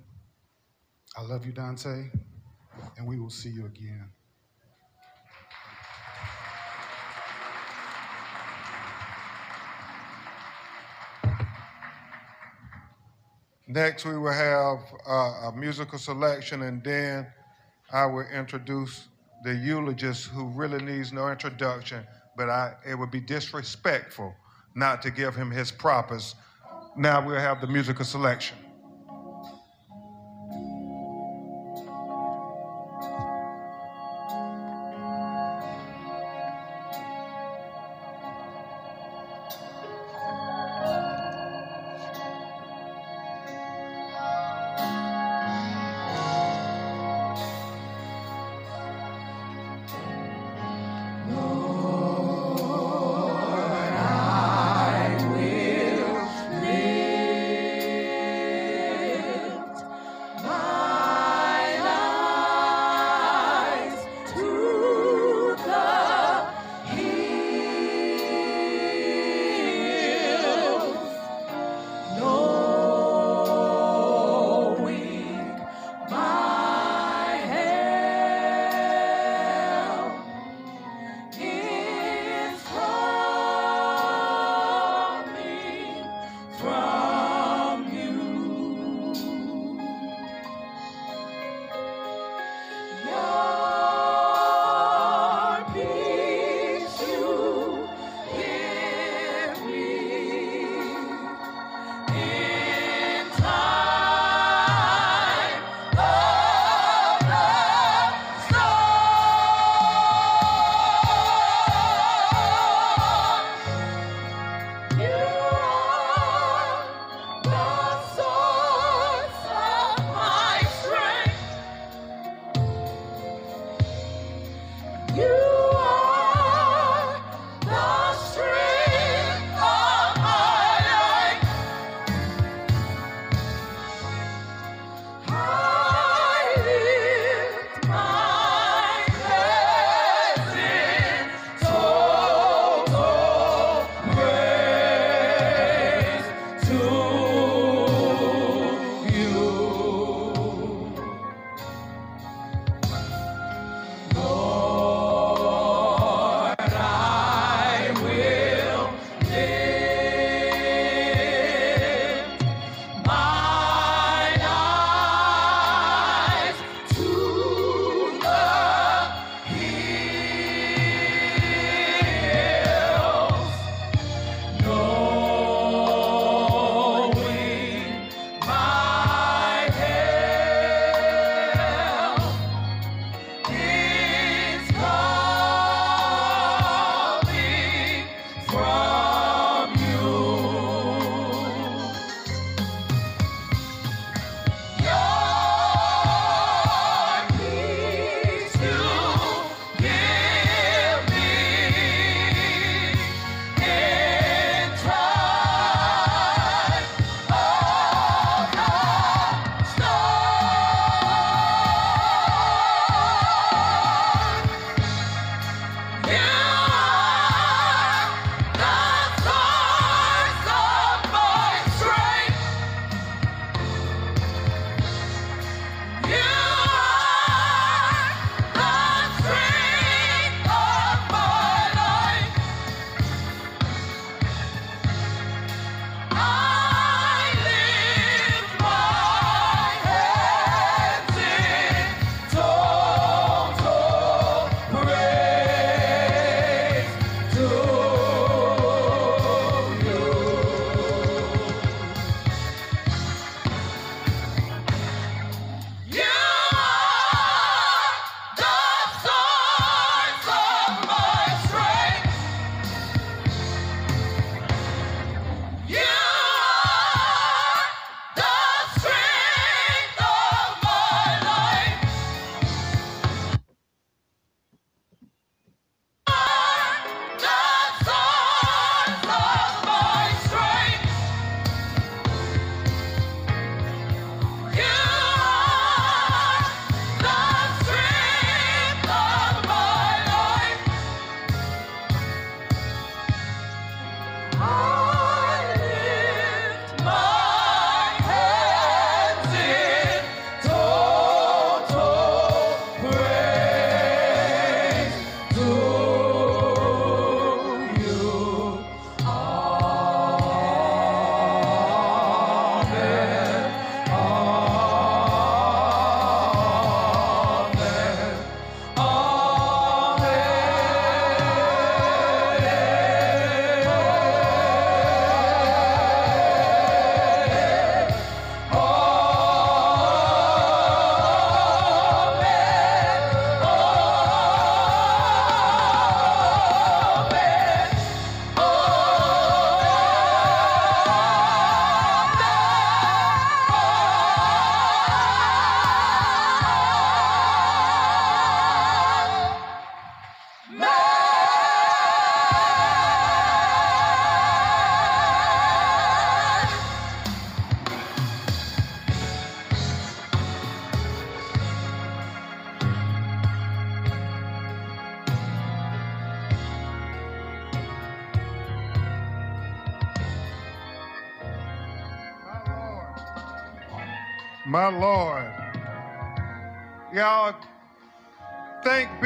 I 1.17 1.23
love 1.23 1.45
you, 1.47 1.53
Daunte, 1.53 2.11
and 2.97 3.07
we 3.07 3.19
will 3.19 3.31
see 3.31 3.51
you 3.51 3.67
again. 3.67 4.11
Next, 13.73 14.05
we 14.05 14.19
will 14.19 14.33
have 14.33 14.81
uh, 15.07 15.49
a 15.49 15.53
musical 15.55 15.97
selection, 15.97 16.63
and 16.63 16.83
then 16.83 17.25
I 17.93 18.05
will 18.05 18.27
introduce 18.35 19.07
the 19.45 19.55
eulogist 19.55 20.27
who 20.27 20.47
really 20.49 20.83
needs 20.83 21.13
no 21.13 21.29
introduction, 21.29 22.05
but 22.37 22.51
I, 22.51 22.75
it 22.85 22.97
would 22.97 23.13
be 23.13 23.21
disrespectful 23.21 24.35
not 24.75 25.03
to 25.03 25.13
give 25.13 25.37
him 25.37 25.53
his 25.53 25.71
props. 25.71 26.35
Now 26.97 27.25
we'll 27.25 27.39
have 27.39 27.61
the 27.61 27.69
musical 27.69 28.05
selection. 28.05 28.57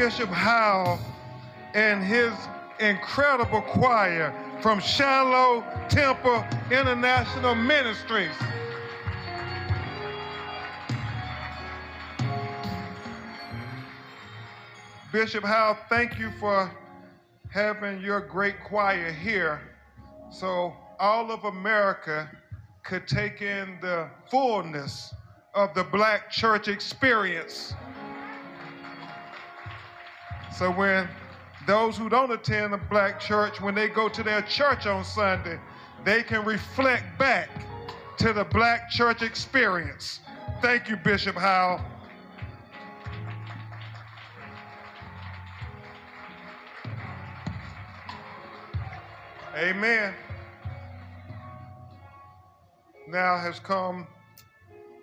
Bishop 0.04 0.28
Howell 0.28 0.98
and 1.72 2.04
his 2.04 2.34
incredible 2.78 3.62
choir 3.62 4.34
from 4.60 4.78
Shiloh 4.78 5.64
Temple 5.88 6.44
International 6.70 7.54
Ministries. 7.54 8.36
Bishop 15.10 15.42
Howell, 15.42 15.78
thank 15.88 16.18
you 16.18 16.30
for 16.38 16.70
having 17.48 18.02
your 18.02 18.20
great 18.20 18.62
choir 18.62 19.10
here 19.10 19.62
so 20.30 20.74
all 21.00 21.30
of 21.30 21.44
America 21.44 22.30
could 22.82 23.08
take 23.08 23.40
in 23.40 23.78
the 23.80 24.10
fullness 24.30 25.14
of 25.54 25.72
the 25.72 25.84
black 25.84 26.30
church 26.30 26.68
experience. 26.68 27.72
So 30.56 30.70
when 30.70 31.08
those 31.66 31.96
who 31.96 32.08
don't 32.08 32.30
attend 32.30 32.74
a 32.74 32.78
black 32.78 33.18
church, 33.18 33.60
when 33.60 33.74
they 33.74 33.88
go 33.88 34.08
to 34.08 34.22
their 34.22 34.42
church 34.42 34.86
on 34.86 35.04
Sunday, 35.04 35.58
they 36.04 36.22
can 36.22 36.44
reflect 36.44 37.18
back 37.18 37.48
to 38.18 38.32
the 38.32 38.44
black 38.44 38.88
church 38.88 39.22
experience. 39.22 40.20
Thank 40.62 40.88
you, 40.88 40.96
Bishop 40.96 41.34
Howell. 41.34 41.80
Amen. 49.56 50.14
Now 53.08 53.38
has 53.38 53.58
come 53.58 54.06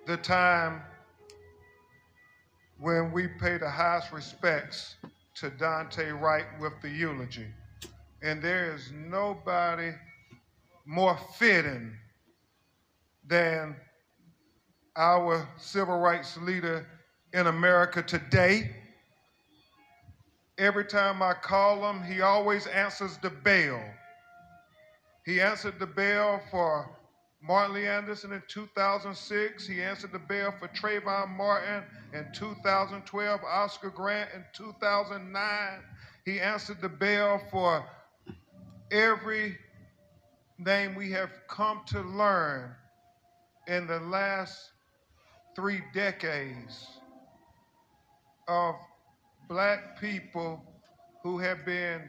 the 0.07 0.15
time 0.15 0.82
when 2.80 3.11
we 3.11 3.28
pay 3.28 3.57
the 3.57 3.69
highest 3.69 4.14
respects 4.14 4.95
to 5.36 5.49
Daunte 5.52 6.20
Wright 6.20 6.45
with 6.60 6.74
the 6.82 6.90
eulogy. 6.90 7.48
And 8.22 8.41
there 8.41 8.74
is 8.74 8.91
nobody 8.91 9.91
more 10.86 11.18
fitting 11.38 11.94
than 13.28 13.76
our 14.95 15.48
civil 15.58 15.99
rights 15.99 16.38
leader 16.38 16.86
in 17.34 17.48
America 17.48 18.03
today. 18.03 18.76
Every 20.58 20.86
time 20.86 21.24
I 21.24 21.34
call 21.34 21.90
him, 21.90 22.03
he 22.03 22.22
always 22.22 22.68
answers 22.68 23.18
the 23.18 23.30
bell. 23.30 23.82
He 25.26 25.40
answered 25.40 25.80
the 25.80 25.88
bell 25.88 26.41
for 26.52 26.90
Martin 27.41 27.76
Lee 27.76 27.88
Anderson 27.88 28.34
in 28.34 28.43
2006. 28.47 29.68
He 29.68 29.81
answered 29.81 30.11
the 30.11 30.19
bell 30.19 30.53
for 30.59 30.68
Trayvon 30.69 31.30
Martin 31.30 31.84
in 32.13 32.27
2012. 32.34 33.41
Oscar 33.43 33.89
Grant 33.89 34.30
in 34.35 34.45
2009. 34.53 35.69
He 36.26 36.39
answered 36.39 36.81
the 36.81 36.89
bell 36.89 37.41
for 37.49 37.84
every 38.91 39.57
name 40.59 40.93
we 40.95 41.11
have 41.11 41.31
come 41.47 41.81
to 41.88 42.01
learn 42.01 42.76
in 43.68 43.88
the 43.88 43.99
last 43.99 44.72
three 45.55 45.81
decades 45.93 46.88
of 48.47 48.76
black 49.49 49.99
people 49.99 50.63
who 51.23 51.39
have 51.39 51.65
been 51.65 52.01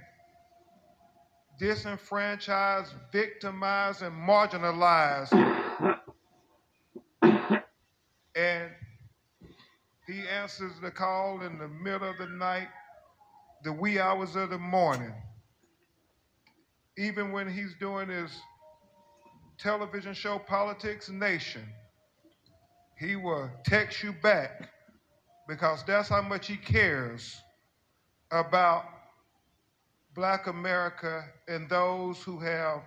disenfranchised, 1.63 2.93
victimized, 3.13 4.03
and 4.03 4.13
marginalized. 4.13 5.33
and 8.35 8.71
he 10.09 10.27
answers 10.29 10.73
the 10.83 10.91
call 10.91 11.41
in 11.43 11.59
the 11.59 11.69
middle 11.69 12.11
of 12.11 12.19
the 12.19 12.27
night, 12.27 12.67
the 13.63 13.73
wee 13.73 14.01
hours 14.01 14.35
of 14.35 14.51
the 14.51 14.59
morning. 14.59 15.15
Even 16.99 17.31
when 17.31 17.49
he's 17.49 17.75
doing 17.79 18.09
his 18.09 18.33
television 19.57 20.15
show, 20.15 20.41
PoliticsNation, 20.49 21.63
he 22.99 23.15
will 23.15 23.49
text 23.65 24.03
you 24.03 24.13
back 24.21 24.69
because 25.47 25.85
that's 25.85 26.09
how 26.09 26.23
much 26.23 26.49
he 26.49 26.57
cares 26.57 27.37
about 28.33 28.85
Black 30.15 30.47
America 30.47 31.25
and 31.49 31.69
those 31.69 32.23
who 32.23 32.39
have 32.39 32.83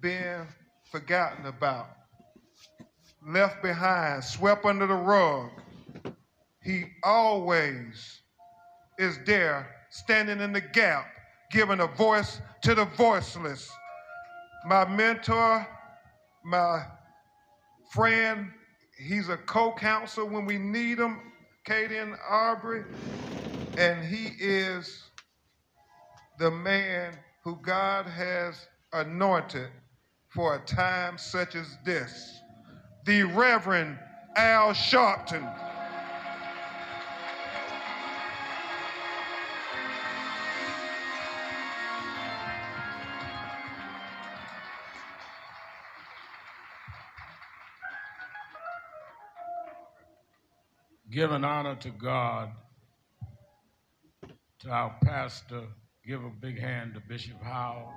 been 0.00 0.46
forgotten 0.90 1.46
about, 1.46 1.88
left 3.26 3.62
behind, 3.62 4.24
swept 4.24 4.64
under 4.64 4.86
the 4.86 4.94
rug. 4.94 5.50
He 6.62 6.84
always 7.02 8.20
is 8.98 9.18
there, 9.26 9.68
standing 9.90 10.40
in 10.40 10.52
the 10.52 10.60
gap, 10.60 11.06
giving 11.50 11.80
a 11.80 11.86
voice 11.86 12.40
to 12.62 12.74
the 12.74 12.86
voiceless. 12.86 13.70
My 14.66 14.88
mentor, 14.88 15.66
my 16.44 16.86
friend, 17.92 18.50
he's 18.98 19.28
a 19.28 19.36
co-counsel 19.36 20.26
when 20.28 20.46
we 20.46 20.56
need 20.56 20.98
him, 20.98 21.20
Kaden 21.66 22.16
Aubrey, 22.30 22.84
and 23.76 24.04
he 24.04 24.32
is 24.38 25.02
the 26.38 26.50
man 26.50 27.16
who 27.42 27.56
God 27.62 28.06
has 28.06 28.66
anointed 28.92 29.68
for 30.28 30.56
a 30.56 30.58
time 30.60 31.16
such 31.16 31.54
as 31.54 31.78
this, 31.84 32.40
the 33.04 33.22
Reverend 33.22 33.98
Al 34.36 34.70
Sharpton. 34.70 35.48
Giving 51.10 51.44
honor 51.44 51.76
to 51.76 51.90
God, 51.90 52.50
to 54.58 54.68
our 54.68 54.96
pastor, 55.04 55.62
Give 56.06 56.22
a 56.22 56.28
big 56.28 56.60
hand 56.60 56.92
to 56.94 57.00
Bishop 57.00 57.42
Howell. 57.42 57.90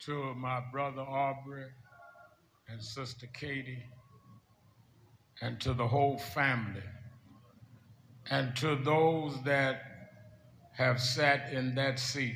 To 0.00 0.34
my 0.34 0.60
brother 0.72 1.02
Aubrey 1.02 1.66
and 2.68 2.82
sister 2.82 3.28
Katie, 3.32 3.84
and 5.42 5.60
to 5.60 5.74
the 5.74 5.86
whole 5.86 6.18
family, 6.18 6.82
and 8.30 8.56
to 8.56 8.74
those 8.74 9.40
that 9.44 9.82
have 10.72 11.00
sat 11.00 11.52
in 11.52 11.76
that 11.76 12.00
seat 12.00 12.34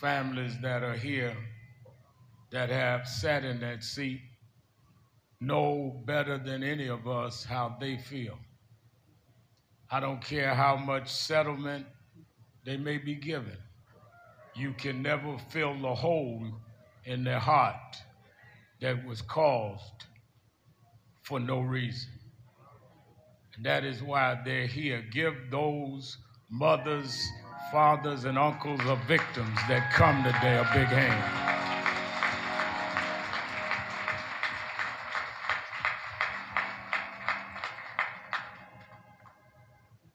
families 0.00 0.54
that 0.62 0.82
are 0.82 0.96
here 0.96 1.36
that 2.50 2.70
have 2.70 3.06
sat 3.06 3.44
in 3.44 3.60
that 3.60 3.82
seat 3.84 4.20
know 5.40 6.02
better 6.06 6.38
than 6.38 6.62
any 6.62 6.88
of 6.88 7.06
us 7.06 7.44
how 7.44 7.76
they 7.80 7.96
feel. 7.96 8.38
I 9.90 10.00
don't 10.00 10.22
care 10.22 10.54
how 10.54 10.76
much 10.76 11.08
settlement 11.10 11.86
they 12.64 12.76
may 12.76 12.98
be 12.98 13.14
given. 13.14 13.56
You 14.54 14.72
can 14.74 15.02
never 15.02 15.38
fill 15.50 15.78
the 15.80 15.94
hole 15.94 16.46
in 17.04 17.24
their 17.24 17.38
heart 17.38 17.96
that 18.80 19.06
was 19.06 19.22
caused 19.22 20.04
for 21.22 21.40
no 21.40 21.60
reason. 21.60 22.10
And 23.56 23.66
that 23.66 23.84
is 23.84 24.02
why 24.02 24.40
they're 24.44 24.66
here. 24.66 25.02
Give 25.12 25.34
those 25.50 26.18
mothers 26.50 27.18
fathers 27.70 28.24
and 28.24 28.38
uncles 28.38 28.80
of 28.86 28.98
victims 29.00 29.58
that 29.68 29.92
come 29.92 30.22
today 30.24 30.56
a 30.56 30.68
big 30.72 30.86
hand. 30.86 31.48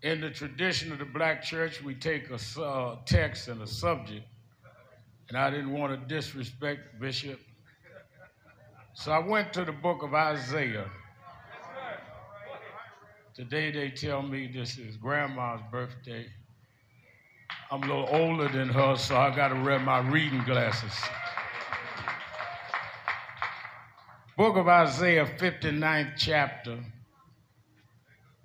In 0.01 0.19
the 0.19 0.31
tradition 0.31 0.91
of 0.91 0.99
the 0.99 1.05
black 1.05 1.43
church, 1.43 1.81
we 1.81 1.95
take 1.95 2.29
a 2.29 2.61
uh, 2.61 2.97
text 3.05 3.47
and 3.47 3.61
a 3.61 3.67
subject, 3.67 4.25
and 5.29 5.37
I 5.37 5.49
didn't 5.49 5.71
want 5.71 5.93
to 5.93 6.13
disrespect 6.13 6.99
Bishop. 6.99 7.39
So 8.95 9.11
I 9.11 9.19
went 9.19 9.53
to 9.53 9.63
the 9.63 9.71
book 9.71 10.03
of 10.03 10.13
Isaiah. 10.13 10.89
Today 13.33 13.71
they 13.71 13.89
tell 13.89 14.21
me 14.21 14.51
this 14.53 14.77
is 14.77 14.97
grandma's 14.97 15.61
birthday. 15.71 16.27
I'm 17.73 17.81
a 17.81 17.87
little 17.87 18.07
older 18.11 18.47
than 18.49 18.69
her, 18.69 18.95
so 18.97 19.17
I 19.17 19.35
got 19.35 19.47
to 19.47 19.55
wear 19.55 19.79
my 19.79 19.97
reading 19.97 20.43
glasses. 20.43 20.93
Book 24.37 24.57
of 24.57 24.67
Isaiah, 24.67 25.25
59th 25.25 26.11
chapter, 26.15 26.77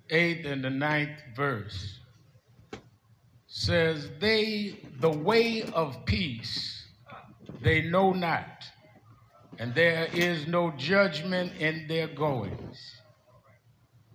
eighth 0.09 0.47
and 0.47 0.63
the 0.63 0.69
9th 0.69 1.35
verse 1.35 1.99
says, 3.45 4.09
They, 4.19 4.79
the 4.99 5.11
way 5.11 5.61
of 5.61 6.05
peace, 6.05 6.87
they 7.61 7.83
know 7.83 8.13
not, 8.13 8.63
and 9.59 9.75
there 9.75 10.07
is 10.11 10.47
no 10.47 10.71
judgment 10.71 11.53
in 11.59 11.87
their 11.87 12.07
goings. 12.07 12.98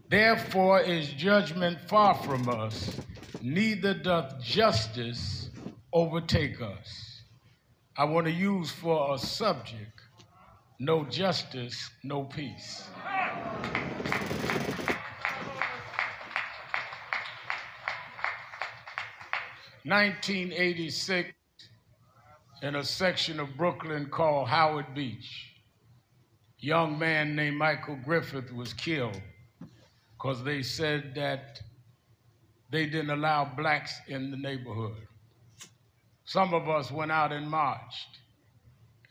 Therefore 0.09 0.81
is 0.81 1.09
judgment 1.14 1.78
far 1.89 2.14
from 2.14 2.48
us, 2.48 3.01
neither 3.40 3.94
doth 3.94 4.43
justice 4.43 5.48
overtake 5.93 6.60
us. 6.60 7.22
I 7.97 8.05
want 8.05 8.26
to 8.26 8.32
use 8.32 8.70
for 8.70 9.14
a 9.14 9.18
subject 9.18 10.01
no 10.78 11.05
justice, 11.05 11.90
no 12.02 12.24
peace. 12.24 12.85
1986 19.86 21.31
in 22.62 22.74
a 22.74 22.82
section 22.82 23.39
of 23.39 23.56
Brooklyn 23.56 24.06
called 24.10 24.48
Howard 24.48 24.94
Beach. 24.94 25.52
A 26.62 26.66
young 26.66 26.98
man 26.98 27.36
named 27.36 27.56
Michael 27.59 27.98
Griffith 28.05 28.52
was 28.52 28.72
killed 28.72 29.20
because 30.24 30.42
they 30.42 30.62
said 30.62 31.14
that 31.14 31.60
they 32.70 32.86
didn't 32.86 33.10
allow 33.10 33.44
blacks 33.44 33.92
in 34.09 34.30
the 34.30 34.36
neighborhood. 34.38 35.06
Some 36.24 36.55
of 36.55 36.66
us 36.66 36.90
went 36.90 37.12
out 37.12 37.30
and 37.30 37.46
marched. 37.46 38.20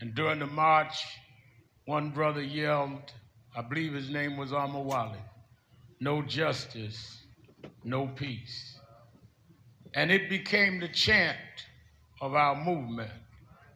And 0.01 0.15
during 0.15 0.39
the 0.39 0.47
march, 0.47 1.05
one 1.85 2.09
brother 2.09 2.41
yelled, 2.41 3.11
I 3.55 3.61
believe 3.61 3.93
his 3.93 4.09
name 4.09 4.37
was 4.37 4.49
Amawali, 4.49 5.21
no 5.99 6.23
justice, 6.23 7.21
no 7.83 8.07
peace. 8.07 8.79
And 9.93 10.11
it 10.11 10.31
became 10.31 10.79
the 10.79 10.87
chant 10.87 11.37
of 12.21 12.33
our 12.33 12.55
movement. 12.55 13.11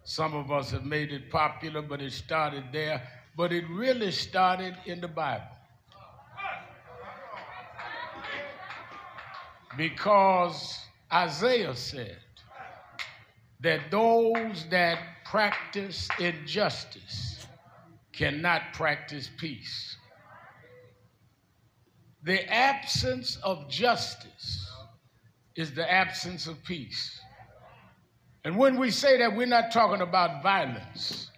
Some 0.05 0.34
of 0.34 0.51
us 0.51 0.72
have 0.72 0.85
made 0.85 1.11
it 1.11 1.30
popular, 1.30 1.84
but 1.84 2.01
it 2.01 2.14
started 2.14 2.64
there. 2.73 3.07
But 3.35 3.53
it 3.53 3.69
really 3.69 4.09
started 4.11 4.76
in 4.88 5.01
the 5.01 5.07
Bible. 5.07 5.56
Because 9.78 10.78
Isaiah 11.14 11.76
said 11.76 12.18
that 13.62 13.91
those 13.91 14.66
that 14.72 14.99
practice 15.24 16.08
injustice 16.20 17.45
cannot 18.12 18.74
practice 18.74 19.30
peace. 19.38 19.95
The 22.24 22.52
absence 22.52 23.38
of 23.44 23.70
justice 23.70 24.68
is 25.56 25.74
the 25.74 25.90
absence 25.90 26.48
of 26.48 26.62
peace. 26.64 27.20
And 28.44 28.58
when 28.58 28.78
we 28.80 28.91
say 28.91 29.18
that, 29.20 29.36
we're 29.36 29.45
not 29.45 29.72
talking 29.72 30.02
about 30.02 30.41
violence, 30.41 31.30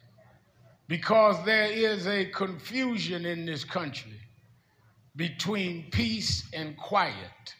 because 0.87 1.43
there 1.45 1.71
is 1.71 2.07
a 2.07 2.25
confusion 2.25 3.25
in 3.25 3.45
this 3.45 3.63
country 3.63 4.19
between 5.15 5.89
peace 5.91 6.47
and 6.53 6.77
quiet. 6.77 7.55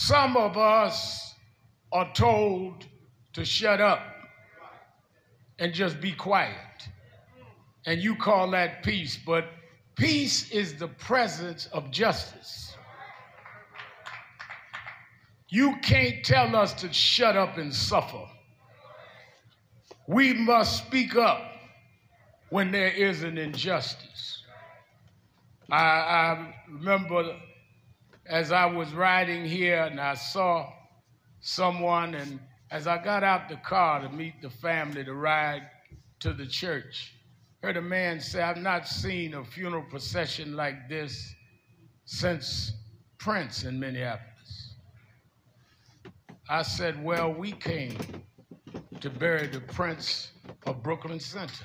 Some 0.00 0.36
of 0.36 0.56
us 0.56 1.34
are 1.90 2.10
told 2.14 2.86
to 3.32 3.44
shut 3.44 3.80
up 3.80 4.00
and 5.58 5.74
just 5.74 6.00
be 6.00 6.12
quiet 6.12 6.54
and 7.84 8.00
you 8.00 8.14
call 8.14 8.48
that 8.52 8.84
peace, 8.84 9.18
but 9.26 9.46
peace 9.96 10.52
is 10.52 10.76
the 10.76 10.86
presence 10.86 11.66
of 11.72 11.90
justice. 11.90 12.76
You 15.48 15.74
can't 15.82 16.24
tell 16.24 16.54
us 16.54 16.74
to 16.74 16.92
shut 16.92 17.36
up 17.36 17.58
and 17.58 17.74
suffer. 17.74 18.24
We 20.06 20.32
must 20.32 20.86
speak 20.86 21.16
up 21.16 21.42
when 22.50 22.70
there 22.70 22.92
is 22.92 23.24
an 23.24 23.36
injustice. 23.36 24.44
I, 25.68 25.76
I 25.76 26.54
remember 26.70 27.36
as 28.28 28.52
I 28.52 28.66
was 28.66 28.92
riding 28.92 29.44
here 29.44 29.82
and 29.82 30.00
I 30.00 30.14
saw 30.14 30.72
someone, 31.40 32.14
and 32.14 32.40
as 32.70 32.86
I 32.86 33.02
got 33.02 33.24
out 33.24 33.48
the 33.48 33.56
car 33.56 34.00
to 34.02 34.08
meet 34.08 34.42
the 34.42 34.50
family 34.50 35.04
to 35.04 35.14
ride 35.14 35.68
to 36.20 36.32
the 36.32 36.46
church, 36.46 37.14
Heard 37.62 37.76
a 37.76 37.82
man 37.82 38.20
say, 38.20 38.40
I've 38.40 38.56
not 38.58 38.86
seen 38.86 39.34
a 39.34 39.44
funeral 39.44 39.82
procession 39.82 40.54
like 40.54 40.88
this 40.88 41.34
since 42.04 42.72
Prince 43.18 43.64
in 43.64 43.80
Minneapolis. 43.80 44.74
I 46.48 46.62
said, 46.62 47.02
Well, 47.02 47.32
we 47.32 47.50
came 47.52 47.98
to 49.00 49.10
bury 49.10 49.48
the 49.48 49.60
Prince 49.60 50.30
of 50.66 50.84
Brooklyn 50.84 51.18
Center. 51.18 51.64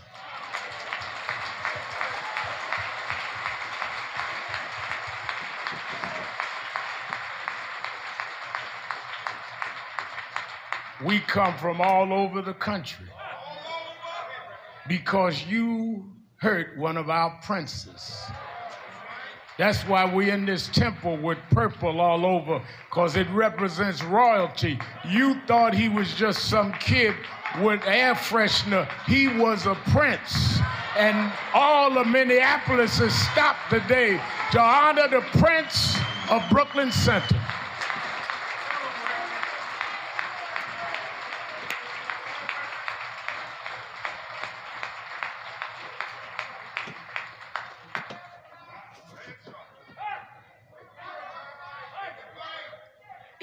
We 11.06 11.20
come 11.20 11.58
from 11.58 11.82
all 11.82 12.14
over 12.14 12.42
the 12.42 12.54
country 12.54 13.08
because 14.88 15.46
you 15.46 16.12
hurt 16.38 16.78
one 16.78 16.98
of 16.98 17.10
our 17.10 17.40
princes. 17.44 18.18
That's 19.58 19.82
why 19.84 20.12
we're 20.12 20.34
in 20.34 20.46
this 20.46 20.68
temple 20.70 21.18
with 21.18 21.38
purple 21.52 22.02
all 22.02 22.26
over, 22.26 22.62
because 22.90 23.16
it 23.16 23.30
represents 23.30 24.04
royalty. 24.04 24.80
You 25.08 25.40
thought 25.46 25.76
he 25.76 25.90
was 25.90 26.14
just 26.16 26.46
some 26.50 26.74
kid 26.74 27.16
with 27.62 27.82
air 27.86 28.16
freshener. 28.16 28.90
He 29.06 29.28
was 29.28 29.66
a 29.68 29.76
prince. 29.92 30.60
And 30.98 31.32
all 31.54 31.98
of 31.98 32.08
Minneapolis 32.08 32.98
has 32.98 33.14
stopped 33.14 33.70
today 33.70 34.20
to 34.52 34.60
honor 34.60 35.08
the 35.08 35.22
prince 35.38 35.98
of 36.30 36.44
Brooklyn 36.50 36.92
Center. 36.92 37.40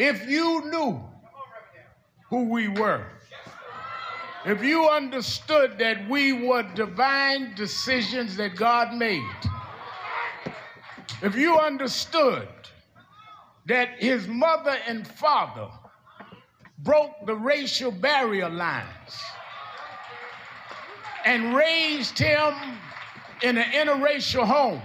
If 0.00 0.26
you 0.30 0.64
knew 0.70 0.98
who 2.30 2.44
we 2.48 2.68
were, 2.68 3.04
if 4.46 4.64
you 4.64 4.88
understood 4.88 5.76
that 5.78 6.08
we 6.08 6.32
were 6.32 6.62
divine 6.74 7.54
decisions 7.54 8.34
that 8.38 8.56
God 8.56 8.94
made, 8.94 9.28
if 11.20 11.36
you 11.36 11.58
understood 11.58 12.48
that 13.66 14.02
his 14.02 14.26
mother 14.26 14.74
and 14.88 15.06
father 15.06 15.68
broke 16.78 17.12
the 17.26 17.36
racial 17.36 17.90
barrier 17.90 18.48
lines 18.48 19.20
and 21.26 21.54
raised 21.54 22.18
him 22.18 22.54
in 23.42 23.58
an 23.58 23.70
interracial 23.72 24.46
home 24.46 24.80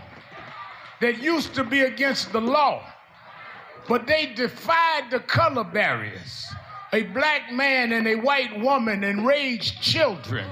that 0.99 1.21
used 1.21 1.55
to 1.55 1.63
be 1.63 1.83
against 1.83 2.33
the 2.33 2.41
law 2.41 2.83
but 3.87 4.07
they 4.07 4.27
defied 4.27 5.11
the 5.11 5.19
color 5.19 5.63
barriers. 5.63 6.47
A 6.93 7.03
black 7.03 7.51
man 7.51 7.91
and 7.91 8.07
a 8.07 8.15
white 8.15 8.59
woman 8.59 9.03
and 9.03 9.25
raised 9.25 9.81
children 9.81 10.47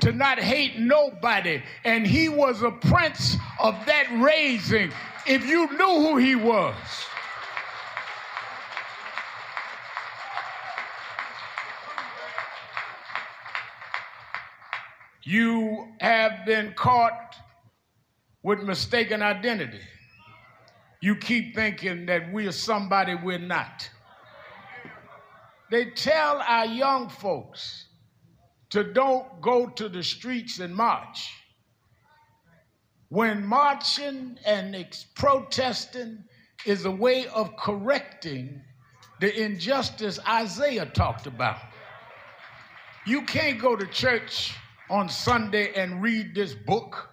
to 0.00 0.12
not 0.12 0.38
hate 0.38 0.78
nobody. 0.78 1.62
And 1.84 2.06
he 2.06 2.28
was 2.28 2.62
a 2.62 2.70
prince 2.70 3.36
of 3.58 3.74
that 3.86 4.06
raising. 4.20 4.92
If 5.26 5.46
you 5.46 5.70
knew 5.76 6.08
who 6.08 6.16
he 6.16 6.34
was, 6.34 6.74
you 15.22 15.88
have 16.00 16.44
been 16.46 16.72
caught 16.74 17.36
with 18.42 18.62
mistaken 18.62 19.22
identity 19.22 19.80
you 21.00 21.16
keep 21.16 21.54
thinking 21.54 22.06
that 22.06 22.32
we 22.32 22.46
are 22.46 22.52
somebody 22.52 23.14
we're 23.14 23.38
not. 23.38 23.88
They 25.70 25.86
tell 25.86 26.38
our 26.38 26.66
young 26.66 27.08
folks 27.08 27.86
to 28.70 28.84
don't 28.84 29.40
go 29.40 29.66
to 29.66 29.88
the 29.88 30.02
streets 30.02 30.58
and 30.58 30.74
march. 30.74 31.32
When 33.08 33.44
marching 33.44 34.38
and 34.44 34.86
protesting 35.14 36.24
is 36.66 36.84
a 36.84 36.90
way 36.90 37.26
of 37.28 37.56
correcting 37.56 38.60
the 39.20 39.42
injustice 39.42 40.18
Isaiah 40.26 40.86
talked 40.86 41.26
about. 41.26 41.58
You 43.06 43.22
can't 43.22 43.60
go 43.60 43.76
to 43.76 43.86
church 43.86 44.54
on 44.88 45.08
Sunday 45.08 45.72
and 45.74 46.02
read 46.02 46.34
this 46.34 46.54
book 46.54 47.09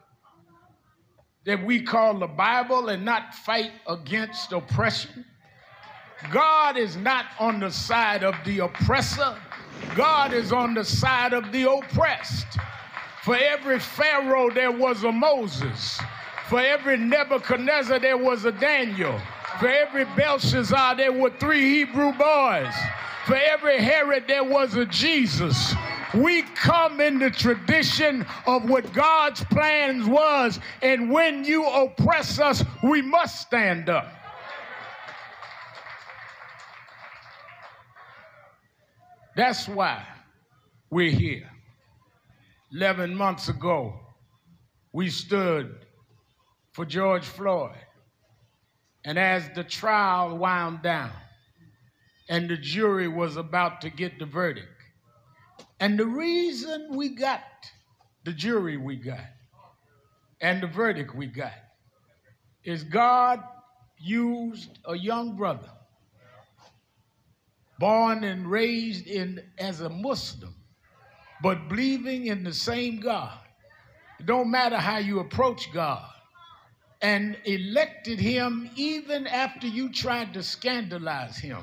that 1.48 1.64
we 1.64 1.82
call 1.82 2.20
the 2.20 2.28
Bible 2.28 2.90
and 2.90 3.06
not 3.06 3.34
fight 3.34 3.72
against 3.88 4.52
oppression? 4.52 5.26
God 6.30 6.78
is 6.78 6.98
not 6.98 7.26
on 7.40 7.62
the 7.62 7.72
side 7.72 8.24
of 8.24 8.36
the 8.44 8.60
oppressor, 8.60 9.36
God 9.96 10.34
is 10.34 10.52
on 10.52 10.74
the 10.74 10.84
side 10.84 11.34
of 11.34 11.52
the 11.54 11.72
oppressed. 11.72 12.48
For 13.24 13.38
every 13.38 13.80
Pharaoh, 13.80 14.50
there 14.50 14.72
was 14.72 15.04
a 15.04 15.12
Moses. 15.12 16.00
For 16.50 16.60
every 16.60 16.98
Nebuchadnezzar, 16.98 18.00
there 18.00 18.18
was 18.18 18.46
a 18.46 18.52
Daniel. 18.52 19.20
For 19.60 19.70
every 19.70 20.06
Belshazzar, 20.16 20.96
there 20.96 21.14
were 21.14 21.32
three 21.32 21.62
Hebrew 21.62 22.12
boys. 22.14 22.74
For 23.26 23.36
every 23.36 23.80
Herod, 23.80 24.26
there 24.28 24.44
was 24.44 24.76
a 24.76 24.86
Jesus. 24.86 25.74
We 26.18 26.42
come 26.42 27.00
in 27.00 27.20
the 27.20 27.30
tradition 27.30 28.26
of 28.46 28.70
what 28.70 28.92
God's 28.94 29.44
plans 29.46 30.08
was, 30.08 30.60
and 30.82 31.12
when 31.12 31.44
you 31.44 31.66
oppress 31.68 32.40
us, 32.40 32.64
we 32.84 33.02
must 33.02 33.42
stand 33.42 33.90
up. 33.90 34.12
That's 39.36 39.68
why 39.68 40.04
we're 40.90 41.12
here. 41.12 41.50
11 42.74 43.16
months 43.16 43.48
ago, 43.48 43.94
we 44.92 45.10
stood 45.10 45.86
for 46.74 46.86
George 46.86 47.26
Floyd. 47.26 47.76
And 49.06 49.18
as 49.18 49.50
the 49.56 49.64
trial 49.64 50.38
wound 50.38 50.82
down 50.82 51.12
and 52.28 52.50
the 52.50 52.58
jury 52.58 53.08
was 53.08 53.38
about 53.38 53.80
to 53.82 53.90
get 53.90 54.20
the 54.20 54.26
verdict, 54.26 54.77
and 55.80 55.98
the 56.00 56.06
reason 56.06 56.96
we 56.96 57.10
got 57.10 57.42
the 58.24 58.34
jury 58.34 58.78
we 58.78 58.96
got 58.96 59.20
and 60.42 60.62
the 60.62 60.68
verdict 60.68 61.16
we 61.16 61.28
got 61.28 61.54
is 62.64 62.84
God 62.84 63.44
used 64.00 64.80
a 64.86 64.96
young 64.96 65.36
brother 65.36 65.70
born 67.80 68.24
and 68.24 68.50
raised 68.50 69.08
in 69.08 69.44
as 69.58 69.82
a 69.82 69.90
Muslim, 69.90 70.54
but 71.42 71.70
believing 71.70 72.28
in 72.28 72.44
the 72.44 72.54
same 72.54 73.00
God. 73.00 73.38
It 74.20 74.26
don't 74.26 74.50
matter 74.50 74.78
how 74.78 74.98
you 74.98 75.20
approach 75.20 75.72
God. 75.74 76.06
And 77.02 77.38
elected 77.46 78.20
him 78.20 78.72
even 78.76 79.28
after 79.28 79.68
you 79.68 79.92
tried 79.94 80.34
to 80.34 80.42
scandalize 80.42 81.38
him. 81.38 81.60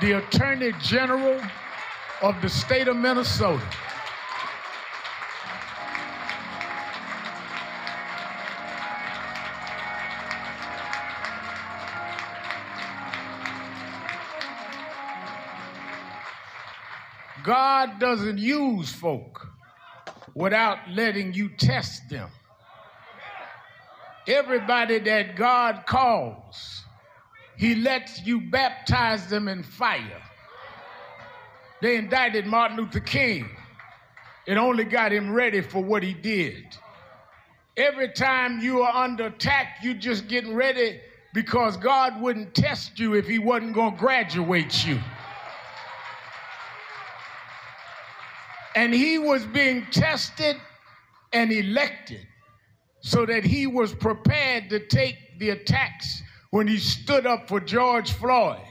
The 0.00 0.12
Attorney 0.12 0.72
General 0.80 1.38
of 2.20 2.40
the 2.42 2.48
state 2.48 2.88
of 2.88 2.96
Minnesota. 2.96 3.64
God 17.44 17.98
doesn't 17.98 18.38
use 18.38 18.92
folk 18.92 19.46
without 20.34 20.78
letting 20.90 21.32
you 21.32 21.48
test 21.48 22.10
them. 22.10 22.28
Everybody 24.26 24.98
that 24.98 25.36
God 25.36 25.84
calls, 25.86 26.84
He 27.56 27.76
lets 27.76 28.26
you 28.26 28.40
baptize 28.50 29.28
them 29.28 29.48
in 29.48 29.62
fire. 29.62 30.27
They 31.80 31.96
indicted 31.96 32.46
Martin 32.46 32.76
Luther 32.76 33.00
King. 33.00 33.48
It 34.46 34.56
only 34.56 34.84
got 34.84 35.12
him 35.12 35.32
ready 35.32 35.60
for 35.60 35.82
what 35.82 36.02
he 36.02 36.14
did. 36.14 36.64
Every 37.76 38.08
time 38.08 38.60
you 38.60 38.82
are 38.82 39.04
under 39.04 39.26
attack, 39.26 39.78
you're 39.82 39.94
just 39.94 40.26
getting 40.26 40.54
ready 40.54 41.00
because 41.34 41.76
God 41.76 42.20
wouldn't 42.20 42.54
test 42.54 42.98
you 42.98 43.14
if 43.14 43.26
he 43.26 43.38
wasn't 43.38 43.74
going 43.74 43.92
to 43.92 43.98
graduate 43.98 44.86
you. 44.86 44.98
And 48.74 48.92
he 48.92 49.18
was 49.18 49.44
being 49.46 49.86
tested 49.90 50.56
and 51.32 51.52
elected 51.52 52.26
so 53.00 53.26
that 53.26 53.44
he 53.44 53.66
was 53.66 53.94
prepared 53.94 54.70
to 54.70 54.80
take 54.86 55.38
the 55.38 55.50
attacks 55.50 56.22
when 56.50 56.66
he 56.66 56.78
stood 56.78 57.26
up 57.26 57.48
for 57.48 57.60
George 57.60 58.12
Floyd 58.12 58.67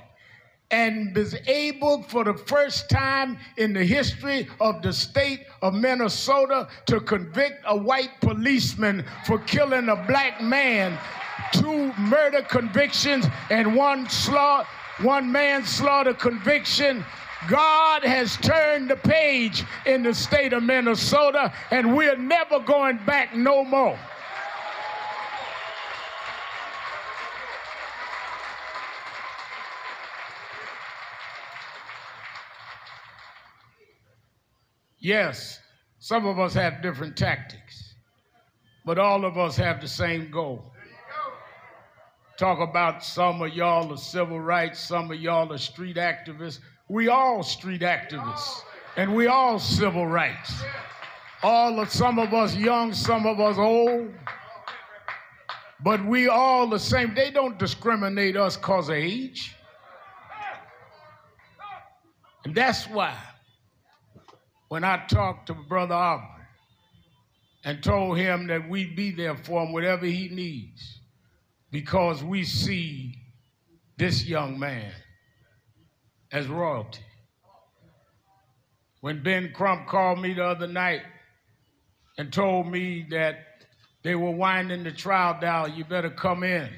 and 0.72 1.16
was 1.16 1.36
able 1.48 2.04
for 2.04 2.24
the 2.24 2.34
first 2.34 2.90
time 2.90 3.38
in 3.58 3.74
the 3.74 3.84
history 3.84 4.48
of 4.60 4.82
the 4.82 4.92
state 4.92 5.46
of 5.62 5.74
Minnesota 5.74 6.68
to 6.88 7.00
convict 7.00 7.64
a 7.66 7.76
white 7.76 8.12
policeman 8.22 9.06
for 9.26 9.40
killing 9.40 9.90
a 9.90 9.96
black 10.08 10.42
man 10.42 10.98
two 11.54 11.94
murder 11.94 12.42
convictions 12.42 13.26
and 13.50 13.76
one 13.76 14.10
slaughter 14.10 14.68
one 15.02 15.32
manslaughter 15.32 16.14
conviction 16.14 17.06
God 17.48 18.04
has 18.04 18.36
turned 18.38 18.90
the 18.90 18.96
page 18.96 19.64
in 19.86 20.02
the 20.02 20.14
state 20.14 20.54
of 20.54 20.64
Minnesota, 20.64 21.54
and 21.70 21.96
we're 21.96 22.18
never 22.18 22.60
going 22.60 22.98
back 23.06 23.36
no 23.36 23.64
more. 23.64 23.98
Yes, 35.00 35.60
some 36.00 36.26
of 36.26 36.40
us 36.40 36.54
have 36.54 36.82
different 36.82 37.16
tactics, 37.16 37.94
but 38.86 38.98
all 38.98 39.26
of 39.26 39.38
us 39.38 39.56
have 39.58 39.80
the 39.80 39.88
same 39.88 40.32
goal. 40.32 40.72
Talk 42.38 42.60
about 42.60 43.04
some 43.04 43.42
of 43.42 43.54
y'all 43.54 43.92
are 43.92 43.98
civil 43.98 44.40
rights, 44.40 44.80
some 44.80 45.12
of 45.12 45.20
y'all 45.20 45.52
are 45.52 45.58
street 45.58 45.98
activists. 45.98 46.60
We 46.90 47.10
all 47.10 47.44
street 47.44 47.82
activists, 47.82 48.62
and 48.96 49.16
we 49.16 49.28
all 49.28 49.60
civil 49.60 50.08
rights. 50.08 50.54
All 51.44 51.80
of 51.80 51.92
some 51.92 52.18
of 52.18 52.34
us 52.34 52.56
young, 52.56 52.94
some 52.94 53.28
of 53.28 53.40
us 53.40 53.58
old, 53.58 54.12
but 55.84 56.04
we 56.06 56.28
all 56.28 56.68
the 56.68 56.80
same. 56.80 57.14
They 57.14 57.30
don't 57.30 57.60
discriminate 57.60 58.36
us 58.36 58.58
because 58.58 58.90
of 58.90 58.96
age. 58.96 59.56
And 62.46 62.56
that's 62.56 62.88
why 62.88 63.16
when 64.70 64.84
I 64.84 65.06
talked 65.08 65.48
to 65.48 65.54
Brother 65.54 65.96
Aubrey 65.96 66.44
and 67.64 67.84
told 67.84 68.18
him 68.18 68.48
that 68.48 68.70
we'd 68.70 68.96
be 68.96 69.12
there 69.12 69.36
for 69.36 69.64
him, 69.64 69.72
whatever 69.72 70.06
he 70.06 70.30
needs, 70.30 71.00
because 71.72 72.24
we 72.24 72.44
see 72.44 73.16
this 73.98 74.26
young 74.26 74.60
man 74.60 74.92
as 76.32 76.48
royalty. 76.48 77.02
When 79.02 79.24
Ben 79.24 79.52
Crump 79.54 79.88
called 79.88 80.20
me 80.20 80.34
the 80.34 80.46
other 80.46 80.68
night 80.68 81.02
and 82.18 82.32
told 82.32 82.68
me 82.68 83.06
that 83.12 83.36
they 84.04 84.16
were 84.16 84.32
winding 84.32 84.84
the 84.84 84.92
trial 84.92 85.40
down, 85.40 85.76
you 85.76 85.86
better 85.86 86.10
come 86.10 86.44
in. 86.44 86.70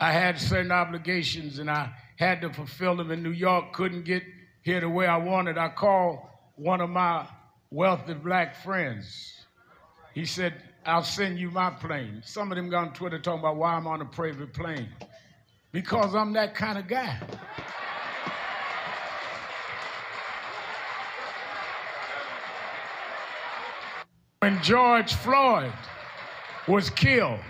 I 0.00 0.12
had 0.12 0.38
certain 0.38 0.72
obligations 0.72 1.58
and 1.58 1.70
I 1.70 1.92
had 2.18 2.40
to 2.42 2.52
fulfill 2.52 2.96
them 2.96 3.10
in 3.10 3.22
New 3.22 3.32
York, 3.32 3.72
couldn't 3.72 4.04
get 4.04 4.22
here 4.62 4.80
the 4.80 4.88
way 4.88 5.06
I 5.06 5.16
wanted. 5.16 5.58
I 5.58 5.68
called 5.68 6.20
one 6.56 6.80
of 6.80 6.90
my 6.90 7.26
wealthy 7.70 8.14
black 8.14 8.56
friends. 8.62 9.32
He 10.14 10.24
said, 10.24 10.54
I'll 10.86 11.02
send 11.02 11.38
you 11.38 11.50
my 11.50 11.70
plane. 11.70 12.22
Some 12.24 12.52
of 12.52 12.56
them 12.56 12.68
got 12.70 12.88
on 12.88 12.92
Twitter 12.92 13.18
talking 13.18 13.40
about 13.40 13.56
why 13.56 13.74
I'm 13.74 13.86
on 13.86 14.00
a 14.00 14.04
private 14.04 14.52
plane. 14.52 14.88
Because 15.72 16.14
I'm 16.14 16.32
that 16.34 16.54
kind 16.54 16.78
of 16.78 16.86
guy. 16.86 17.18
When 24.40 24.62
George 24.62 25.14
Floyd 25.14 25.72
was 26.68 26.90
killed, 26.90 27.40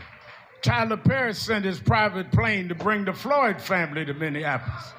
Tyler 0.62 0.96
Perry 0.96 1.34
sent 1.34 1.64
his 1.64 1.80
private 1.80 2.30
plane 2.30 2.68
to 2.68 2.74
bring 2.74 3.04
the 3.04 3.12
Floyd 3.12 3.60
family 3.60 4.04
to 4.04 4.14
Minneapolis. 4.14 4.92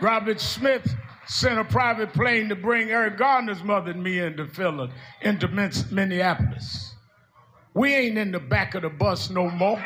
Robert 0.00 0.40
Smith 0.40 0.94
sent 1.26 1.58
a 1.58 1.64
private 1.64 2.12
plane 2.12 2.48
to 2.48 2.56
bring 2.56 2.90
Eric 2.90 3.16
Garner's 3.16 3.62
mother 3.62 3.90
and 3.90 4.02
me 4.02 4.18
into 4.18 4.46
Philly, 4.46 4.90
into 5.22 5.48
Minneapolis. 5.48 6.94
We 7.74 7.94
ain't 7.94 8.18
in 8.18 8.30
the 8.30 8.40
back 8.40 8.74
of 8.74 8.82
the 8.82 8.90
bus 8.90 9.30
no 9.30 9.50
more. 9.50 9.82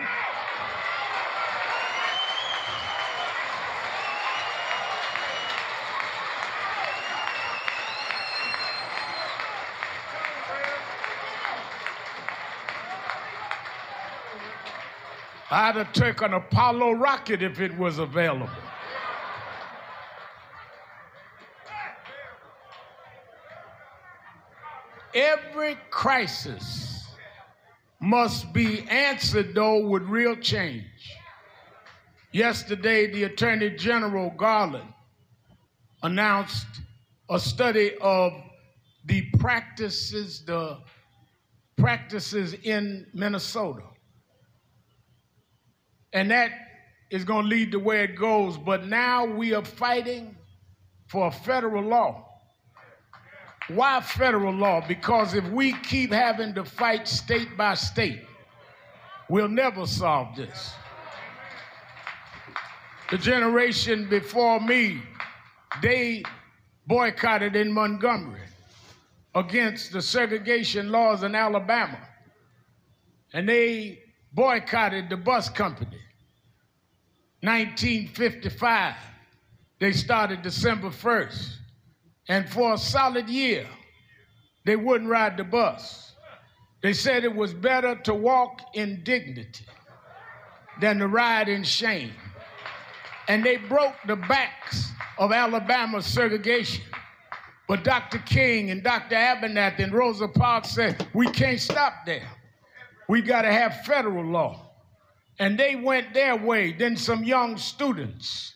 I'd 15.51 15.77
have 15.77 15.95
taken 15.95 16.27
an 16.27 16.35
Apollo 16.35 16.93
rocket 16.93 17.43
if 17.43 17.59
it 17.59 17.77
was 17.79 17.99
available. 17.99 18.51
Every 25.15 25.77
crisis 25.91 27.07
must 28.01 28.53
be 28.53 28.83
answered, 28.89 29.55
though, 29.55 29.87
with 29.87 30.03
real 30.03 30.37
change. 30.37 30.85
Yesterday, 32.33 33.11
the 33.11 33.25
Attorney 33.25 33.71
General 33.71 34.31
Garland 34.37 34.93
announced 36.03 36.67
a 37.31 37.41
study 37.41 37.97
of 38.01 38.33
the 39.07 39.23
practices, 39.39 40.45
the 40.45 40.79
practices 41.77 42.55
in 42.55 43.07
Minnesota. 43.15 43.85
And 46.13 46.31
that 46.31 46.53
is 47.11 47.25
going 47.25 47.45
to 47.45 47.49
lead 47.49 47.73
to 47.73 47.79
where 47.79 48.05
it 48.05 48.17
goes. 48.17 48.59
But 48.59 48.87
now 48.87 49.25
we 49.25 49.55
are 49.55 49.65
fighting 49.65 50.37
for 51.07 51.29
a 51.29 51.31
federal 51.31 51.83
law. 51.83 52.28
Why 53.69 54.01
federal 54.01 54.55
law? 54.55 54.83
Because 54.87 55.35
if 55.35 55.45
we 55.51 55.75
keep 55.83 56.11
having 56.11 56.55
to 56.55 56.65
fight 56.65 57.07
state 57.07 57.57
by 57.57 57.75
state, 57.75 58.23
we'll 59.29 59.49
never 59.49 59.87
solve 59.87 60.35
this. 60.37 60.73
The 63.11 63.19
generation 63.19 64.09
before 64.09 64.61
me, 64.61 65.03
they 65.83 66.23
boycotted 66.87 67.57
in 67.57 67.71
Montgomery 67.71 68.41
against 69.35 69.93
the 69.93 70.01
segregation 70.01 70.91
laws 70.91 71.23
in 71.23 71.35
Alabama. 71.35 71.99
And 73.35 73.47
they 73.49 74.03
boycotted 74.33 75.11
the 75.11 75.17
bus 75.17 75.51
company. 75.51 76.01
1955, 77.43 78.95
they 79.79 79.93
started 79.93 80.43
December 80.43 80.89
1st. 80.89 81.55
And 82.29 82.49
for 82.49 82.75
a 82.75 82.79
solid 82.79 83.29
year, 83.29 83.67
they 84.65 84.77
wouldn't 84.77 85.09
ride 85.09 85.37
the 85.37 85.45
bus. 85.45 86.13
They 86.83 86.93
said 86.93 87.25
it 87.25 87.35
was 87.35 87.55
better 87.55 87.97
to 88.05 88.15
walk 88.15 88.61
in 88.75 89.03
dignity 89.03 89.65
than 90.81 90.99
to 90.99 91.09
ride 91.09 91.49
in 91.49 91.65
shame. 91.65 92.13
And 93.29 93.45
they 93.45 93.57
broke 93.57 93.95
the 94.07 94.17
backs 94.17 94.91
of 95.19 95.33
Alabama 95.33 96.01
segregation. 96.03 96.85
But 97.67 97.85
Dr. 97.85 98.19
King 98.21 98.71
and 98.71 98.83
Dr. 98.83 99.15
Abernathy 99.17 99.81
and 99.81 99.93
Rosa 99.93 100.29
Parks 100.29 100.71
said, 100.71 101.07
we 101.13 101.27
can't 101.31 101.61
stop 101.61 102.07
there. 102.07 102.29
We 103.09 103.21
got 103.21 103.43
to 103.43 103.53
have 103.53 103.85
federal 103.85 104.25
law. 104.25 104.71
And 105.39 105.59
they 105.59 105.77
went 105.77 106.15
their 106.15 106.37
way. 106.37 106.73
Then 106.73 106.97
some 106.97 107.25
young 107.25 107.57
students, 107.57 108.55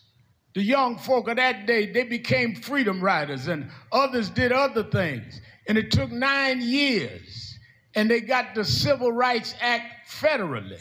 the 0.53 0.61
young 0.61 0.97
folk 0.97 1.27
of 1.27 1.37
that 1.37 1.65
day, 1.65 1.91
they 1.91 2.03
became 2.03 2.55
freedom 2.55 3.01
riders, 3.01 3.47
and 3.47 3.69
others 3.91 4.29
did 4.29 4.51
other 4.51 4.83
things. 4.83 5.41
And 5.67 5.77
it 5.77 5.91
took 5.91 6.11
nine 6.11 6.61
years, 6.61 7.57
and 7.95 8.09
they 8.09 8.21
got 8.21 8.53
the 8.53 8.63
Civil 8.63 9.11
Rights 9.11 9.55
Act 9.59 10.07
federally 10.09 10.79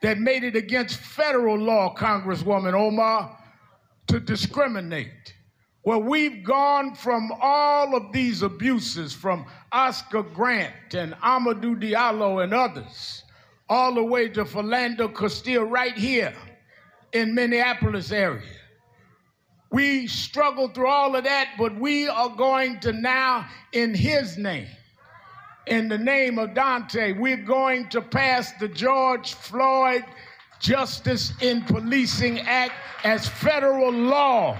that 0.00 0.18
made 0.18 0.44
it 0.44 0.56
against 0.56 0.96
federal 0.96 1.56
law, 1.56 1.94
Congresswoman 1.94 2.74
Omar, 2.74 3.38
to 4.06 4.20
discriminate. 4.20 5.34
Well, 5.82 6.02
we've 6.02 6.42
gone 6.42 6.94
from 6.94 7.30
all 7.42 7.94
of 7.94 8.10
these 8.10 8.40
abuses, 8.40 9.12
from 9.12 9.44
Oscar 9.70 10.22
Grant 10.22 10.94
and 10.94 11.12
Amadou 11.14 11.78
Diallo 11.78 12.42
and 12.42 12.54
others, 12.54 13.22
all 13.68 13.94
the 13.94 14.04
way 14.04 14.28
to 14.30 14.44
Philando 14.44 15.14
Castile 15.14 15.64
right 15.64 15.96
here 15.96 16.34
in 17.12 17.34
Minneapolis 17.34 18.12
area. 18.12 18.42
We 19.74 20.06
struggled 20.06 20.72
through 20.72 20.86
all 20.86 21.16
of 21.16 21.24
that, 21.24 21.48
but 21.58 21.74
we 21.74 22.06
are 22.06 22.28
going 22.28 22.78
to 22.78 22.92
now, 22.92 23.48
in 23.72 23.92
his 23.92 24.38
name, 24.38 24.68
in 25.66 25.88
the 25.88 25.98
name 25.98 26.38
of 26.38 26.50
Daunte, 26.50 27.18
we're 27.18 27.36
going 27.36 27.88
to 27.88 28.00
pass 28.00 28.52
the 28.60 28.68
George 28.68 29.34
Floyd 29.34 30.04
Justice 30.60 31.32
in 31.40 31.62
Policing 31.62 32.38
Act 32.42 32.74
as 33.02 33.26
federal 33.26 33.90
law. 33.90 34.56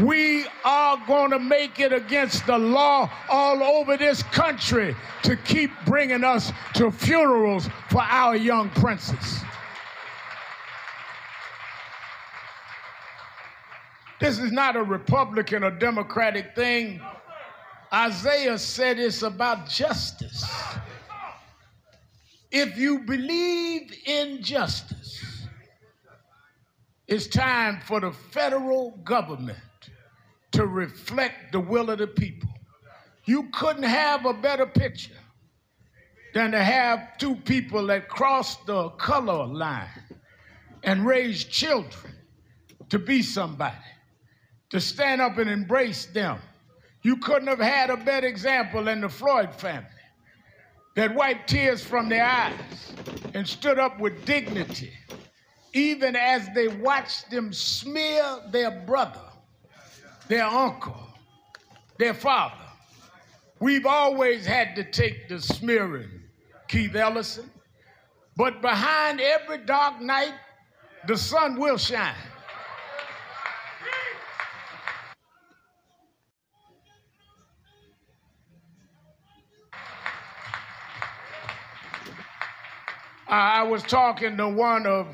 We 0.00 0.46
are 0.64 0.96
going 1.06 1.32
to 1.32 1.38
make 1.38 1.78
it 1.78 1.92
against 1.92 2.46
the 2.46 2.56
law 2.56 3.10
all 3.28 3.62
over 3.62 3.98
this 3.98 4.22
country 4.22 4.96
to 5.24 5.36
keep 5.36 5.70
bringing 5.84 6.24
us 6.24 6.52
to 6.76 6.90
funerals 6.90 7.68
for 7.90 8.00
our 8.00 8.34
young 8.34 8.70
princes. 8.70 9.42
This 14.20 14.38
is 14.38 14.50
not 14.50 14.76
a 14.76 14.82
Republican 14.82 15.62
or 15.62 15.70
Democratic 15.70 16.54
thing. 16.54 17.00
Isaiah 17.92 18.58
said 18.58 18.98
it's 18.98 19.22
about 19.22 19.68
justice. 19.68 20.44
If 22.50 22.78
you 22.78 23.00
believe 23.00 23.92
in 24.06 24.42
justice, 24.42 25.46
it's 27.06 27.26
time 27.26 27.80
for 27.80 28.00
the 28.00 28.12
federal 28.12 28.92
government 29.04 29.58
to 30.52 30.66
reflect 30.66 31.52
the 31.52 31.60
will 31.60 31.90
of 31.90 31.98
the 31.98 32.06
people. 32.06 32.48
You 33.26 33.48
couldn't 33.52 33.82
have 33.82 34.24
a 34.24 34.32
better 34.32 34.66
picture 34.66 35.12
than 36.34 36.52
to 36.52 36.62
have 36.62 37.18
two 37.18 37.36
people 37.36 37.86
that 37.88 38.08
cross 38.08 38.56
the 38.64 38.88
color 38.90 39.46
line 39.46 39.88
and 40.82 41.06
raise 41.06 41.44
children 41.44 42.14
to 42.88 42.98
be 42.98 43.22
somebody, 43.22 43.76
to 44.70 44.80
stand 44.80 45.20
up 45.20 45.38
and 45.38 45.48
embrace 45.48 46.06
them. 46.06 46.38
You 47.02 47.16
couldn't 47.18 47.48
have 47.48 47.60
had 47.60 47.90
a 47.90 47.96
better 47.96 48.26
example 48.26 48.84
than 48.84 49.00
the 49.00 49.08
Floyd 49.08 49.54
family 49.54 49.86
that 50.96 51.14
wiped 51.14 51.48
tears 51.48 51.84
from 51.84 52.08
their 52.08 52.24
eyes 52.24 52.94
and 53.34 53.46
stood 53.46 53.78
up 53.78 54.00
with 54.00 54.24
dignity, 54.24 54.92
even 55.72 56.16
as 56.16 56.48
they 56.54 56.68
watched 56.68 57.30
them 57.30 57.52
smear 57.52 58.40
their 58.50 58.70
brother, 58.70 59.20
their 60.26 60.46
uncle, 60.46 61.06
their 61.98 62.14
father. 62.14 62.54
We've 63.60 63.86
always 63.86 64.44
had 64.44 64.74
to 64.76 64.84
take 64.84 65.28
the 65.28 65.40
smearing, 65.40 66.10
Keith 66.68 66.94
Ellison. 66.94 67.50
But 68.36 68.60
behind 68.60 69.20
every 69.20 69.58
dark 69.58 70.00
night, 70.00 70.34
the 71.06 71.16
sun 71.16 71.58
will 71.58 71.78
shine. 71.78 72.14
I 83.36 83.62
was 83.64 83.82
talking 83.82 84.36
to 84.38 84.48
one 84.48 84.86
of 84.86 85.08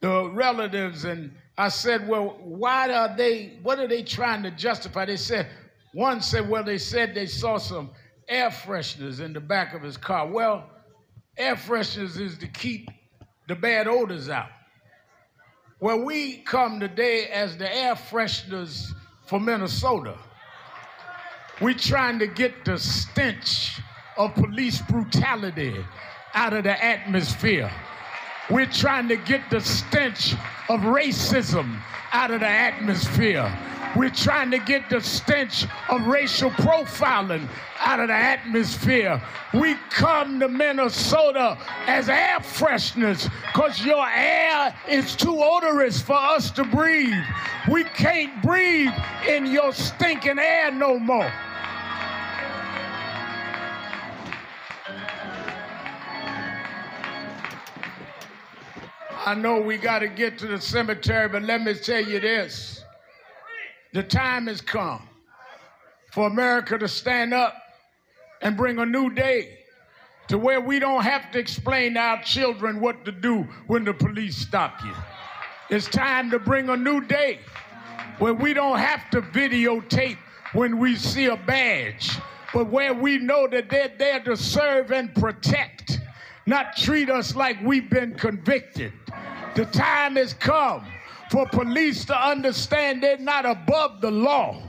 the 0.00 0.28
relatives 0.30 1.04
and 1.04 1.32
I 1.56 1.68
said, 1.68 2.08
Well, 2.08 2.36
why 2.42 2.92
are 2.92 3.16
they, 3.16 3.58
what 3.62 3.78
are 3.78 3.86
they 3.86 4.02
trying 4.02 4.42
to 4.42 4.50
justify? 4.50 5.04
They 5.04 5.16
said, 5.16 5.48
one 5.92 6.20
said, 6.20 6.48
Well, 6.48 6.64
they 6.64 6.78
said 6.78 7.14
they 7.14 7.26
saw 7.26 7.58
some 7.58 7.90
air 8.28 8.50
fresheners 8.50 9.20
in 9.20 9.32
the 9.32 9.40
back 9.40 9.74
of 9.74 9.82
his 9.82 9.96
car. 9.96 10.26
Well, 10.26 10.68
air 11.36 11.54
fresheners 11.54 12.18
is 12.18 12.36
to 12.38 12.48
keep 12.48 12.90
the 13.46 13.54
bad 13.54 13.86
odors 13.86 14.28
out. 14.28 14.48
Well, 15.78 16.04
we 16.04 16.38
come 16.38 16.80
today 16.80 17.26
as 17.26 17.56
the 17.56 17.72
air 17.72 17.94
fresheners 17.94 18.92
for 19.26 19.38
Minnesota. 19.38 20.16
We're 21.60 21.74
trying 21.74 22.18
to 22.20 22.26
get 22.26 22.64
the 22.64 22.78
stench 22.78 23.80
of 24.16 24.34
police 24.34 24.80
brutality 24.82 25.84
out 26.34 26.52
of 26.52 26.64
the 26.64 26.84
atmosphere. 26.84 27.70
We're 28.50 28.66
trying 28.66 29.08
to 29.08 29.16
get 29.16 29.48
the 29.50 29.60
stench 29.60 30.34
of 30.68 30.80
racism 30.80 31.80
out 32.12 32.30
of 32.30 32.40
the 32.40 32.48
atmosphere. 32.48 33.50
We're 33.94 34.10
trying 34.10 34.50
to 34.52 34.58
get 34.58 34.88
the 34.88 35.00
stench 35.00 35.66
of 35.90 36.06
racial 36.06 36.50
profiling 36.50 37.46
out 37.78 38.00
of 38.00 38.08
the 38.08 38.14
atmosphere. 38.14 39.20
We 39.52 39.74
come 39.90 40.40
to 40.40 40.48
Minnesota 40.48 41.58
as 41.86 42.08
air 42.08 42.38
fresheners 42.40 43.30
because 43.46 43.84
your 43.84 44.06
air 44.08 44.74
is 44.88 45.14
too 45.14 45.42
odorous 45.42 46.00
for 46.00 46.16
us 46.16 46.50
to 46.52 46.64
breathe. 46.64 47.12
We 47.70 47.84
can't 47.84 48.42
breathe 48.42 48.92
in 49.28 49.46
your 49.46 49.72
stinking 49.72 50.38
air 50.38 50.70
no 50.70 50.98
more. 50.98 51.30
I 59.24 59.34
know 59.34 59.60
we 59.60 59.76
got 59.76 60.00
to 60.00 60.08
get 60.08 60.38
to 60.38 60.46
the 60.46 60.60
cemetery, 60.60 61.28
but 61.28 61.42
let 61.42 61.62
me 61.62 61.74
tell 61.74 62.04
you 62.04 62.20
this. 62.20 62.84
The 63.92 64.02
time 64.02 64.46
has 64.46 64.60
come 64.60 65.08
for 66.10 66.26
America 66.26 66.78
to 66.78 66.88
stand 66.88 67.32
up 67.32 67.54
and 68.40 68.56
bring 68.56 68.78
a 68.78 68.86
new 68.86 69.10
day 69.10 69.58
to 70.28 70.38
where 70.38 70.60
we 70.60 70.78
don't 70.78 71.02
have 71.02 71.30
to 71.32 71.38
explain 71.38 71.94
to 71.94 72.00
our 72.00 72.22
children 72.22 72.80
what 72.80 73.04
to 73.04 73.12
do 73.12 73.46
when 73.66 73.84
the 73.84 73.94
police 73.94 74.36
stop 74.36 74.82
you. 74.84 74.94
It's 75.70 75.86
time 75.86 76.30
to 76.30 76.38
bring 76.38 76.68
a 76.68 76.76
new 76.76 77.00
day 77.02 77.40
where 78.18 78.34
we 78.34 78.54
don't 78.54 78.78
have 78.78 79.08
to 79.10 79.22
videotape 79.22 80.18
when 80.52 80.78
we 80.78 80.96
see 80.96 81.26
a 81.26 81.36
badge 81.36 82.18
but 82.52 82.70
where 82.70 82.92
we 82.92 83.18
know 83.18 83.48
that 83.48 83.70
they're 83.70 83.92
there 83.98 84.20
to 84.20 84.36
serve 84.36 84.92
and 84.92 85.14
protect, 85.14 86.00
not 86.46 86.76
treat 86.76 87.08
us 87.08 87.34
like 87.34 87.56
we've 87.62 87.88
been 87.88 88.14
convicted. 88.14 88.92
The 89.54 89.66
time 89.66 90.16
has 90.16 90.32
come 90.32 90.86
for 91.30 91.46
police 91.48 92.04
to 92.06 92.16
understand 92.16 93.02
they're 93.02 93.18
not 93.18 93.44
above 93.44 94.00
the 94.00 94.10
law. 94.10 94.62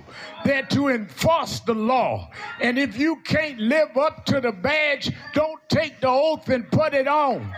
They're 0.46 0.66
to 0.68 0.90
enforce 0.90 1.62
the 1.62 1.74
law. 1.74 2.30
And 2.62 2.78
if 2.78 2.98
you 2.98 3.18
can't 3.24 3.60
live 3.60 3.98
up 3.98 4.26
to 4.26 4.42
the 4.42 4.52
badge, 4.52 5.12
don't 5.34 5.60
take 5.70 6.02
the 6.02 6.10
oath 6.10 6.50
and 6.50 6.70
put 6.70 6.94
it 6.94 7.08
on. 7.08 7.54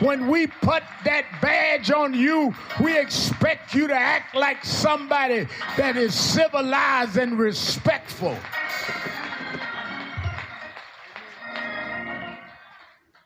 When 0.00 0.28
we 0.28 0.46
put 0.46 0.82
that 1.04 1.24
badge 1.40 1.90
on 1.90 2.14
you, 2.14 2.54
we 2.82 2.98
expect 2.98 3.74
you 3.74 3.86
to 3.86 3.94
act 3.94 4.34
like 4.34 4.64
somebody 4.64 5.46
that 5.76 5.96
is 5.96 6.14
civilized 6.14 7.18
and 7.18 7.38
respectful. 7.38 8.36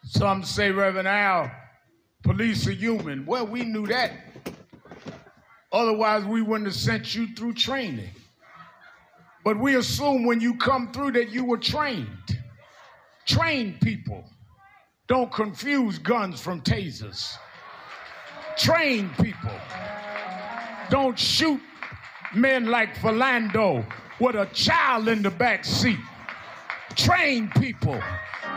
Some 0.04 0.44
say, 0.44 0.70
Reverend 0.70 1.08
Al, 1.08 1.50
police 2.26 2.66
are 2.66 2.72
human. 2.72 3.24
Well, 3.24 3.46
we 3.46 3.62
knew 3.62 3.86
that. 3.86 4.12
Otherwise, 5.72 6.24
we 6.24 6.42
wouldn't 6.42 6.66
have 6.66 6.74
sent 6.74 7.14
you 7.14 7.28
through 7.34 7.54
training. 7.54 8.10
But 9.44 9.58
we 9.58 9.76
assume 9.76 10.24
when 10.24 10.40
you 10.40 10.56
come 10.56 10.92
through 10.92 11.12
that 11.12 11.30
you 11.30 11.44
were 11.44 11.56
trained. 11.56 12.08
Train 13.26 13.78
people. 13.80 14.24
Don't 15.06 15.32
confuse 15.32 15.98
guns 15.98 16.40
from 16.40 16.62
tasers. 16.62 17.32
Train 18.58 19.08
people. 19.22 19.52
Don't 20.90 21.18
shoot 21.18 21.60
men 22.34 22.66
like 22.66 22.96
Philando 22.96 23.86
with 24.18 24.34
a 24.34 24.46
child 24.46 25.06
in 25.06 25.22
the 25.22 25.30
back 25.30 25.64
seat. 25.64 25.98
Train 26.96 27.50
people. 27.60 28.00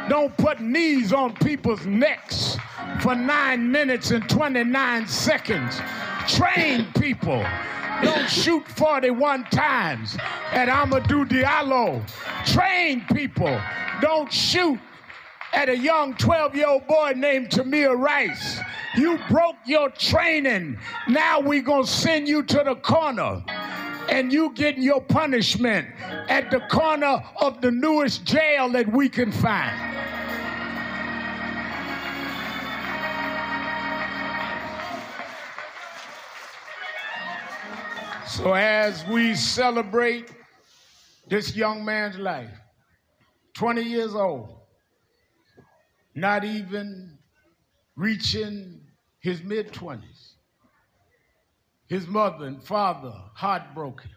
Don't 0.10 0.36
put 0.38 0.60
knees 0.60 1.14
on 1.14 1.36
people's 1.36 1.86
necks 1.86 2.58
for 3.02 3.14
nine 3.14 3.72
minutes 3.72 4.10
and 4.10 4.28
29 4.28 5.08
seconds. 5.08 5.80
Train 6.28 6.88
people. 7.00 7.46
Don't 8.02 8.28
shoot 8.28 8.66
41 8.70 9.44
times 9.52 10.18
at 10.52 10.68
Amadou 10.68 11.30
Diallo. 11.30 12.04
Train 12.46 13.06
people. 13.14 13.62
Don't 14.02 14.34
shoot 14.34 14.80
at 15.54 15.70
a 15.70 15.78
young 15.78 16.16
12 16.16 16.56
year 16.56 16.68
old 16.68 16.88
boy 16.88 17.14
named 17.16 17.50
Tamir 17.50 17.96
Rice. 17.96 18.60
You 18.96 19.20
broke 19.30 19.58
your 19.66 19.90
training. 19.92 20.80
Now 21.08 21.40
we're 21.40 21.62
going 21.62 21.86
to 21.86 21.90
send 21.90 22.28
you 22.28 22.42
to 22.44 22.64
the 22.66 22.76
corner. 22.76 23.44
And 24.10 24.34
you 24.34 24.52
getting 24.54 24.84
your 24.84 25.02
punishment 25.02 25.88
at 26.28 26.52
the 26.52 26.60
corner 26.62 27.24
of 27.42 27.62
the 27.62 27.72
newest 27.72 28.26
jail 28.26 28.70
that 28.70 28.92
we 28.92 29.08
can 29.10 29.32
find. 29.32 29.90
So 38.28 38.54
as 38.54 39.06
we 39.08 39.36
celebrate 39.36 40.32
this 41.28 41.56
young 41.56 41.84
man's 41.84 42.18
life, 42.18 42.50
20 43.56 43.82
years 43.82 44.16
old, 44.16 44.62
not 46.16 46.46
even 46.46 47.18
reaching 47.96 48.80
his 49.20 49.44
mid 49.44 49.74
20s, 49.74 50.19
his 51.90 52.08
mother 52.08 52.46
and 52.46 52.64
father 52.64 53.14
heartbroken, 53.34 54.10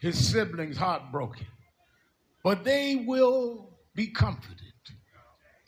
his 0.00 0.30
siblings 0.30 0.76
heartbroken, 0.76 1.46
but 2.42 2.64
they 2.64 3.04
will 3.06 3.70
be 3.94 4.08
comforted 4.08 4.56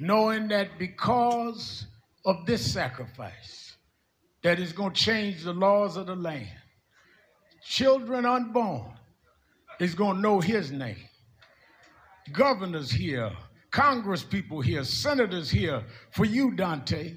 knowing 0.01 0.49
that 0.49 0.79
because 0.79 1.87
of 2.25 2.47
this 2.47 2.73
sacrifice 2.73 3.77
that 4.43 4.59
is 4.59 4.73
going 4.73 4.93
to 4.93 5.01
change 5.01 5.45
the 5.45 5.53
laws 5.53 5.97
of 5.97 6.07
the 6.07 6.17
land 6.17 6.49
children 7.63 8.25
unborn 8.25 8.93
is 9.79 9.95
going 9.95 10.17
to 10.17 10.23
know 10.23 10.41
his 10.41 10.73
name. 10.73 10.97
Governors 12.33 12.91
here, 12.91 13.31
Congress 13.71 14.23
people 14.23 14.61
here, 14.61 14.85
senators 14.85 15.51
here 15.51 15.83
for 16.11 16.25
you, 16.25 16.53
Daunte, 16.53 17.17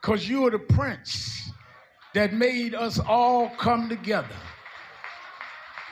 because 0.00 0.28
you 0.28 0.46
are 0.46 0.50
the 0.50 0.58
prince 0.58 1.50
that 2.14 2.32
made 2.32 2.74
us 2.74 2.98
all 2.98 3.50
come 3.50 3.88
together. 3.88 4.36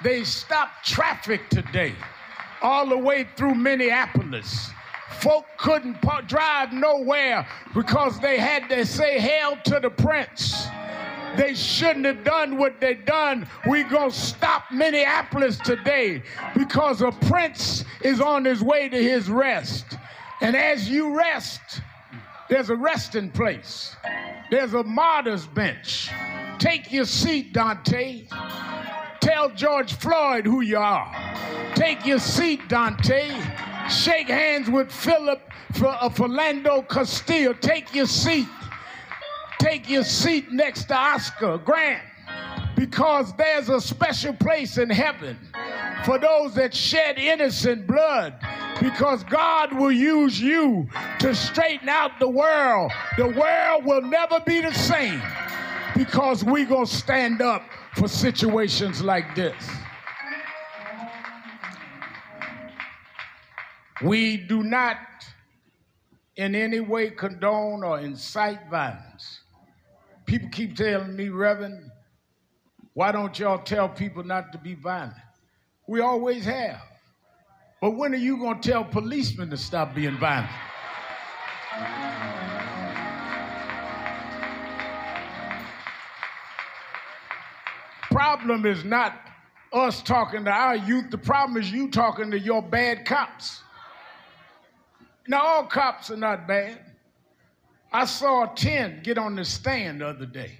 They 0.02 0.24
stopped 0.24 0.86
traffic 0.86 1.48
today 1.48 1.94
all 2.62 2.88
the 2.88 2.98
way 2.98 3.26
through 3.36 3.54
Minneapolis. 3.54 4.70
Folk 5.20 5.46
couldn't 5.56 5.98
drive 6.26 6.72
nowhere 6.72 7.46
because 7.74 8.20
they 8.20 8.38
had 8.38 8.68
to 8.68 8.84
say 8.86 9.18
hail 9.18 9.56
to 9.64 9.80
the 9.80 9.90
prince. 9.90 10.68
They 11.36 11.54
shouldn't 11.54 12.04
have 12.04 12.24
done 12.24 12.56
what 12.56 12.80
they 12.80 12.94
done. 12.94 13.46
We 13.68 13.82
gonna 13.84 14.10
stop 14.10 14.64
Minneapolis 14.72 15.58
today 15.58 16.22
because 16.56 17.02
a 17.02 17.12
prince 17.12 17.84
is 18.00 18.20
on 18.20 18.44
his 18.44 18.62
way 18.62 18.88
to 18.88 19.02
his 19.02 19.28
rest. 19.30 19.96
And 20.40 20.56
as 20.56 20.88
you 20.88 21.16
rest, 21.16 21.82
there's 22.48 22.70
a 22.70 22.76
resting 22.76 23.30
place. 23.30 23.94
There's 24.50 24.74
a 24.74 24.82
martyr's 24.82 25.46
bench. 25.46 26.10
Take 26.58 26.92
your 26.92 27.04
seat, 27.04 27.52
Daunte. 27.52 28.28
Tell 29.20 29.50
George 29.50 29.94
Floyd 29.94 30.46
who 30.46 30.62
you 30.62 30.78
are. 30.78 31.12
Take 31.74 32.06
your 32.06 32.18
seat, 32.18 32.60
Daunte. 32.68 33.90
Shake 33.90 34.28
hands 34.28 34.68
with 34.68 34.90
Philip 34.90 35.40
for 35.72 35.88
uh, 35.88 36.08
Philando. 36.08 37.60
Take 37.60 37.94
your 37.94 38.06
seat 38.06 38.46
take 39.58 39.90
your 39.90 40.04
seat 40.04 40.52
next 40.52 40.84
to 40.84 40.94
Oscar 40.96 41.58
Grant 41.58 42.07
because 42.78 43.32
there's 43.34 43.68
a 43.68 43.80
special 43.80 44.32
place 44.34 44.78
in 44.78 44.88
heaven 44.88 45.36
for 46.04 46.16
those 46.16 46.54
that 46.54 46.72
shed 46.72 47.18
innocent 47.18 47.88
blood 47.88 48.34
because 48.80 49.24
God 49.24 49.72
will 49.72 49.90
use 49.90 50.40
you 50.40 50.88
to 51.18 51.34
straighten 51.34 51.88
out 51.88 52.12
the 52.20 52.28
world. 52.28 52.92
The 53.16 53.26
world 53.26 53.84
will 53.84 54.02
never 54.02 54.38
be 54.46 54.60
the 54.60 54.72
same 54.72 55.20
because 55.96 56.44
we're 56.44 56.66
going 56.66 56.86
to 56.86 56.94
stand 56.94 57.42
up 57.42 57.64
for 57.96 58.06
situations 58.06 59.02
like 59.02 59.34
this. 59.34 59.56
We 64.04 64.36
do 64.36 64.62
not 64.62 64.98
in 66.36 66.54
any 66.54 66.78
way 66.78 67.10
condone 67.10 67.82
or 67.82 67.98
incite 67.98 68.70
violence. 68.70 69.40
People 70.26 70.48
keep 70.50 70.76
telling 70.76 71.16
me, 71.16 71.30
Reverend, 71.30 71.90
why 72.98 73.12
don't 73.12 73.38
y'all 73.38 73.60
tell 73.60 73.88
people 73.88 74.24
not 74.24 74.50
to 74.50 74.58
be 74.58 74.74
violent? 74.74 75.14
We 75.86 76.00
always 76.00 76.44
have. 76.46 76.82
But 77.80 77.92
when 77.92 78.12
are 78.12 78.16
you 78.16 78.38
going 78.38 78.60
to 78.60 78.70
tell 78.72 78.82
policemen 78.82 79.50
to 79.50 79.56
stop 79.56 79.94
being 79.94 80.18
violent? 80.18 80.50
Problem 88.10 88.66
is 88.66 88.84
not 88.84 89.14
us 89.72 90.02
talking 90.02 90.44
to 90.46 90.50
our 90.50 90.74
youth. 90.74 91.12
The 91.12 91.18
problem 91.18 91.56
is 91.56 91.70
you 91.70 91.92
talking 91.92 92.32
to 92.32 92.38
your 92.40 92.62
bad 92.62 93.04
cops. 93.04 93.62
Now, 95.28 95.46
all 95.46 95.66
cops 95.66 96.10
are 96.10 96.16
not 96.16 96.48
bad. 96.48 96.80
I 97.92 98.06
saw 98.06 98.46
10 98.46 99.04
get 99.04 99.18
on 99.18 99.36
the 99.36 99.44
stand 99.44 100.00
the 100.00 100.08
other 100.08 100.26
day 100.26 100.58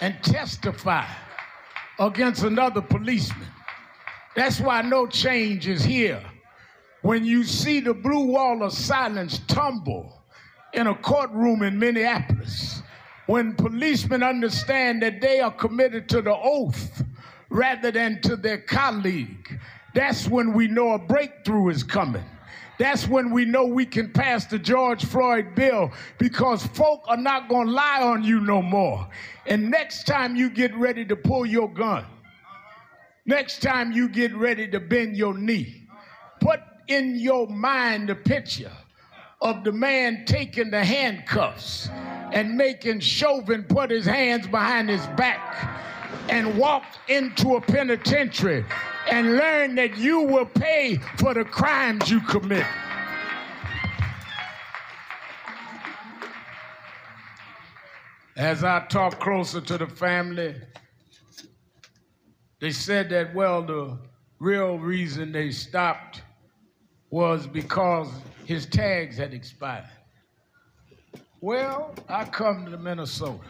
and 0.00 0.14
testify 0.22 1.06
against 1.98 2.42
another 2.44 2.80
policeman. 2.80 3.48
That's 4.36 4.60
why 4.60 4.82
no 4.82 5.06
change 5.06 5.66
is 5.66 5.82
here. 5.82 6.22
When 7.02 7.24
you 7.24 7.44
see 7.44 7.80
the 7.80 7.94
blue 7.94 8.26
wall 8.26 8.62
of 8.62 8.72
silence 8.72 9.40
tumble 9.48 10.22
in 10.72 10.86
a 10.86 10.94
courtroom 10.94 11.62
in 11.62 11.78
Minneapolis, 11.78 12.82
when 13.26 13.54
policemen 13.54 14.22
understand 14.22 15.02
that 15.02 15.20
they 15.20 15.40
are 15.40 15.50
committed 15.50 16.08
to 16.10 16.22
the 16.22 16.34
oath 16.34 17.02
rather 17.50 17.90
than 17.90 18.20
to 18.22 18.36
their 18.36 18.58
colleague, 18.58 19.60
that's 19.94 20.28
when 20.28 20.52
we 20.52 20.68
know 20.68 20.92
a 20.92 20.98
breakthrough 20.98 21.70
is 21.70 21.82
coming. 21.82 22.24
That's 22.78 23.08
when 23.08 23.32
we 23.32 23.44
know 23.44 23.64
we 23.64 23.84
can 23.84 24.10
pass 24.12 24.46
the 24.46 24.58
George 24.58 25.04
Floyd 25.04 25.54
bill 25.56 25.90
because 26.18 26.64
folk 26.68 27.04
are 27.08 27.16
not 27.16 27.48
going 27.48 27.66
to 27.66 27.72
lie 27.72 28.00
on 28.00 28.22
you 28.22 28.40
no 28.40 28.62
more. 28.62 29.08
And 29.46 29.70
next 29.70 30.06
time 30.06 30.36
you 30.36 30.48
get 30.48 30.74
ready 30.76 31.04
to 31.06 31.16
pull 31.16 31.44
your 31.44 31.68
gun, 31.68 32.04
next 33.26 33.62
time 33.62 33.90
you 33.90 34.08
get 34.08 34.34
ready 34.34 34.68
to 34.68 34.78
bend 34.78 35.16
your 35.16 35.36
knee, 35.36 35.88
put 36.40 36.60
in 36.86 37.16
your 37.16 37.48
mind 37.48 38.08
the 38.08 38.14
picture 38.14 38.72
of 39.40 39.64
the 39.64 39.72
man 39.72 40.24
taking 40.24 40.70
the 40.70 40.84
handcuffs 40.84 41.88
and 42.32 42.56
making 42.56 43.00
Chauvin 43.00 43.64
put 43.64 43.90
his 43.90 44.04
hands 44.04 44.46
behind 44.46 44.88
his 44.88 45.04
back 45.08 45.80
and 46.28 46.58
walk 46.58 46.84
into 47.08 47.56
a 47.56 47.60
penitentiary 47.60 48.64
and 49.10 49.36
learn 49.36 49.74
that 49.76 49.96
you 49.96 50.22
will 50.22 50.44
pay 50.44 50.98
for 51.16 51.34
the 51.34 51.44
crimes 51.44 52.10
you 52.10 52.20
commit. 52.20 52.66
As 58.36 58.62
I 58.62 58.86
talk 58.86 59.18
closer 59.18 59.60
to 59.60 59.78
the 59.78 59.86
family, 59.86 60.54
they 62.60 62.70
said 62.70 63.10
that, 63.10 63.34
well, 63.34 63.62
the 63.62 63.98
real 64.38 64.78
reason 64.78 65.32
they 65.32 65.50
stopped 65.50 66.22
was 67.10 67.46
because 67.46 68.08
his 68.44 68.66
tags 68.66 69.16
had 69.16 69.34
expired. 69.34 69.88
Well, 71.40 71.94
I 72.08 72.24
come 72.24 72.66
to 72.70 72.78
Minnesota 72.78 73.44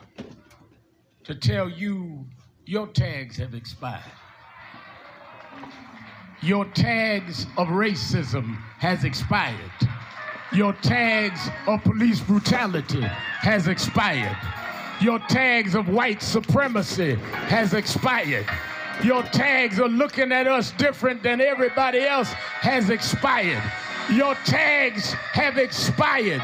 to 1.25 1.35
tell 1.35 1.69
you 1.69 2.27
your 2.69 2.87
tags 2.89 3.39
have 3.39 3.55
expired. 3.55 4.03
Your 6.43 6.67
tags 6.67 7.47
of 7.57 7.69
racism 7.69 8.59
has 8.79 9.05
expired. 9.05 9.73
Your 10.53 10.75
tags 10.75 11.49
of 11.67 11.83
police 11.83 12.21
brutality 12.21 13.01
has 13.01 13.69
expired. 13.69 14.37
Your 15.01 15.19
tags 15.31 15.75
of 15.75 15.89
white 15.89 16.21
supremacy 16.21 17.15
has 17.49 17.73
expired. 17.73 18.45
Your 19.03 19.23
tags 19.23 19.79
of 19.79 19.91
looking 19.93 20.31
at 20.31 20.47
us 20.47 20.73
different 20.73 21.23
than 21.23 21.41
everybody 21.41 22.01
else 22.01 22.31
has 22.61 22.91
expired. 22.91 23.63
Your 24.13 24.35
tags 24.45 25.13
have 25.33 25.57
expired. 25.57 26.43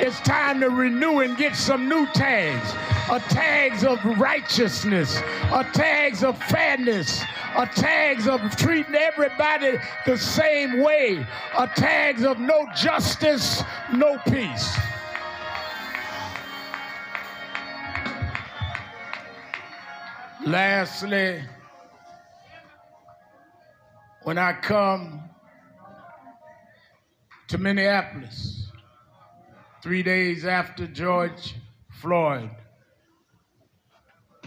It's 0.00 0.18
time 0.20 0.60
to 0.60 0.70
renew 0.70 1.18
and 1.18 1.36
get 1.36 1.54
some 1.54 1.90
new 1.90 2.06
tags. 2.14 2.97
A 3.10 3.20
tags 3.20 3.84
of 3.84 4.04
righteousness, 4.18 5.16
a 5.50 5.66
tags 5.72 6.22
of 6.22 6.36
fairness, 6.44 7.22
a 7.56 7.66
tags 7.66 8.28
of 8.28 8.40
treating 8.56 8.94
everybody 8.94 9.78
the 10.04 10.18
same 10.18 10.82
way, 10.82 11.26
a 11.58 11.66
tags 11.68 12.22
of 12.22 12.38
no 12.38 12.66
justice, 12.76 13.62
no 13.94 14.18
peace. 14.28 14.76
Lastly, 20.44 21.42
when 24.24 24.36
I 24.36 24.52
come 24.52 25.22
to 27.48 27.56
Minneapolis, 27.56 28.70
three 29.82 30.02
days 30.02 30.44
after 30.44 30.86
George 30.86 31.54
Floyd 31.90 32.50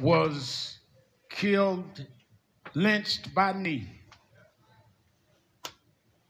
was 0.01 0.79
killed, 1.29 2.05
lynched 2.73 3.33
by 3.33 3.53
me. 3.53 3.87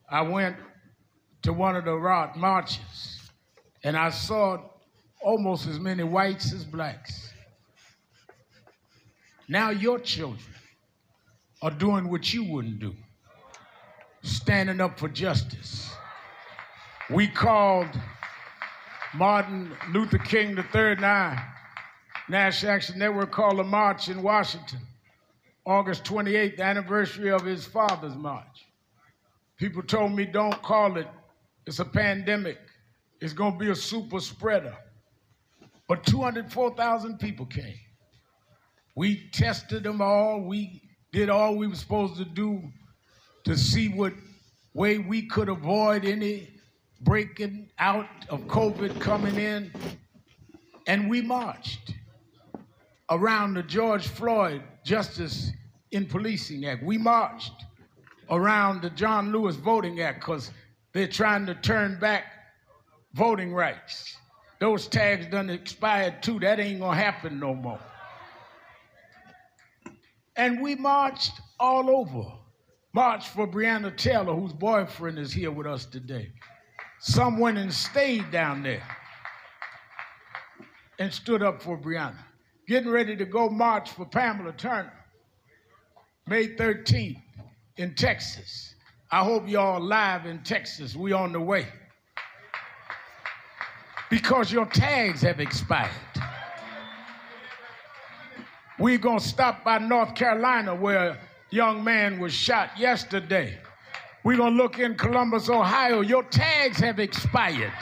I 0.09 0.21
went 0.21 0.57
to 1.43 1.53
one 1.53 1.75
of 1.75 1.85
the 1.85 2.31
marches 2.35 3.19
and 3.83 3.97
I 3.97 4.09
saw 4.09 4.59
almost 5.21 5.67
as 5.67 5.79
many 5.79 6.03
whites 6.03 6.53
as 6.53 6.65
blacks. 6.65 7.33
Now 9.47 9.69
your 9.69 9.99
children 9.99 10.55
are 11.61 11.71
doing 11.71 12.09
what 12.09 12.33
you 12.33 12.43
wouldn't 12.43 12.79
do 12.79 12.95
standing 14.23 14.79
up 14.81 14.99
for 14.99 15.09
justice. 15.09 15.91
We 17.09 17.27
called 17.27 17.89
Martin 19.13 19.71
Luther 19.91 20.19
King 20.19 20.57
III 20.57 20.95
now, 20.95 21.43
National 22.31 22.71
Action 22.71 22.97
Network 22.97 23.29
called 23.29 23.59
a 23.59 23.63
march 23.63 24.07
in 24.07 24.23
Washington, 24.23 24.79
August 25.65 26.05
28th, 26.05 26.55
the 26.55 26.63
anniversary 26.63 27.29
of 27.29 27.43
his 27.43 27.65
father's 27.65 28.15
march. 28.15 28.65
People 29.57 29.83
told 29.83 30.13
me, 30.13 30.25
don't 30.25 30.59
call 30.61 30.97
it, 30.97 31.07
it's 31.67 31.79
a 31.79 31.85
pandemic. 31.85 32.57
It's 33.19 33.33
going 33.33 33.51
to 33.53 33.59
be 33.59 33.69
a 33.69 33.75
super 33.75 34.21
spreader. 34.21 34.73
But 35.89 36.05
204,000 36.05 37.19
people 37.19 37.45
came. 37.45 37.75
We 38.95 39.29
tested 39.31 39.83
them 39.83 40.01
all. 40.01 40.39
We 40.39 40.81
did 41.11 41.29
all 41.29 41.57
we 41.57 41.67
were 41.67 41.75
supposed 41.75 42.15
to 42.15 42.25
do 42.25 42.63
to 43.43 43.57
see 43.57 43.89
what 43.89 44.13
way 44.73 44.99
we 44.99 45.27
could 45.27 45.49
avoid 45.49 46.05
any 46.05 46.47
breaking 47.01 47.69
out 47.77 48.07
of 48.29 48.39
COVID 48.47 49.01
coming 49.01 49.35
in. 49.35 49.69
And 50.87 51.09
we 51.09 51.21
marched 51.21 51.93
around 53.11 53.53
the 53.53 53.63
George 53.63 54.07
Floyd 54.07 54.63
Justice 54.83 55.51
in 55.91 56.05
Policing 56.05 56.65
Act. 56.65 56.81
We 56.81 56.97
marched 56.97 57.65
around 58.29 58.81
the 58.81 58.89
John 58.89 59.31
Lewis 59.33 59.57
Voting 59.57 60.01
Act 60.01 60.21
because 60.21 60.49
they're 60.93 61.07
trying 61.07 61.45
to 61.45 61.55
turn 61.55 61.99
back 61.99 62.23
voting 63.13 63.53
rights. 63.53 64.15
Those 64.59 64.87
tags 64.87 65.27
done 65.27 65.49
expired 65.49 66.23
too. 66.23 66.39
That 66.39 66.59
ain't 66.59 66.79
gonna 66.79 66.95
happen 66.95 67.39
no 67.39 67.53
more. 67.53 67.79
And 70.37 70.61
we 70.61 70.75
marched 70.75 71.33
all 71.59 71.89
over. 71.89 72.31
Marched 72.93 73.29
for 73.29 73.47
Breonna 73.47 73.95
Taylor, 73.95 74.33
whose 74.33 74.53
boyfriend 74.53 75.17
is 75.17 75.31
here 75.31 75.51
with 75.51 75.67
us 75.67 75.85
today. 75.85 76.31
Some 76.99 77.39
went 77.39 77.57
and 77.57 77.73
stayed 77.73 78.31
down 78.31 78.63
there 78.63 78.83
and 80.99 81.13
stood 81.13 81.41
up 81.41 81.61
for 81.61 81.77
Breonna. 81.77 82.30
Getting 82.67 82.89
ready 82.89 83.15
to 83.15 83.25
go 83.25 83.49
march 83.49 83.91
for 83.91 84.05
Pamela 84.05 84.53
Turner, 84.53 84.93
May 86.27 86.47
13th 86.47 87.21
in 87.77 87.95
Texas. 87.95 88.75
I 89.11 89.23
hope 89.23 89.47
y'all 89.47 89.81
live 89.81 90.25
in 90.25 90.39
Texas. 90.43 90.95
We 90.95 91.11
on 91.11 91.33
the 91.33 91.41
way. 91.41 91.67
Because 94.09 94.51
your 94.51 94.65
tags 94.67 95.21
have 95.21 95.39
expired. 95.39 95.89
We're 98.77 98.97
going 98.97 99.19
to 99.19 99.27
stop 99.27 99.63
by 99.63 99.79
North 99.79 100.15
Carolina 100.15 100.73
where 100.75 101.09
a 101.09 101.17
young 101.49 101.83
man 101.83 102.19
was 102.19 102.33
shot 102.33 102.77
yesterday. 102.77 103.57
We're 104.23 104.37
going 104.37 104.55
to 104.55 104.63
look 104.63 104.79
in 104.79 104.95
Columbus, 104.95 105.49
Ohio. 105.49 106.01
Your 106.01 106.23
tags 106.23 106.79
have 106.79 106.99
expired. 106.99 107.73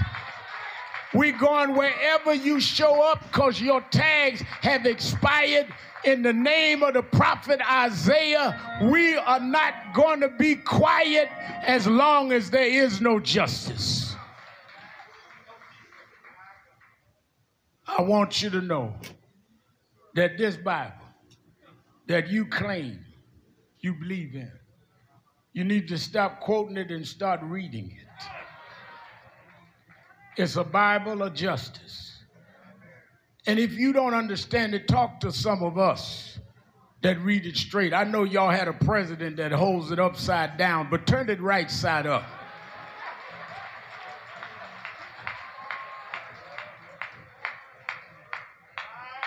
We're 1.13 1.37
going 1.37 1.75
wherever 1.75 2.33
you 2.33 2.59
show 2.59 3.01
up 3.01 3.23
because 3.23 3.59
your 3.59 3.81
tags 3.89 4.41
have 4.61 4.85
expired. 4.85 5.67
In 6.05 6.21
the 6.21 6.31
name 6.31 6.81
of 6.81 6.93
the 6.93 7.03
prophet 7.03 7.59
Isaiah, 7.69 8.79
we 8.89 9.17
are 9.17 9.39
not 9.39 9.93
going 9.93 10.21
to 10.21 10.29
be 10.29 10.55
quiet 10.55 11.27
as 11.61 11.87
long 11.87 12.31
as 12.31 12.49
there 12.49 12.63
is 12.63 13.01
no 13.01 13.19
justice. 13.19 14.15
I 17.85 18.01
want 18.01 18.41
you 18.41 18.49
to 18.51 18.61
know 18.61 18.95
that 20.15 20.37
this 20.37 20.55
Bible 20.55 20.95
that 22.07 22.29
you 22.29 22.45
claim 22.45 22.99
you 23.81 23.93
believe 23.93 24.35
in, 24.35 24.51
you 25.53 25.63
need 25.63 25.87
to 25.89 25.97
stop 25.97 26.39
quoting 26.39 26.77
it 26.77 26.91
and 26.91 27.05
start 27.05 27.41
reading 27.43 27.91
it. 27.91 28.08
It's 30.39 30.55
a 30.55 30.63
Bible 30.63 31.21
of 31.21 31.33
justice. 31.33 32.17
And 33.45 33.59
if 33.59 33.73
you 33.73 33.91
don't 33.91 34.13
understand 34.13 34.73
it, 34.73 34.87
talk 34.87 35.19
to 35.19 35.33
some 35.33 35.61
of 35.61 35.77
us 35.77 36.39
that 37.01 37.19
read 37.19 37.45
it 37.45 37.57
straight. 37.57 37.93
I 37.93 38.05
know 38.05 38.23
y'all 38.23 38.49
had 38.49 38.69
a 38.69 38.73
president 38.73 39.35
that 39.35 39.51
holds 39.51 39.91
it 39.91 39.99
upside 39.99 40.57
down, 40.57 40.87
but 40.89 41.05
turn 41.05 41.29
it 41.29 41.41
right 41.41 41.69
side 41.69 42.07
up. 42.07 42.23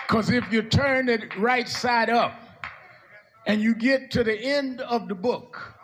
Because 0.07 0.31
if 0.31 0.51
you 0.51 0.63
turn 0.63 1.09
it 1.09 1.37
right 1.37 1.69
side 1.69 2.09
up 2.09 2.33
and 3.45 3.61
you 3.61 3.75
get 3.75 4.09
to 4.11 4.23
the 4.23 4.35
end 4.35 4.81
of 4.81 5.07
the 5.07 5.15
book, 5.15 5.75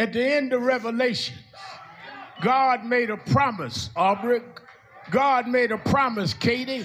at 0.00 0.12
the 0.12 0.24
end 0.24 0.52
of 0.52 0.62
Revelation, 0.62 1.36
God 2.42 2.84
made 2.84 3.10
a 3.10 3.16
promise, 3.16 3.90
Aubrey. 3.96 4.42
God 5.10 5.48
made 5.48 5.72
a 5.72 5.78
promise, 5.78 6.34
Katie. 6.34 6.84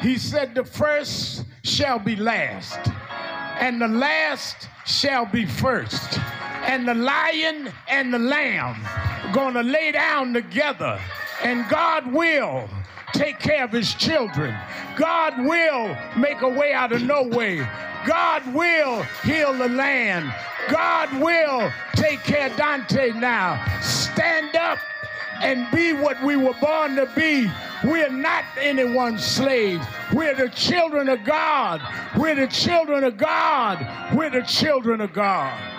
He 0.00 0.18
said, 0.18 0.54
The 0.54 0.64
first 0.64 1.44
shall 1.62 1.98
be 1.98 2.16
last, 2.16 2.78
and 3.58 3.80
the 3.80 3.88
last 3.88 4.68
shall 4.86 5.26
be 5.26 5.46
first. 5.46 6.18
And 6.66 6.88
the 6.88 6.94
lion 6.94 7.70
and 7.88 8.12
the 8.12 8.18
lamb 8.18 8.76
gonna 9.32 9.62
lay 9.62 9.92
down 9.92 10.32
together, 10.32 11.00
and 11.42 11.68
God 11.68 12.12
will 12.12 12.68
take 13.14 13.38
care 13.38 13.64
of 13.64 13.72
his 13.72 13.94
children. 13.94 14.54
God 14.96 15.38
will 15.38 15.96
make 16.18 16.42
a 16.42 16.48
way 16.48 16.72
out 16.72 16.92
of 16.92 17.02
no 17.02 17.22
way. 17.22 17.66
God 18.06 18.46
will 18.52 19.02
heal 19.22 19.54
the 19.54 19.68
land. 19.68 20.32
God 20.68 21.10
will 21.20 21.72
take 21.94 22.20
care 22.20 22.48
of 22.48 22.52
Daunte 22.52 23.14
now. 23.18 23.64
Stand 23.80 24.54
up 24.56 24.78
and 25.42 25.70
be 25.72 25.92
what 25.92 26.22
we 26.22 26.36
were 26.36 26.54
born 26.60 26.96
to 26.96 27.10
be. 27.16 27.50
We're 27.84 28.10
not 28.10 28.44
anyone's 28.60 29.24
slaves. 29.24 29.86
We're 30.12 30.34
the 30.34 30.48
children 30.48 31.08
of 31.08 31.24
God. 31.24 31.80
We're 32.16 32.34
the 32.34 32.46
children 32.46 33.04
of 33.04 33.16
God. 33.16 34.14
We're 34.14 34.30
the 34.30 34.42
children 34.42 35.00
of 35.00 35.12
God. 35.12 35.73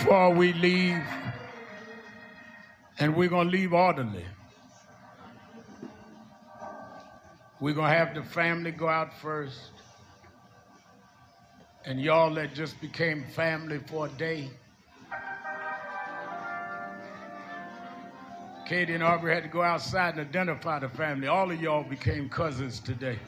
Before 0.00 0.32
we 0.32 0.54
leave, 0.54 1.02
and 2.98 3.14
we're 3.14 3.28
going 3.28 3.48
to 3.48 3.52
leave 3.52 3.74
orderly. 3.74 4.24
We're 7.60 7.74
going 7.74 7.90
to 7.90 7.96
have 7.98 8.14
the 8.14 8.22
family 8.22 8.70
go 8.70 8.88
out 8.88 9.12
first. 9.20 9.72
And 11.84 12.00
y'all 12.00 12.32
that 12.34 12.54
just 12.54 12.80
became 12.80 13.24
family 13.24 13.78
for 13.78 14.06
a 14.06 14.08
day. 14.08 14.48
Katie 18.66 18.94
and 18.94 19.02
Aubrey 19.02 19.34
had 19.34 19.42
to 19.42 19.50
go 19.50 19.60
outside 19.60 20.16
and 20.16 20.26
identify 20.26 20.78
the 20.78 20.88
family. 20.88 21.26
All 21.26 21.50
of 21.50 21.60
y'all 21.60 21.84
became 21.84 22.30
cousins 22.30 22.80
today. 22.80 23.18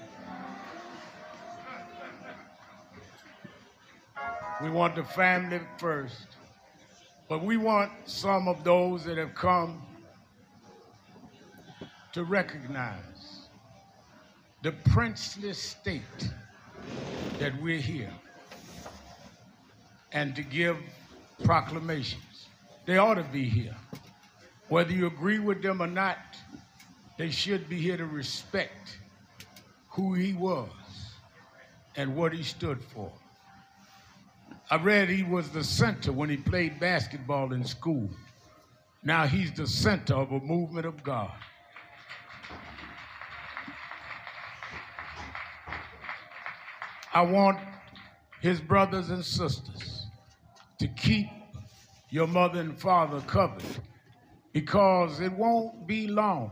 We 4.63 4.71
want 4.71 4.97
the 4.97 5.05
family 5.05 5.61
first. 5.77 6.29
But 7.33 7.45
we 7.45 7.57
want 7.57 7.91
some 8.05 8.47
of 8.47 8.63
those 8.63 9.07
that 9.07 9.17
have 9.17 9.35
come 9.35 9.81
to 12.13 12.25
recognize 12.25 13.47
the 14.61 14.73
princely 14.73 15.55
state 15.55 16.31
that 17.39 17.59
we're 17.63 17.81
here 17.81 18.13
and 20.13 20.37
to 20.37 20.43
give 20.43 20.77
proclamations. 21.43 22.49
They 22.85 22.99
ought 22.99 23.15
to 23.15 23.25
be 23.25 23.45
here. 23.45 23.77
Whether 24.69 24.93
you 24.93 25.07
agree 25.07 25.39
with 25.39 25.63
them 25.63 25.81
or 25.81 25.87
not, 25.87 26.19
they 27.17 27.31
should 27.31 27.67
be 27.67 27.79
here 27.81 27.97
to 27.97 28.05
respect 28.05 28.99
who 29.89 30.13
he 30.13 30.35
was 30.35 30.69
and 31.97 32.15
what 32.15 32.35
he 32.35 32.43
stood 32.43 32.83
for. 32.83 33.11
I 34.73 34.77
read 34.77 35.11
he 35.11 35.23
was 35.23 35.51
the 35.51 35.63
center 35.63 36.13
when 36.13 36.31
he 36.31 36.39
played 36.39 36.81
basketball 36.81 37.53
in 37.53 37.63
school. 37.63 38.09
Now 39.05 39.27
he's 39.27 39.53
the 39.53 39.67
center 39.67 40.15
of 40.15 40.33
a 40.33 40.41
movement 40.41 40.87
of 40.87 41.05
God. 41.05 41.31
I 47.13 47.21
want 47.21 47.59
his 48.41 48.63
brothers 48.63 49.11
and 49.11 49.23
sisters 49.23 50.07
to 50.79 50.89
keep 50.89 51.27
your 52.09 52.27
mother 52.27 52.61
and 52.61 52.81
father 52.81 53.21
covered 53.27 53.63
because 54.55 55.21
it 55.21 55.33
won't 55.33 55.87
be 55.87 56.07
long 56.07 56.51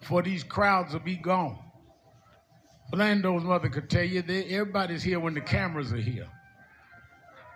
for 0.00 0.20
these 0.20 0.42
crowds 0.42 0.94
will 0.94 1.00
be 1.00 1.14
gone. 1.14 1.60
Orlando's 2.92 3.44
mother 3.44 3.68
could 3.68 3.88
tell 3.88 4.02
you 4.02 4.20
that 4.20 4.50
everybody's 4.50 5.04
here 5.04 5.20
when 5.20 5.34
the 5.34 5.40
cameras 5.40 5.92
are 5.92 5.96
here. 5.96 6.26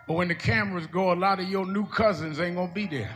But 0.07 0.15
when 0.15 0.29
the 0.29 0.35
cameras 0.35 0.87
go, 0.87 1.13
a 1.13 1.15
lot 1.15 1.41
of 1.41 1.49
your 1.49 1.67
new 1.67 1.87
cousins 1.87 2.41
ain't 2.41 2.57
gonna 2.57 2.73
be 2.73 2.87
there. 2.87 3.15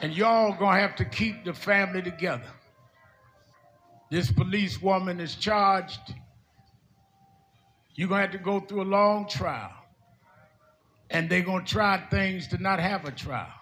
And 0.00 0.12
y'all 0.12 0.52
gonna 0.52 0.78
have 0.78 0.96
to 0.96 1.04
keep 1.04 1.44
the 1.44 1.52
family 1.52 2.02
together. 2.02 2.50
This 4.10 4.30
police 4.30 4.80
woman 4.80 5.20
is 5.20 5.34
charged. 5.34 6.14
You're 7.94 8.08
gonna 8.08 8.22
have 8.22 8.32
to 8.32 8.38
go 8.38 8.60
through 8.60 8.82
a 8.82 8.84
long 8.84 9.28
trial 9.28 9.72
and 11.10 11.28
they're 11.28 11.42
to 11.42 11.60
try 11.64 11.98
things 12.10 12.46
to 12.48 12.58
not 12.58 12.78
have 12.80 13.04
a 13.04 13.10
trial. 13.10 13.52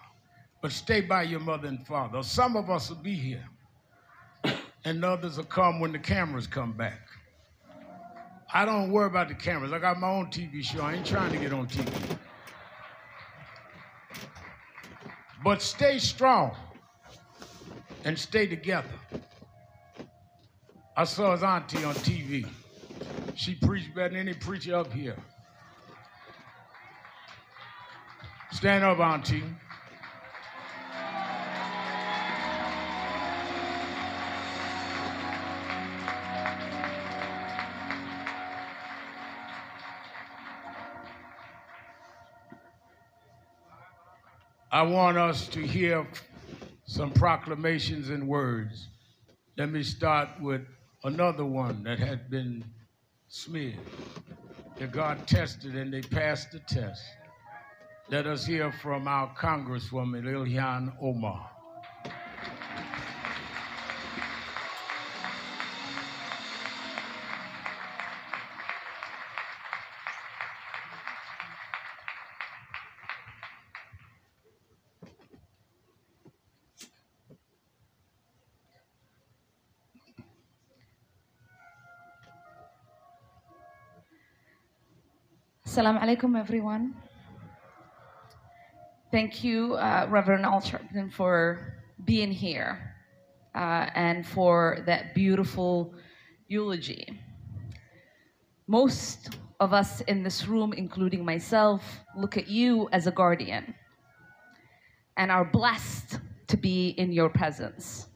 But 0.61 0.71
stay 0.71 1.01
by 1.01 1.23
your 1.23 1.39
mother 1.39 1.67
and 1.67 1.85
father. 1.85 2.23
Some 2.23 2.55
of 2.55 2.69
us 2.69 2.89
will 2.89 2.97
be 2.97 3.13
here, 3.13 3.47
and 4.85 5.05
others 5.05 5.37
will 5.37 5.45
come 5.45 5.79
when 5.79 5.91
the 5.91 5.99
cameras 5.99 6.47
come 6.47 6.73
back. 6.73 7.06
I 8.53 8.65
don't 8.65 8.91
worry 8.91 9.07
about 9.07 9.27
the 9.27 9.35
cameras. 9.35 9.73
I 9.73 9.79
got 9.79 9.99
my 9.99 10.09
own 10.09 10.27
TV 10.27 10.63
show. 10.63 10.81
I 10.81 10.93
ain't 10.93 11.05
trying 11.05 11.31
to 11.31 11.37
get 11.37 11.53
on 11.53 11.67
TV. 11.67 12.17
But 15.43 15.61
stay 15.61 15.99
strong 15.99 16.55
and 18.03 18.17
stay 18.17 18.47
together. 18.47 18.87
I 20.95 21.03
saw 21.03 21.33
his 21.33 21.43
auntie 21.43 21.83
on 21.83 21.93
TV. 21.95 22.47
She 23.35 23.53
preached 23.55 23.93
better 23.93 24.09
than 24.09 24.17
any 24.17 24.33
preacher 24.33 24.75
up 24.75 24.91
here. 24.91 25.15
Stand 28.51 28.83
up, 28.83 28.97
Auntie. 28.99 29.43
I 44.77 44.83
want 44.83 45.17
us 45.17 45.47
to 45.47 45.65
hear 45.65 46.05
some 46.85 47.09
proclamations 47.09 48.11
and 48.11 48.27
words. 48.27 48.89
Let 49.57 49.71
me 49.71 49.81
start 49.81 50.29
with 50.39 50.61
another 51.03 51.43
one 51.45 51.81
that 51.85 51.97
had 51.97 52.29
been 52.29 52.63
smeared. 53.27 53.79
That 54.77 54.91
God 54.91 55.27
tested 55.27 55.75
and 55.75 55.91
they 55.91 56.01
passed 56.01 56.51
the 56.51 56.59
test. 56.59 57.01
Let 58.11 58.27
us 58.27 58.45
hear 58.45 58.71
from 58.71 59.07
our 59.07 59.33
Congresswoman, 59.33 60.25
Ilhan 60.25 60.93
Omar. 61.01 61.49
Assalamu 85.77 86.01
alaikum, 86.01 86.35
everyone. 86.35 86.95
Thank 89.11 89.43
you, 89.43 89.75
uh, 89.75 90.07
Reverend 90.09 90.43
Sharpton, 90.43 91.13
for 91.13 91.75
being 92.03 92.31
here 92.31 92.95
uh, 93.53 93.85
and 93.93 94.25
for 94.25 94.79
that 94.87 95.13
beautiful 95.13 95.93
eulogy. 96.47 97.21
Most 98.65 99.37
of 99.59 99.71
us 99.71 100.01
in 100.01 100.23
this 100.23 100.47
room, 100.47 100.73
including 100.73 101.23
myself, 101.23 101.83
look 102.15 102.37
at 102.37 102.47
you 102.47 102.89
as 102.91 103.05
a 103.05 103.11
guardian 103.11 103.75
and 105.15 105.31
are 105.31 105.45
blessed 105.45 106.19
to 106.47 106.57
be 106.57 106.95
in 106.97 107.11
your 107.11 107.29
presence. 107.29 108.07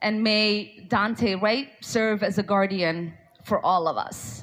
And 0.00 0.22
may 0.22 0.86
Daunte 0.88 1.42
Wright 1.42 1.70
serve 1.80 2.22
as 2.22 2.38
a 2.38 2.44
guardian 2.44 3.14
for 3.42 3.58
all 3.66 3.88
of 3.88 3.96
us. 3.96 4.41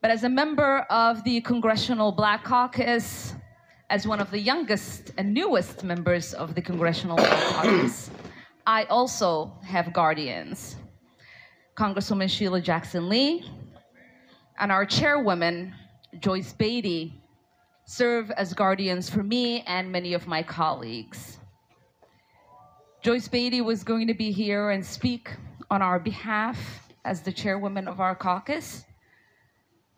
But 0.00 0.12
as 0.12 0.22
a 0.22 0.28
member 0.28 0.86
of 0.90 1.24
the 1.24 1.40
Congressional 1.40 2.12
Black 2.12 2.44
Caucus, 2.44 3.34
as 3.90 4.06
one 4.06 4.20
of 4.20 4.30
the 4.30 4.38
youngest 4.38 5.10
and 5.18 5.34
newest 5.34 5.82
members 5.82 6.34
of 6.34 6.54
the 6.54 6.62
Congressional 6.62 7.16
Black 7.16 7.42
Caucus, 7.54 8.08
I 8.64 8.84
also 8.84 9.52
have 9.64 9.92
guardians. 9.92 10.76
Congresswoman 11.76 12.30
Sheila 12.30 12.60
Jackson 12.60 13.08
Lee 13.08 13.44
and 14.60 14.70
our 14.70 14.86
chairwoman, 14.86 15.74
Joyce 16.20 16.52
Beatty, 16.52 17.20
serve 17.84 18.30
as 18.32 18.54
guardians 18.54 19.10
for 19.10 19.24
me 19.24 19.62
and 19.62 19.90
many 19.90 20.12
of 20.12 20.28
my 20.28 20.44
colleagues. 20.44 21.38
Joyce 23.02 23.26
Beatty 23.26 23.62
was 23.62 23.82
going 23.82 24.06
to 24.06 24.14
be 24.14 24.30
here 24.30 24.70
and 24.70 24.84
speak 24.84 25.30
on 25.72 25.82
our 25.82 25.98
behalf 25.98 26.88
as 27.04 27.20
the 27.22 27.32
chairwoman 27.32 27.88
of 27.88 28.00
our 28.00 28.14
caucus. 28.14 28.84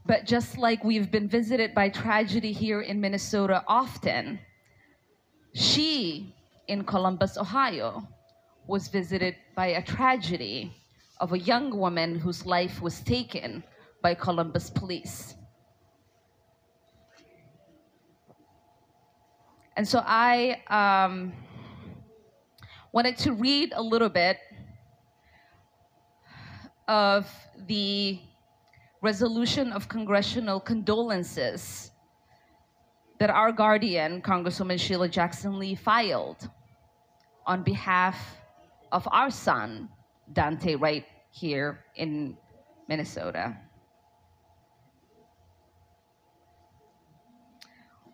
But 0.07 0.25
just 0.25 0.59
like 0.59 0.83
we've 0.83 1.11
been 1.11 1.29
visited 1.29 1.75
by 1.75 1.89
tragedy 1.89 2.53
here 2.53 2.81
in 2.81 3.01
Minnesota 3.01 3.63
often, 3.67 4.41
she 5.55 6.35
in 6.69 6.85
Columbus, 6.85 7.37
Ohio, 7.37 8.07
was 8.67 8.89
visited 8.89 9.35
by 9.57 9.67
a 9.67 9.83
tragedy 9.83 10.73
of 11.21 11.33
a 11.33 11.39
young 11.39 11.77
woman 11.77 12.19
whose 12.19 12.47
life 12.47 12.81
was 12.81 13.01
taken 13.01 13.63
by 14.03 14.15
Columbus 14.15 14.71
police. 14.71 15.35
And 19.77 19.87
so 19.87 20.03
I 20.05 20.63
um, 20.69 21.33
wanted 22.93 23.17
to 23.19 23.33
read 23.33 23.73
a 23.75 23.83
little 23.83 24.09
bit 24.09 24.39
of 26.87 27.27
the 27.67 28.21
resolution 29.03 29.73
of 29.73 29.89
congressional 29.89 30.61
condolences 30.61 31.91
that 33.19 33.31
our 33.31 33.53
guardian, 33.53 34.23
Congresswoman 34.23 34.79
Sheila 34.79 35.09
Jackson 35.09 35.59
Lee, 35.59 35.75
filed 35.75 36.49
on 37.47 37.63
behalf 37.63 38.37
of 38.93 39.07
our 39.11 39.31
son, 39.31 39.89
Daunte, 40.33 40.81
right 40.81 41.05
here 41.31 41.85
in 41.97 42.37
Minnesota. 42.89 43.57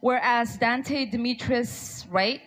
Whereas 0.01 0.59
Daunte 0.59 1.11
Demetrius 1.11 2.07
Wright 2.11 2.43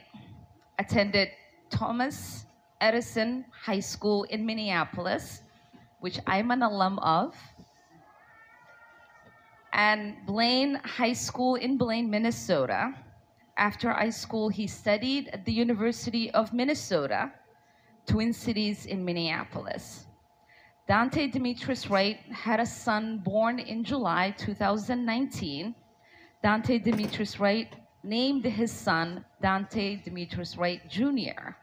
attended 0.77 1.29
Thomas 1.69 2.45
Edison 2.79 3.45
High 3.51 3.81
School 3.81 4.23
in 4.25 4.45
Minneapolis, 4.45 5.41
which 5.99 6.19
I'm 6.25 6.51
an 6.51 6.61
alum 6.61 6.99
of, 6.99 7.35
and 9.73 10.15
Blaine 10.25 10.75
High 10.83 11.13
School 11.13 11.55
in 11.55 11.77
Blaine, 11.77 12.09
Minnesota. 12.09 12.93
After 13.57 13.91
high 13.91 14.09
school, 14.09 14.49
he 14.49 14.67
studied 14.67 15.29
at 15.29 15.45
the 15.45 15.51
University 15.51 16.31
of 16.31 16.53
Minnesota, 16.53 17.31
Twin 18.05 18.33
Cities 18.33 18.85
in 18.85 19.03
Minneapolis. 19.03 20.05
Daunte 20.89 21.31
Demetrius 21.31 21.87
Wright 21.89 22.17
had 22.31 22.59
a 22.59 22.65
son 22.65 23.19
born 23.19 23.59
in 23.59 23.83
July 23.83 24.31
2019. 24.37 25.75
Daunte 26.43 26.83
Demetrius 26.83 27.39
Wright 27.39 27.75
named 28.03 28.45
his 28.45 28.71
son 28.71 29.23
Daunte 29.43 30.03
Demetrius 30.03 30.57
Wright 30.57 30.81
Jr. 30.89 31.55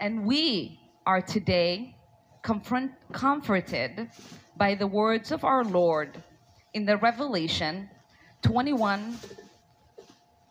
And 0.00 0.26
we 0.26 0.80
are 1.06 1.22
today 1.22 1.96
confront, 2.42 2.92
comforted 3.12 4.10
by 4.56 4.74
the 4.74 4.86
words 4.86 5.32
of 5.32 5.44
our 5.44 5.64
Lord 5.64 6.22
in 6.72 6.84
the 6.86 6.96
Revelation 6.96 7.88
21 8.42 9.18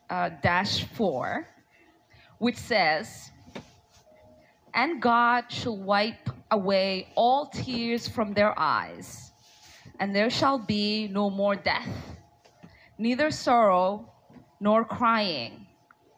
uh, 0.10 0.30
dash 0.42 0.84
4, 0.84 1.48
which 2.40 2.58
says, 2.58 3.32
And 4.74 5.02
God 5.02 5.46
shall 5.50 5.78
wipe 5.78 6.30
away 6.52 7.08
all 7.16 7.48
tears 7.48 8.08
from 8.08 8.34
their 8.34 8.58
eyes, 8.58 9.32
and 10.00 10.16
there 10.16 10.30
shall 10.30 10.60
be 10.60 11.08
no 11.08 11.30
more 11.30 11.56
death, 11.56 12.18
neither 12.98 13.32
sorrow 13.32 14.12
nor 14.60 14.84
crying, 14.84 15.68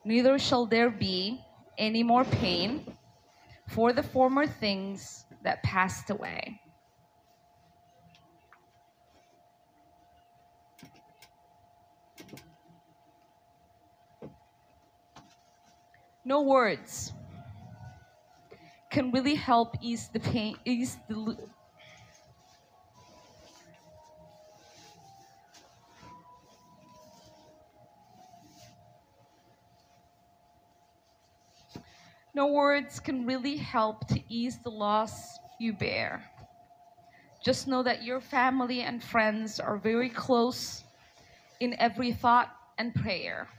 neither 0.04 0.40
shall 0.40 0.66
there 0.66 0.90
be 0.90 1.40
any 1.78 2.04
more 2.04 2.24
pain, 2.24 2.86
for 3.68 3.94
the 3.94 4.04
former 4.04 4.46
things 4.46 5.26
that 5.44 5.64
passed 5.64 6.10
away. 6.10 6.60
No 16.32 16.40
words 16.44 17.12
can 18.90 19.12
really 19.12 19.36
help 19.36 19.76
ease 19.82 20.08
the 20.14 20.22
pain, 20.22 20.56
ease 20.64 20.98
the. 21.10 21.38
No 32.34 32.48
words 32.54 33.02
can 33.02 33.26
really 33.26 33.58
help 33.58 34.08
to 34.08 34.22
ease 34.30 34.58
the 34.64 34.72
loss 34.72 35.38
you 35.60 35.74
bear. 35.74 36.24
Just 37.44 37.68
know 37.68 37.84
that 37.84 38.04
your 38.04 38.22
family 38.22 38.84
and 38.84 39.04
friends 39.04 39.60
are 39.60 39.76
very 39.76 40.10
close 40.10 40.86
in 41.60 41.76
every 41.78 42.14
thought 42.14 42.56
and 42.78 42.96
prayer. 42.96 43.50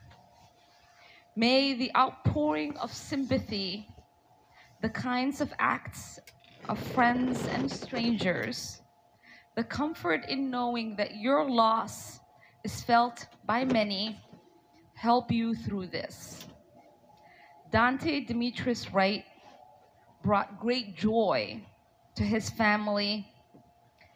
May 1.34 1.72
the 1.72 1.90
outpouring 1.96 2.76
of 2.76 2.92
sympathy, 2.92 3.88
the 4.82 4.90
kinds 4.90 5.40
of 5.40 5.50
acts 5.58 6.20
of 6.68 6.78
friends 6.78 7.46
and 7.46 7.70
strangers, 7.70 8.82
the 9.56 9.64
comfort 9.64 10.28
in 10.28 10.50
knowing 10.50 10.94
that 10.96 11.16
your 11.16 11.48
loss 11.48 12.20
is 12.64 12.82
felt 12.82 13.26
by 13.46 13.64
many, 13.64 14.20
help 14.94 15.32
you 15.32 15.54
through 15.54 15.86
this. 15.86 16.44
Daunte 17.72 18.26
Demetrius 18.26 18.92
Wright 18.92 19.24
brought 20.22 20.60
great 20.60 20.94
joy 20.96 21.64
to 22.14 22.24
his 22.24 22.50
family, 22.50 23.26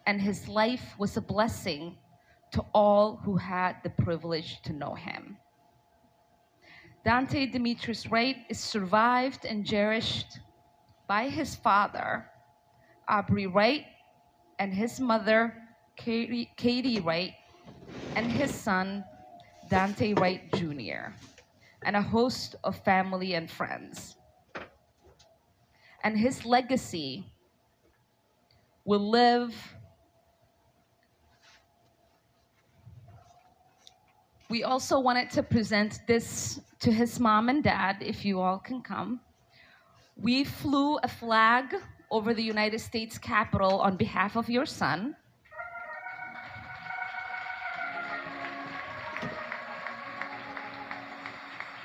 and 0.05 0.21
his 0.21 0.47
life 0.47 0.93
was 0.99 1.17
a 1.17 1.21
blessing 1.21 1.97
to 2.51 2.63
all 2.75 3.15
who 3.25 3.37
had 3.37 3.77
the 3.81 3.89
privilege 3.89 4.61
to 4.61 4.71
know 4.71 4.93
him. 4.93 5.37
Daunte 7.05 7.51
Demetrius 7.51 8.07
Wright 8.07 8.37
is 8.49 8.59
survived 8.59 9.45
and 9.45 9.65
cherished 9.65 10.39
by 11.07 11.29
his 11.29 11.55
father, 11.55 12.25
Aubrey 13.07 13.47
Wright, 13.47 13.85
and 14.59 14.73
his 14.73 14.99
mother, 14.99 15.53
Katie, 15.95 16.51
Katie 16.57 16.99
Wright, 16.99 17.33
and 18.15 18.31
his 18.31 18.53
son, 18.53 19.05
Daunte 19.69 20.19
Wright 20.19 20.51
Jr., 20.53 21.13
and 21.83 21.95
a 21.95 22.01
host 22.01 22.55
of 22.63 22.75
family 22.83 23.35
and 23.35 23.49
friends. 23.49 24.17
And 26.03 26.17
his 26.17 26.45
legacy 26.45 27.31
will 28.85 29.09
live. 29.09 29.53
We 34.49 34.63
also 34.63 34.99
wanted 34.99 35.29
to 35.31 35.43
present 35.43 35.99
this 36.07 36.61
to 36.79 36.89
his 36.89 37.19
mom 37.19 37.49
and 37.49 37.61
dad, 37.61 37.97
if 37.99 38.23
you 38.23 38.39
all 38.39 38.59
can 38.59 38.81
come. 38.81 39.19
We 40.15 40.45
flew 40.45 40.97
a 41.03 41.07
flag 41.07 41.75
over 42.09 42.33
the 42.33 42.43
United 42.43 42.79
States 42.79 43.17
Capitol 43.17 43.79
on 43.81 43.97
behalf 43.97 44.37
of 44.37 44.49
your 44.49 44.65
son. 44.65 45.17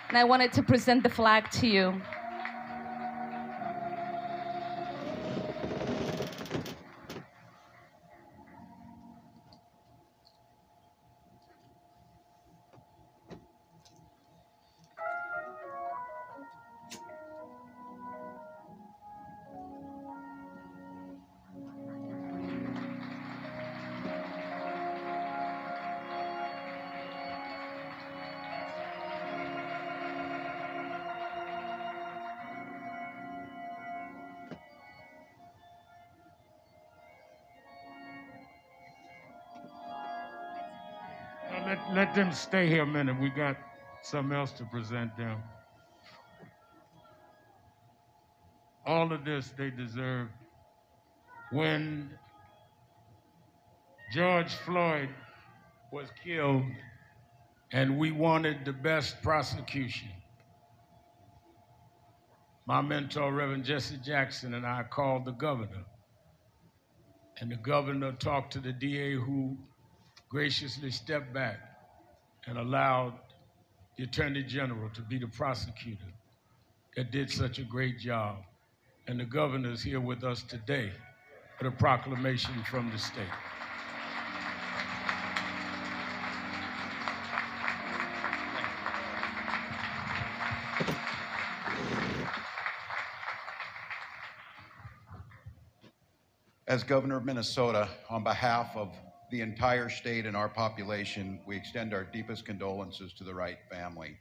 And 0.09 0.17
I 0.17 0.25
wanted 0.25 0.53
to 0.53 0.63
present 0.63 1.03
the 1.03 1.09
flag 1.09 1.51
to 1.53 1.67
you. 1.67 2.01
Let, 42.17 42.25
them 42.25 42.33
stay 42.33 42.67
here 42.67 42.83
a 42.83 42.87
minute. 42.87 43.19
We 43.19 43.31
got 43.31 43.57
something 44.03 44.37
else 44.37 44.53
to 44.53 44.65
present 44.65 45.17
them. 45.17 45.39
All 48.85 49.13
of 49.13 49.25
this 49.25 49.51
they 49.57 49.71
deserve. 49.71 50.29
When 51.53 52.11
George 54.13 54.53
Floyd 54.53 55.09
was 55.91 56.09
killed 56.23 56.65
and 57.73 57.99
we 57.99 58.13
wanted 58.13 58.67
the 58.67 58.73
best 58.73 59.23
prosecution, 59.23 60.11
my 62.67 62.83
mentor, 62.83 63.33
Reverend 63.33 63.65
Jesse 63.65 63.99
Jackson, 64.05 64.53
and 64.53 64.67
I 64.67 64.83
called 64.83 65.25
the 65.25 65.33
governor. 65.33 65.85
And 67.41 67.51
the 67.51 67.57
governor 67.57 68.13
talked 68.13 68.53
to 68.53 68.61
the 68.61 68.73
DA 68.73 69.15
who 69.15 69.57
graciously 70.29 70.91
stepped 70.91 71.33
back 71.33 71.72
and 72.47 72.59
allowed 72.59 73.15
the 73.97 74.05
Attorney 74.05 74.43
General 74.43 74.89
to 74.91 75.01
be 75.03 75.19
the 75.19 75.27
prosecutor 75.27 76.13
that 76.97 77.11
did 77.11 77.31
such 77.31 77.59
a 77.59 77.63
great 77.63 77.99
job. 77.99 78.37
And 79.07 79.19
the 79.19 79.25
governor 79.25 79.71
is 79.71 79.83
here 79.83 80.01
with 80.01 80.25
us 80.25 80.43
today 80.43 80.93
for 81.59 81.65
the 81.65 81.71
proclamation 81.71 82.55
from 82.65 82.91
the 82.91 82.99
state. 82.99 83.27
As 96.69 96.83
governor 96.83 97.19
of 97.19 97.27
Minnesota, 97.27 97.89
on 98.09 98.25
behalf 98.25 98.75
of 98.75 98.97
the 99.33 99.41
entire 99.41 99.89
state 99.89 100.27
and 100.27 100.37
our 100.37 100.49
population, 100.49 101.41
we 101.47 101.57
extend 101.57 101.95
our 101.95 102.05
deepest 102.05 102.45
condolences 102.45 103.15
to 103.15 103.25
the 103.25 103.35
Wright 103.35 103.57
family 103.71 104.19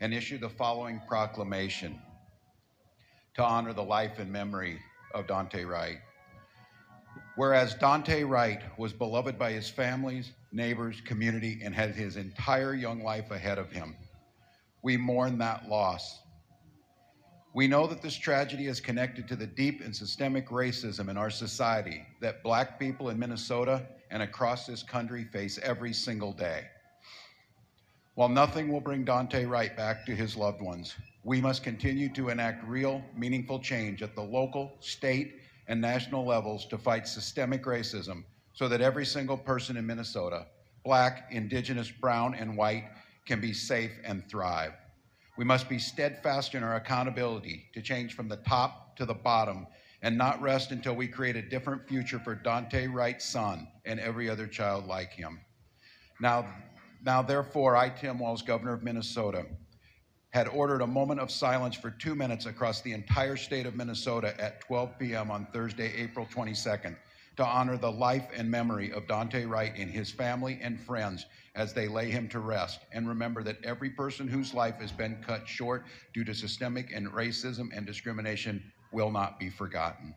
and 0.00 0.14
issue 0.14 0.38
the 0.38 0.48
following 0.48 1.02
proclamation 1.08 2.00
to 3.34 3.42
honor 3.42 3.72
the 3.72 3.82
life 3.82 4.20
and 4.20 4.30
memory 4.30 4.78
of 5.12 5.26
Daunte 5.26 5.68
Wright. 5.68 5.98
Whereas 7.34 7.74
Daunte 7.74 8.28
Wright 8.28 8.60
was 8.78 8.92
beloved 8.92 9.40
by 9.40 9.50
his 9.50 9.68
families, 9.68 10.30
neighbors, 10.52 11.00
community, 11.00 11.60
and 11.64 11.74
had 11.74 11.96
his 11.96 12.16
entire 12.16 12.74
young 12.74 13.02
life 13.02 13.32
ahead 13.32 13.58
of 13.58 13.72
him. 13.72 13.96
We 14.82 14.96
mourn 14.96 15.38
that 15.38 15.68
loss. 15.68 16.20
We 17.54 17.66
know 17.66 17.88
that 17.88 18.02
this 18.02 18.16
tragedy 18.16 18.68
is 18.68 18.78
connected 18.78 19.26
to 19.28 19.36
the 19.36 19.48
deep 19.48 19.80
and 19.80 19.94
systemic 19.94 20.48
racism 20.48 21.08
in 21.08 21.16
our 21.16 21.30
society 21.30 22.06
that 22.20 22.44
black 22.44 22.78
people 22.78 23.08
in 23.08 23.18
Minnesota 23.18 23.84
and 24.10 24.22
across 24.22 24.66
this 24.66 24.82
country 24.82 25.24
face 25.24 25.58
every 25.62 25.92
single 25.92 26.32
day. 26.32 26.64
While 28.14 28.28
nothing 28.28 28.72
will 28.72 28.80
bring 28.80 29.04
Daunte 29.04 29.48
Wright 29.48 29.76
back 29.76 30.04
to 30.06 30.14
his 30.14 30.36
loved 30.36 30.60
ones, 30.60 30.94
we 31.22 31.40
must 31.40 31.62
continue 31.62 32.08
to 32.14 32.30
enact 32.30 32.66
real, 32.66 33.02
meaningful 33.16 33.60
change 33.60 34.02
at 34.02 34.14
the 34.14 34.22
local, 34.22 34.72
state, 34.80 35.40
and 35.68 35.80
national 35.80 36.24
levels 36.24 36.66
to 36.66 36.78
fight 36.78 37.06
systemic 37.06 37.64
racism 37.64 38.24
so 38.54 38.66
that 38.68 38.80
every 38.80 39.06
single 39.06 39.36
person 39.36 39.76
in 39.76 39.86
Minnesota, 39.86 40.46
black, 40.84 41.28
indigenous, 41.30 41.90
brown, 41.90 42.34
and 42.34 42.56
white, 42.56 42.88
can 43.24 43.40
be 43.40 43.52
safe 43.52 43.92
and 44.04 44.28
thrive. 44.28 44.72
We 45.36 45.44
must 45.44 45.68
be 45.68 45.78
steadfast 45.78 46.56
in 46.56 46.64
our 46.64 46.74
accountability 46.74 47.66
to 47.74 47.82
change 47.82 48.14
from 48.14 48.28
the 48.28 48.38
top 48.38 48.96
to 48.96 49.06
the 49.06 49.14
bottom 49.14 49.68
and 50.02 50.16
not 50.16 50.40
rest 50.40 50.70
until 50.70 50.94
we 50.94 51.08
create 51.08 51.36
a 51.36 51.42
different 51.42 51.86
future 51.88 52.18
for 52.18 52.36
Daunte 52.36 52.92
Wright's 52.92 53.24
son 53.24 53.66
and 53.84 53.98
every 53.98 54.30
other 54.30 54.46
child 54.46 54.86
like 54.86 55.12
him. 55.12 55.40
Now, 56.20 56.46
now 57.04 57.22
therefore, 57.22 57.76
I, 57.76 57.88
Tim 57.88 58.18
Walz, 58.18 58.42
Governor 58.42 58.74
of 58.74 58.82
Minnesota, 58.82 59.46
had 60.30 60.48
ordered 60.48 60.82
a 60.82 60.86
moment 60.86 61.20
of 61.20 61.30
silence 61.30 61.74
for 61.74 61.90
two 61.90 62.14
minutes 62.14 62.46
across 62.46 62.82
the 62.82 62.92
entire 62.92 63.36
state 63.36 63.66
of 63.66 63.74
Minnesota 63.74 64.38
at 64.40 64.60
12 64.60 64.98
p.m. 64.98 65.30
on 65.30 65.46
Thursday, 65.52 65.92
April 65.96 66.26
22nd, 66.26 66.96
to 67.36 67.44
honor 67.44 67.76
the 67.76 67.90
life 67.90 68.28
and 68.36 68.50
memory 68.50 68.92
of 68.92 69.06
Daunte 69.06 69.48
Wright 69.48 69.72
and 69.76 69.90
his 69.90 70.10
family 70.10 70.58
and 70.60 70.78
friends 70.78 71.24
as 71.54 71.72
they 71.72 71.88
lay 71.88 72.10
him 72.10 72.28
to 72.28 72.40
rest. 72.40 72.80
And 72.92 73.08
remember 73.08 73.42
that 73.42 73.64
every 73.64 73.90
person 73.90 74.28
whose 74.28 74.52
life 74.52 74.76
has 74.80 74.92
been 74.92 75.22
cut 75.26 75.48
short 75.48 75.86
due 76.12 76.24
to 76.24 76.34
systemic 76.34 76.92
and 76.92 77.08
racism 77.08 77.68
and 77.74 77.86
discrimination 77.86 78.62
will 78.92 79.10
not 79.10 79.38
be 79.38 79.50
forgotten. 79.50 80.14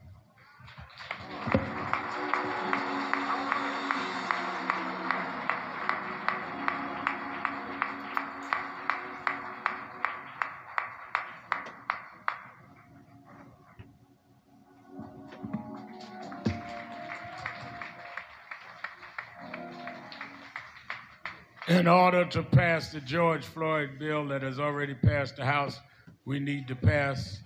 In 21.67 21.87
order 21.87 22.25
to 22.25 22.43
pass 22.43 22.91
the 22.91 22.99
George 22.99 23.45
Floyd 23.45 23.91
bill 23.97 24.27
that 24.27 24.41
has 24.41 24.59
already 24.59 24.93
passed 24.93 25.37
the 25.37 25.45
House, 25.45 25.79
we 26.25 26.39
need 26.39 26.67
to 26.67 26.75
pass 26.75 27.39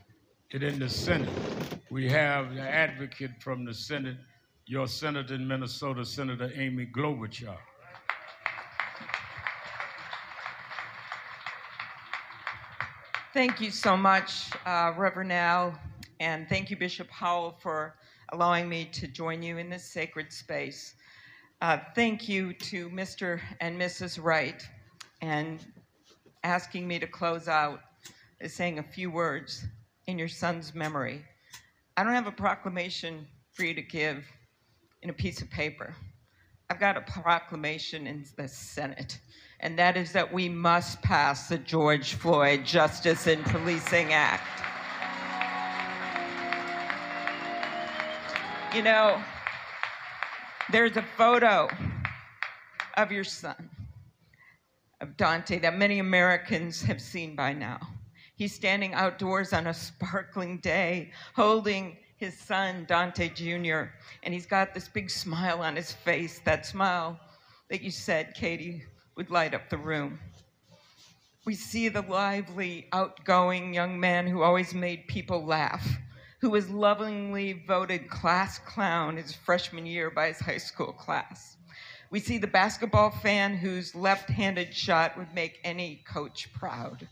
it 0.52 0.64
in 0.64 0.80
the 0.80 0.90
Senate. 0.90 1.30
We 1.90 2.08
have 2.10 2.56
the 2.56 2.62
advocate 2.62 3.32
from 3.42 3.66
the 3.66 3.74
Senate, 3.74 4.18
your 4.68 4.88
senator 4.88 5.36
in 5.36 5.48
Minnesota, 5.48 6.06
Senator 6.06 6.52
Amy 6.56 6.86
Klobuchar. 6.86 7.58
Thank 13.34 13.60
you 13.60 13.72
so 13.72 13.98
much, 13.98 14.52
uh, 14.66 14.94
Reverend 14.96 15.34
Al, 15.34 15.78
and 16.20 16.48
thank 16.48 16.70
you, 16.70 16.78
Bishop 16.78 17.10
Howell, 17.10 17.58
for 17.60 17.96
allowing 18.32 18.70
me 18.70 18.86
to 18.86 19.08
join 19.08 19.44
you 19.44 19.58
in 19.58 19.70
this 19.70 19.84
sacred 19.84 20.32
space. 20.32 20.96
Uh, 21.62 21.80
thank 21.96 22.30
you 22.30 22.54
to 22.54 22.90
Mr. 22.92 23.42
and 23.60 23.80
Mrs. 23.80 24.24
Wright, 24.24 24.66
and 25.22 25.66
asking 26.44 26.88
me 26.88 27.00
to 27.00 27.08
close 27.08 27.48
out 27.48 27.82
is 28.40 28.54
saying 28.54 28.80
a 28.80 28.84
few 28.84 29.10
words 29.10 29.66
in 30.08 30.20
your 30.20 30.28
son's 30.28 30.76
memory. 30.76 31.24
I 31.98 32.04
don't 32.04 32.14
have 32.14 32.28
a 32.28 32.32
proclamation 32.32 33.26
for 33.54 33.64
you 33.64 33.74
to 33.74 33.82
give 33.82 34.26
in 35.02 35.10
a 35.10 35.14
piece 35.14 35.42
of 35.42 35.50
paper. 35.50 35.96
I've 36.70 36.80
got 36.80 36.98
a 36.98 37.02
proclamation 37.02 38.08
in 38.08 38.26
the 38.38 38.48
Senate, 38.48 39.20
and 39.60 39.78
that 39.78 39.98
is 39.98 40.12
that 40.14 40.32
we 40.32 40.50
must 40.50 41.02
pass 41.02 41.48
the 41.48 41.58
George 41.58 42.16
Floyd 42.16 42.66
Justice 42.66 43.28
in 43.28 43.44
Policing 43.44 44.14
Act. 44.14 44.44
You 48.76 48.82
know, 48.82 49.24
there's 50.72 50.98
a 50.98 51.06
photo 51.18 51.70
of 52.98 53.12
your 53.12 53.24
son, 53.24 53.70
of 55.02 55.16
Daunte, 55.16 55.62
that 55.62 55.78
many 55.78 56.00
Americans 56.00 56.82
have 56.82 57.02
seen 57.02 57.36
by 57.36 57.54
now. 57.54 57.80
He's 58.36 58.54
standing 58.54 58.94
outdoors 58.94 59.54
on 59.54 59.68
a 59.68 59.74
sparkling 59.74 60.58
day, 60.58 61.12
holding 61.36 61.98
his 62.18 62.38
son, 62.38 62.86
Daunte 62.86 63.34
Jr., 63.34 63.92
and 64.24 64.34
he's 64.34 64.46
got 64.46 64.74
this 64.74 64.90
big 64.90 65.10
smile 65.10 65.62
on 65.62 65.76
his 65.76 65.94
face, 65.94 66.40
that 66.40 66.66
smile 66.66 67.18
that 67.70 67.82
you 67.82 67.92
said, 67.92 68.34
Katie, 68.36 68.84
would 69.16 69.30
light 69.30 69.54
up 69.54 69.70
the 69.70 69.78
room. 69.78 70.20
We 71.46 71.56
see 71.56 71.88
the 71.88 72.02
lively, 72.02 72.88
outgoing 72.92 73.74
young 73.74 74.00
man 74.00 74.28
who 74.28 74.42
always 74.42 74.74
made 74.74 75.08
people 75.08 75.46
laugh, 75.46 75.88
who 76.42 76.50
was 76.50 76.70
lovingly 76.70 77.64
voted 77.66 78.10
class 78.10 78.60
clown 78.60 79.16
his 79.16 79.34
freshman 79.34 79.86
year 79.86 80.10
by 80.10 80.28
his 80.28 80.40
high 80.40 80.58
school 80.58 80.92
class. 80.92 81.56
We 82.10 82.20
see 82.20 82.38
the 82.38 82.48
basketball 82.48 83.12
fan 83.12 83.56
whose 83.56 83.96
left 83.96 84.30
handed 84.30 84.74
shot 84.74 85.18
would 85.18 85.34
make 85.34 85.60
any 85.64 86.04
coach 86.06 86.52
proud. 86.54 87.08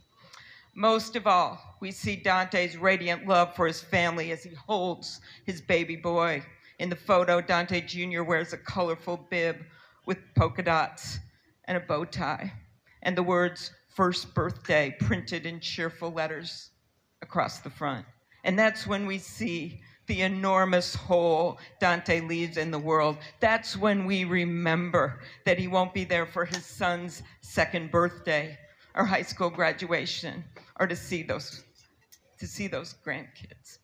Most 0.76 1.16
of 1.16 1.28
all, 1.28 1.78
we 1.82 1.92
see 1.92 2.18
Daunte's 2.18 2.78
radiant 2.78 3.28
love 3.28 3.56
for 3.56 3.68
his 3.68 3.80
family 3.80 4.32
as 4.32 4.44
he 4.44 4.56
holds 4.56 5.22
his 5.46 5.62
baby 5.62 5.96
boy. 5.96 6.44
In 6.80 6.90
the 6.90 6.96
photo, 6.96 7.42
Daunte 7.42 7.86
Jr. 7.86 8.24
wears 8.24 8.54
a 8.54 8.58
colorful 8.58 9.18
bib 9.30 9.58
with 10.08 10.18
polka 10.34 10.64
dots 10.64 11.20
and 11.66 11.78
a 11.78 11.80
bow 11.80 12.06
tie, 12.06 12.52
and 13.04 13.16
the 13.16 13.22
words 13.22 13.72
first 13.90 14.34
birthday 14.34 14.96
printed 15.00 15.46
in 15.46 15.60
cheerful 15.60 16.12
letters 16.12 16.72
across 17.22 17.60
the 17.60 17.70
front. 17.70 18.08
And 18.44 18.58
that's 18.58 18.88
when 18.88 19.06
we 19.06 19.20
see 19.20 19.80
the 20.08 20.22
enormous 20.22 20.96
hole 20.96 21.60
Daunte 21.80 22.28
leaves 22.28 22.58
in 22.58 22.72
the 22.72 22.80
world. 22.80 23.18
That's 23.40 23.78
when 23.78 24.06
we 24.08 24.24
remember 24.24 25.20
that 25.46 25.60
he 25.60 25.68
won't 25.68 25.94
be 25.94 26.04
there 26.04 26.26
for 26.26 26.46
his 26.46 26.66
son's 26.66 27.22
second 27.42 27.92
birthday 27.92 28.58
or 28.96 29.06
high 29.06 29.22
school 29.22 29.52
graduation 29.52 30.44
or 30.80 30.88
to 30.88 30.96
see 30.96 31.24
those 31.24 31.64
to 32.40 32.48
see 32.48 32.68
those 32.68 32.96
grandkids. 33.06 33.78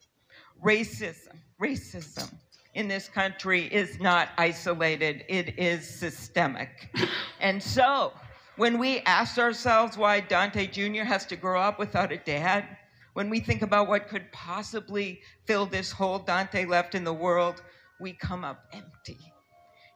Racism, 0.64 1.38
racism 1.62 2.30
in 2.74 2.88
this 2.88 3.08
country 3.08 3.68
is 3.74 4.00
not 4.00 4.30
isolated, 4.38 5.24
it 5.30 5.58
is 5.58 5.88
systemic. 5.90 6.94
And 7.40 7.64
so, 7.64 8.12
when 8.58 8.78
we 8.78 9.00
ask 9.02 9.38
ourselves 9.38 9.98
why 9.98 10.20
Daunte 10.20 10.70
Jr. 10.72 11.04
has 11.04 11.26
to 11.28 11.38
grow 11.38 11.62
up 11.62 11.80
without 11.80 12.12
a 12.12 12.18
dad, 12.18 12.66
when 13.14 13.30
we 13.30 13.40
think 13.40 13.62
about 13.62 13.88
what 13.88 14.10
could 14.10 14.30
possibly 14.34 15.22
fill 15.46 15.66
this 15.66 15.92
hole 15.92 16.20
Daunte 16.20 16.68
left 16.68 16.96
in 16.96 17.06
the 17.06 17.14
world, 17.14 17.64
we 18.02 18.12
come 18.12 18.44
up 18.44 18.66
empty. 18.74 19.18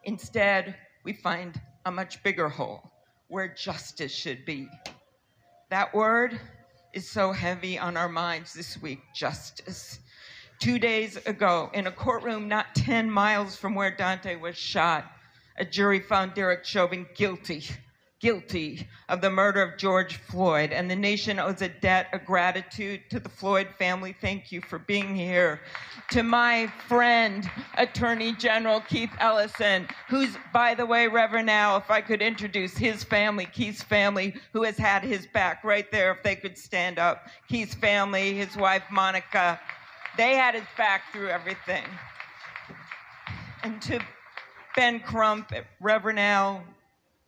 Instead, 0.06 0.76
we 1.04 1.12
find 1.12 1.60
a 1.86 1.92
much 1.92 2.24
bigger 2.24 2.48
hole 2.48 2.92
where 3.28 3.54
justice 3.54 4.14
should 4.14 4.46
be. 4.46 4.70
That 5.70 5.94
word 5.94 6.40
is 6.94 7.10
so 7.10 7.32
heavy 7.32 7.80
on 7.80 7.98
our 7.98 8.08
minds 8.08 8.54
this 8.54 8.80
week 8.82 9.00
justice. 9.16 10.00
Two 10.60 10.78
days 10.78 11.18
ago, 11.26 11.72
in 11.74 11.88
a 11.88 11.92
courtroom 11.92 12.48
not 12.48 12.76
10 12.76 13.10
miles 13.10 13.56
from 13.56 13.74
where 13.74 13.92
Daunte 13.92 14.40
was 14.40 14.56
shot, 14.56 15.12
a 15.58 15.66
jury 15.66 16.00
found 16.00 16.36
Derek 16.36 16.64
Chauvin 16.64 17.08
guilty, 17.16 17.64
guilty 18.24 18.88
of 19.10 19.20
the 19.20 19.30
murder 19.30 19.62
of 19.62 19.78
George 19.78 20.16
Floyd. 20.16 20.72
And 20.72 20.90
the 20.90 20.96
nation 20.96 21.40
owes 21.40 21.62
a 21.62 21.68
debt 21.68 22.08
of 22.14 22.24
gratitude 22.26 23.02
to 23.10 23.20
the 23.20 23.28
Floyd 23.28 23.68
family. 23.78 24.16
Thank 24.22 24.50
you 24.50 24.62
for 24.62 24.80
being 24.80 25.14
here. 25.14 25.60
To 26.12 26.24
my 26.24 26.72
friend, 26.88 27.52
Attorney 27.78 28.32
General 28.32 28.80
Keith 28.80 29.10
Ellison, 29.20 29.90
who's, 30.08 30.38
by 30.54 30.74
the 30.74 30.86
way, 30.86 31.10
Reverend 31.10 31.50
Al, 31.50 31.76
if 31.76 31.92
I 31.92 32.00
could 32.00 32.22
introduce 32.22 32.78
his 32.78 33.04
family, 33.04 33.46
Keith's 33.46 33.84
family, 33.84 34.36
who 34.54 34.64
has 34.64 34.78
had 34.78 35.04
his 35.04 35.28
back 35.28 35.66
right 35.66 35.92
there, 35.92 36.14
if 36.14 36.24
they 36.24 36.38
could 36.38 36.58
stand 36.58 37.00
up. 37.00 37.28
Keith's 37.50 37.76
family, 37.76 38.34
his 38.34 38.56
wife, 38.56 38.84
Monica, 38.90 39.60
they 40.16 40.36
had 40.36 40.56
his 40.56 40.64
back 40.78 41.12
through 41.12 41.28
everything. 41.28 41.84
And 43.64 43.82
to 43.82 44.00
Ben 44.78 45.02
Crump, 45.02 45.52
Reverend 45.82 46.20
Al, 46.20 46.64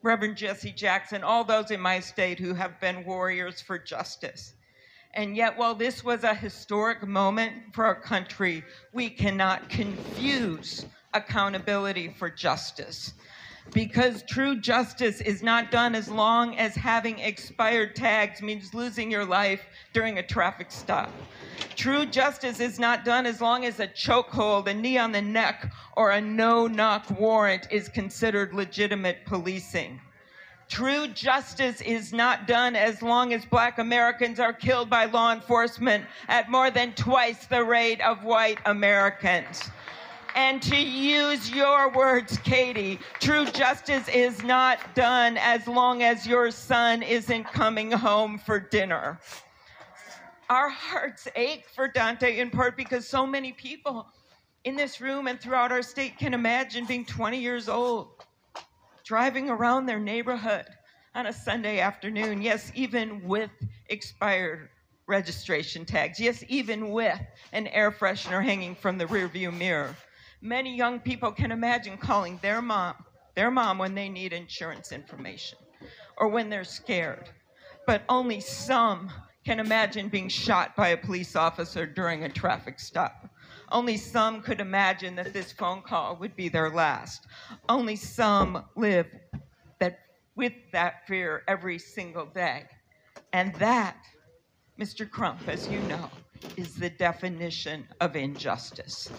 Reverend 0.06 0.38
Jesse 0.38 0.72
Jackson, 0.72 1.24
all 1.24 1.44
those 1.44 1.72
in 1.72 1.82
my 1.82 2.00
state 2.00 2.38
who 2.38 2.54
have 2.54 2.80
been 2.80 3.06
warriors 3.06 3.60
for 3.60 3.80
justice. 3.80 4.54
And 5.16 5.36
yet, 5.36 5.58
while 5.58 5.74
this 5.74 6.04
was 6.04 6.24
a 6.24 6.36
historic 6.36 7.08
moment 7.08 7.74
for 7.74 7.86
our 7.86 8.00
country, 8.00 8.64
we 8.94 9.10
cannot 9.10 9.68
confuse 9.68 10.86
accountability 11.16 12.10
for 12.10 12.30
justice. 12.30 13.14
Because 13.74 14.24
true 14.24 14.56
justice 14.56 15.22
is 15.22 15.44
not 15.44 15.72
done 15.72 15.96
as 15.96 16.10
long 16.10 16.58
as 16.58 16.76
having 16.76 17.20
expired 17.20 17.96
tags 17.96 18.42
means 18.42 18.74
losing 18.74 19.12
your 19.12 19.26
life 19.26 19.66
during 19.92 20.18
a 20.18 20.24
traffic 20.24 20.72
stop. 20.72 21.12
True 21.76 22.06
justice 22.06 22.60
is 22.60 22.80
not 22.80 23.04
done 23.04 23.26
as 23.26 23.42
long 23.42 23.66
as 23.66 23.80
a 23.80 23.88
chokehold, 23.88 24.68
a 24.68 24.74
knee 24.74 24.98
on 24.98 25.12
the 25.12 25.22
neck, 25.22 25.72
or 25.98 26.12
a 26.12 26.22
no 26.22 26.68
knock 26.68 27.10
warrant 27.20 27.68
is 27.72 27.90
considered 27.90 28.54
legitimate 28.54 29.26
policing. 29.26 30.00
True 30.68 31.08
justice 31.08 31.82
is 31.82 32.12
not 32.12 32.48
done 32.48 32.76
as 32.76 33.02
long 33.02 33.34
as 33.34 33.46
black 33.46 33.78
Americans 33.78 34.40
are 34.40 34.54
killed 34.54 34.90
by 34.90 35.06
law 35.06 35.32
enforcement 35.32 36.06
at 36.28 36.50
more 36.50 36.72
than 36.72 36.94
twice 36.94 37.46
the 37.46 37.64
rate 37.64 38.02
of 38.02 38.24
white 38.24 38.58
Americans. 38.66 39.70
And 40.36 40.62
to 40.64 40.76
use 40.76 41.50
your 41.50 41.90
words, 41.92 42.38
Katie, 42.40 43.00
true 43.22 43.46
justice 43.46 44.10
is 44.10 44.44
not 44.44 44.94
done 44.94 45.38
as 45.38 45.66
long 45.66 46.04
as 46.04 46.28
your 46.28 46.52
son 46.52 47.02
isn't 47.02 47.46
coming 47.46 47.90
home 47.90 48.38
for 48.38 48.60
dinner. 48.60 49.18
Our 50.50 50.68
hearts 50.68 51.30
ache 51.38 51.66
for 51.74 51.88
Daunte 51.88 52.38
in 52.38 52.50
part 52.50 52.76
because 52.76 53.08
so 53.08 53.26
many 53.26 53.54
people 53.54 54.08
in 54.66 54.76
this 54.76 55.00
room 55.00 55.28
and 55.28 55.40
throughout 55.40 55.72
our 55.72 55.82
state 55.82 56.18
can 56.18 56.34
imagine 56.34 56.86
being 56.86 57.06
20 57.06 57.40
years 57.40 57.70
old, 57.70 58.10
driving 59.06 59.50
around 59.50 59.86
their 59.86 60.00
neighborhood 60.00 60.66
on 61.16 61.28
a 61.28 61.34
Sunday 61.34 61.80
afternoon. 61.80 62.42
Yes, 62.42 62.74
even 62.76 63.26
with 63.26 63.52
expired 63.88 64.68
registration 65.08 65.86
tags. 65.86 66.20
Yes, 66.20 66.44
even 66.50 66.90
with 66.90 67.20
an 67.54 67.68
air 67.68 67.90
freshener 67.90 68.44
hanging 68.44 68.76
from 68.76 68.98
the 68.98 69.06
rearview 69.06 69.56
mirror. 69.56 69.96
Many 70.42 70.76
young 70.76 71.00
people 71.00 71.32
can 71.32 71.52
imagine 71.52 71.98
calling 71.98 72.40
their 72.42 72.62
mom, 72.62 72.96
their 73.36 73.52
mom 73.52 73.78
when 73.78 73.96
they 73.96 74.10
need 74.10 74.34
insurance 74.34 74.92
information 74.92 75.58
or 76.18 76.28
when 76.28 76.50
they're 76.50 76.64
scared. 76.64 77.30
But 77.88 78.04
only 78.10 78.40
some 78.40 79.12
can 79.46 79.60
imagine 79.60 80.10
being 80.10 80.30
shot 80.30 80.76
by 80.76 80.90
a 80.90 80.98
police 80.98 81.36
officer 81.36 81.86
during 81.86 82.24
a 82.24 82.30
traffic 82.30 82.80
stop. 82.80 83.30
Only 83.72 83.98
some 83.98 84.42
could 84.42 84.60
imagine 84.60 85.16
that 85.16 85.34
this 85.34 85.52
phone 85.52 85.82
call 85.82 86.18
would 86.18 86.36
be 86.36 86.50
their 86.50 86.70
last. 86.70 87.26
Only 87.70 87.96
some 87.96 88.66
live 88.76 89.08
that 89.80 90.00
with 90.36 90.54
that 90.72 91.08
fear 91.08 91.44
every 91.48 91.80
single 91.80 92.26
day. 92.26 92.66
And 93.34 93.54
that, 93.56 93.98
Mr. 94.80 95.10
Crump, 95.10 95.48
as 95.48 95.68
you 95.68 95.80
know, 95.82 96.10
is 96.58 96.76
the 96.76 96.90
definition 96.90 97.88
of 98.02 98.16
injustice. 98.16 99.10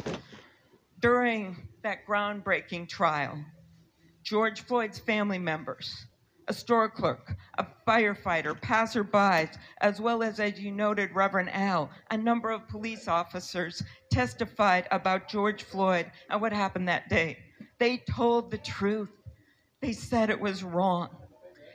During 1.00 1.68
that 1.82 2.06
groundbreaking 2.06 2.88
trial, 2.88 3.44
George 4.22 4.62
Floyd's 4.62 4.98
family 4.98 5.38
members, 5.38 6.06
a 6.48 6.54
store 6.54 6.88
clerk, 6.88 7.36
a 7.58 7.66
firefighter, 7.86 8.58
passerbys, 8.60 9.58
as 9.82 10.00
well 10.00 10.22
as, 10.22 10.40
as 10.40 10.58
you 10.58 10.72
noted, 10.72 11.14
Reverend 11.14 11.50
Al, 11.52 11.90
a 12.10 12.16
number 12.16 12.50
of 12.50 12.66
police 12.68 13.08
officers 13.08 13.82
testified 14.10 14.88
about 14.90 15.28
George 15.28 15.64
Floyd 15.64 16.10
and 16.30 16.40
what 16.40 16.52
happened 16.52 16.88
that 16.88 17.08
day. 17.08 17.38
They 17.78 17.98
told 17.98 18.50
the 18.50 18.58
truth. 18.58 19.10
They 19.82 19.92
said 19.92 20.30
it 20.30 20.40
was 20.40 20.64
wrong. 20.64 21.10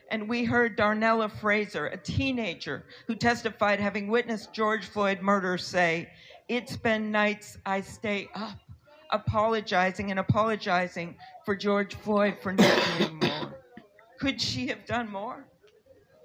And 0.09 0.27
we 0.27 0.43
heard 0.43 0.77
Darnella 0.77 1.31
Frazier, 1.31 1.87
a 1.87 1.97
teenager 1.97 2.85
who 3.07 3.15
testified 3.15 3.79
having 3.79 4.07
witnessed 4.07 4.51
George 4.51 4.85
Floyd 4.85 5.21
murder, 5.21 5.57
say, 5.57 6.09
It's 6.49 6.75
been 6.75 7.11
nights 7.11 7.57
I 7.65 7.81
stay 7.81 8.27
up, 8.35 8.57
apologizing 9.11 10.11
and 10.11 10.19
apologizing 10.19 11.15
for 11.45 11.55
George 11.55 11.95
Floyd 11.95 12.37
for 12.41 12.53
not 12.53 12.83
doing 12.97 13.19
more. 13.19 13.53
Could 14.19 14.41
she 14.41 14.67
have 14.67 14.85
done 14.85 15.11
more? 15.11 15.45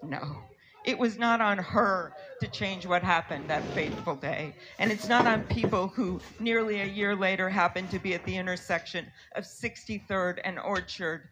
No. 0.03 0.43
It 0.85 0.99
was 0.99 1.19
not 1.19 1.41
on 1.41 1.59
her 1.59 2.13
to 2.41 2.47
change 2.47 2.87
what 2.87 3.03
happened 3.03 3.51
that 3.51 3.65
fateful 3.75 4.15
day. 4.15 4.55
And 4.79 4.93
it's 4.93 5.09
not 5.09 5.27
on 5.27 5.43
people 5.45 5.89
who 5.89 6.21
nearly 6.39 6.81
a 6.81 6.87
year 6.87 7.17
later 7.17 7.49
happened 7.49 7.91
to 7.91 7.99
be 7.99 8.15
at 8.15 8.25
the 8.25 8.37
intersection 8.37 9.07
of 9.35 9.45
63rd 9.45 10.39
and 10.45 10.61
Orchard 10.61 11.23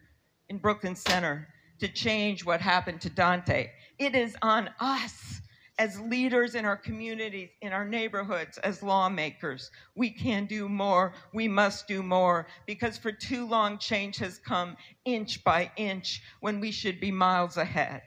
in 0.49 0.57
Brooklyn 0.57 0.95
Center 0.95 1.47
to 1.79 1.87
change 1.87 2.43
what 2.43 2.59
happened 2.59 2.99
to 3.01 3.09
Daunte. 3.09 3.69
It 3.97 4.15
is 4.15 4.35
on 4.41 4.69
us 4.79 5.41
as 5.77 5.99
leaders 5.99 6.55
in 6.55 6.63
our 6.63 6.77
communities, 6.77 7.49
in 7.61 7.73
our 7.73 7.85
neighborhoods, 7.85 8.57
as 8.59 8.81
lawmakers. 8.81 9.71
We 9.95 10.09
can 10.09 10.45
do 10.45 10.69
more. 10.69 11.13
We 11.33 11.47
must 11.47 11.87
do 11.87 12.01
more 12.01 12.47
because 12.65 12.97
for 12.97 13.11
too 13.11 13.45
long, 13.47 13.77
change 13.77 14.17
has 14.17 14.37
come 14.37 14.77
inch 15.03 15.43
by 15.43 15.71
inch 15.75 16.21
when 16.39 16.59
we 16.59 16.71
should 16.71 16.99
be 16.99 17.11
miles 17.11 17.57
ahead. 17.57 18.03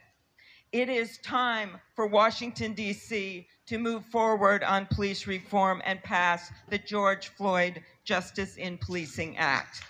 It 0.71 0.89
is 0.89 1.17
time 1.19 1.79
for 1.95 2.05
Washington, 2.05 2.73
D.C. 2.73 3.47
to 3.67 3.77
move 3.79 4.05
forward 4.05 4.63
on 4.63 4.85
police 4.87 5.25
reform 5.25 5.81
and 5.83 6.01
pass 6.03 6.51
the 6.69 6.77
George 6.77 7.29
Floyd 7.29 7.83
Justice 8.03 8.55
in 8.57 8.77
Policing 8.77 9.37
Act. 9.37 9.81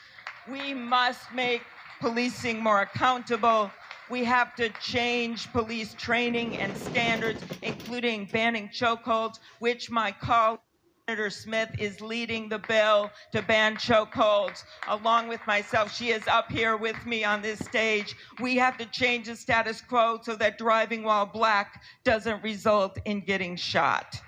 We 0.49 0.73
must 0.73 1.33
make 1.33 1.63
policing 1.99 2.63
more 2.63 2.81
accountable. 2.81 3.71
We 4.09 4.23
have 4.23 4.55
to 4.55 4.69
change 4.81 5.51
police 5.51 5.93
training 5.93 6.57
and 6.57 6.75
standards, 6.75 7.43
including 7.61 8.25
banning 8.25 8.69
chokeholds, 8.69 9.39
which 9.59 9.91
my 9.91 10.11
colleague, 10.11 10.59
Senator 11.07 11.29
Smith, 11.29 11.69
is 11.77 12.01
leading 12.01 12.49
the 12.49 12.57
bill 12.59 13.11
to 13.33 13.43
ban 13.43 13.75
chokeholds. 13.75 14.63
Along 14.87 15.27
with 15.27 15.45
myself, 15.45 15.95
she 15.95 16.09
is 16.09 16.27
up 16.27 16.51
here 16.51 16.75
with 16.75 17.05
me 17.05 17.23
on 17.23 17.41
this 17.43 17.59
stage. 17.59 18.15
We 18.39 18.55
have 18.57 18.77
to 18.77 18.85
change 18.87 19.27
the 19.27 19.35
status 19.35 19.79
quo 19.81 20.19
so 20.23 20.35
that 20.37 20.57
driving 20.57 21.03
while 21.03 21.27
black 21.27 21.81
doesn't 22.03 22.43
result 22.43 22.97
in 23.05 23.21
getting 23.21 23.55
shot. 23.55 24.19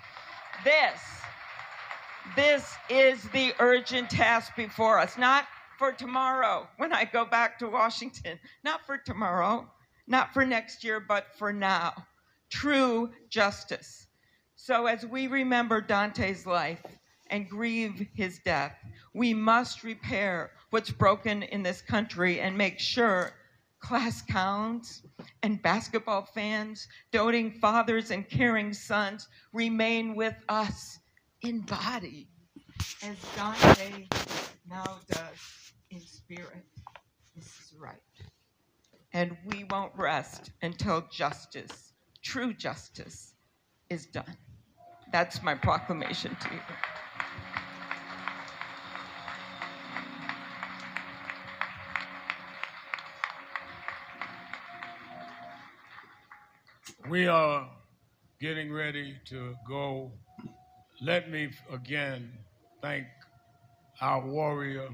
This, 0.64 1.00
this 2.36 2.72
is 2.88 3.22
the 3.30 3.52
urgent 3.58 4.10
task 4.10 4.54
before 4.56 5.00
us, 5.00 5.18
not 5.18 5.46
for 5.82 5.90
tomorrow 5.90 6.68
when 6.76 6.92
I 6.92 7.04
go 7.04 7.24
back 7.24 7.58
to 7.58 7.66
Washington. 7.66 8.38
Not 8.62 8.86
for 8.86 8.96
tomorrow, 8.98 9.68
not 10.06 10.32
for 10.32 10.46
next 10.46 10.84
year, 10.84 11.00
but 11.00 11.36
for 11.36 11.52
now. 11.52 12.06
True 12.50 13.10
justice. 13.28 14.06
So, 14.54 14.86
as 14.86 15.04
we 15.04 15.26
remember 15.26 15.82
Daunte's 15.82 16.46
life 16.46 16.84
and 17.30 17.50
grieve 17.50 18.06
his 18.14 18.38
death, 18.44 18.76
we 19.12 19.34
must 19.34 19.82
repair 19.82 20.52
what's 20.70 20.92
broken 20.92 21.42
in 21.42 21.64
this 21.64 21.82
country 21.82 22.38
and 22.38 22.56
make 22.56 22.78
sure 22.78 23.32
class 23.80 24.22
counts 24.22 25.02
and 25.42 25.60
basketball 25.62 26.26
fans, 26.32 26.86
doting 27.10 27.50
fathers, 27.50 28.12
and 28.12 28.28
caring 28.28 28.72
sons 28.72 29.26
remain 29.52 30.14
with 30.14 30.36
us 30.48 31.00
in 31.40 31.58
body 31.62 32.28
as 33.02 33.16
Daunte 33.36 34.06
now 34.68 35.00
does 35.10 35.71
in 35.92 36.00
spirit. 36.00 36.64
This 37.36 37.44
is 37.44 37.74
right. 37.78 37.96
And 39.12 39.36
we 39.46 39.64
won't 39.64 39.92
rest 39.94 40.50
until 40.62 41.06
justice, 41.12 41.92
true 42.22 42.54
justice, 42.54 43.34
is 43.90 44.06
done. 44.06 44.36
That's 45.12 45.42
my 45.42 45.54
proclamation 45.54 46.34
to 46.40 46.48
you. 46.54 46.60
We 57.10 57.26
are 57.26 57.68
getting 58.40 58.72
ready 58.72 59.16
to 59.26 59.54
go. 59.68 60.12
Let 61.02 61.30
me 61.30 61.50
again 61.70 62.32
thank 62.80 63.06
our 64.00 64.26
warrior 64.26 64.88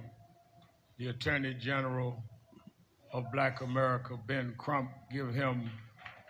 the 0.99 1.09
Attorney 1.09 1.55
General 1.55 2.21
of 3.13 3.31
Black 3.33 3.61
America, 3.61 4.19
Ben 4.27 4.53
Crump, 4.59 4.91
give 5.13 5.33
him 5.33 5.71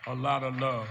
a 0.05 0.13
lot 0.13 0.43
of 0.43 0.59
love. 0.59 0.87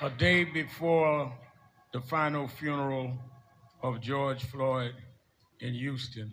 A 0.00 0.10
day 0.10 0.44
before 0.44 1.36
the 1.92 2.00
final 2.00 2.46
funeral 2.46 3.18
of 3.82 4.00
George 4.00 4.44
Floyd 4.44 4.94
in 5.58 5.74
Houston, 5.74 6.32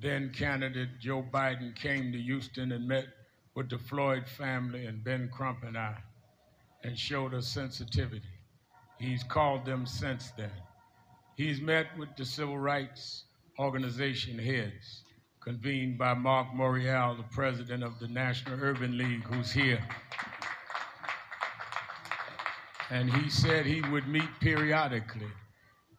then 0.00 0.32
candidate 0.34 0.88
Joe 0.98 1.22
Biden 1.30 1.76
came 1.76 2.12
to 2.12 2.18
Houston 2.18 2.72
and 2.72 2.88
met 2.88 3.08
with 3.54 3.68
the 3.68 3.78
Floyd 3.78 4.26
family 4.26 4.86
and 4.86 5.04
Ben 5.04 5.28
Crump 5.30 5.64
and 5.64 5.76
I 5.76 5.98
and 6.82 6.98
showed 6.98 7.34
us 7.34 7.46
sensitivity. 7.46 8.37
He's 8.98 9.22
called 9.22 9.64
them 9.64 9.86
since 9.86 10.30
then. 10.36 10.50
He's 11.36 11.60
met 11.60 11.86
with 11.96 12.08
the 12.16 12.24
civil 12.24 12.58
rights 12.58 13.24
organization 13.58 14.38
heads, 14.38 15.02
convened 15.40 15.98
by 15.98 16.14
Marc 16.14 16.48
Morial, 16.54 17.16
the 17.16 17.34
president 17.34 17.82
of 17.82 17.98
the 18.00 18.08
National 18.08 18.58
Urban 18.60 18.98
League, 18.98 19.24
who's 19.24 19.52
here. 19.52 19.84
And 22.90 23.12
he 23.12 23.28
said 23.28 23.66
he 23.66 23.82
would 23.90 24.08
meet 24.08 24.28
periodically 24.40 25.30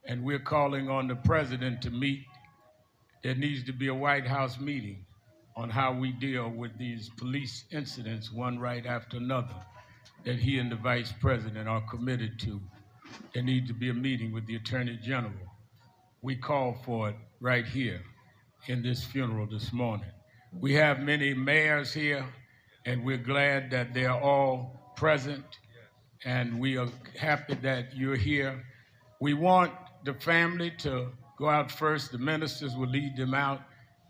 and 0.10 0.24
we're 0.24 0.40
calling 0.40 0.90
on 0.90 1.08
the 1.08 1.16
president 1.16 1.84
to 1.84 1.92
meet. 1.92 2.26
There 3.24 3.36
needs 3.36 3.64
to 3.66 3.74
be 3.74 3.88
a 3.88 3.94
White 3.94 4.26
House 4.26 4.60
meeting 4.60 5.06
on 5.56 5.70
how 5.70 5.94
we 5.94 6.12
deal 6.14 6.50
with 6.50 6.76
these 6.80 7.10
police 7.18 7.66
incidents, 7.72 8.32
one 8.32 8.58
right 8.58 8.86
after 8.88 9.18
another, 9.18 9.56
that 10.26 10.40
he 10.40 10.58
and 10.58 10.72
the 10.72 10.76
vice 10.78 11.14
president 11.22 11.68
are 11.68 11.82
committed 11.82 12.40
to. 12.40 12.60
There 13.34 13.44
needs 13.44 13.68
to 13.68 13.74
be 13.74 13.90
a 13.90 13.94
meeting 13.94 14.32
with 14.32 14.46
the 14.48 14.56
attorney 14.56 14.98
general. 15.04 15.34
We 16.22 16.36
call 16.36 16.78
for 16.84 17.10
it 17.10 17.16
right 17.40 17.66
here 17.66 18.02
in 18.68 18.82
this 18.82 19.04
funeral 19.04 19.48
this 19.48 19.72
morning. 19.72 20.10
We 20.52 20.74
have 20.74 21.00
many 21.00 21.34
mayors 21.34 21.94
here, 21.94 22.26
and 22.86 23.06
we're 23.06 23.18
glad 23.18 23.72
that 23.72 23.94
they're 23.94 24.12
all 24.12 24.94
present, 24.96 25.46
and 26.26 26.60
we 26.60 26.78
are 26.78 26.90
happy 27.18 27.54
that 27.56 27.96
you're 27.96 28.16
here. 28.16 28.64
We 29.22 29.34
want 29.34 29.72
the 30.04 30.14
family 30.16 30.72
to 30.80 31.10
go 31.38 31.50
out 31.50 31.72
first. 31.72 32.12
The 32.12 32.18
ministers 32.18 32.76
will 32.76 32.90
lead 32.90 33.16
them 33.16 33.34
out. 33.34 33.62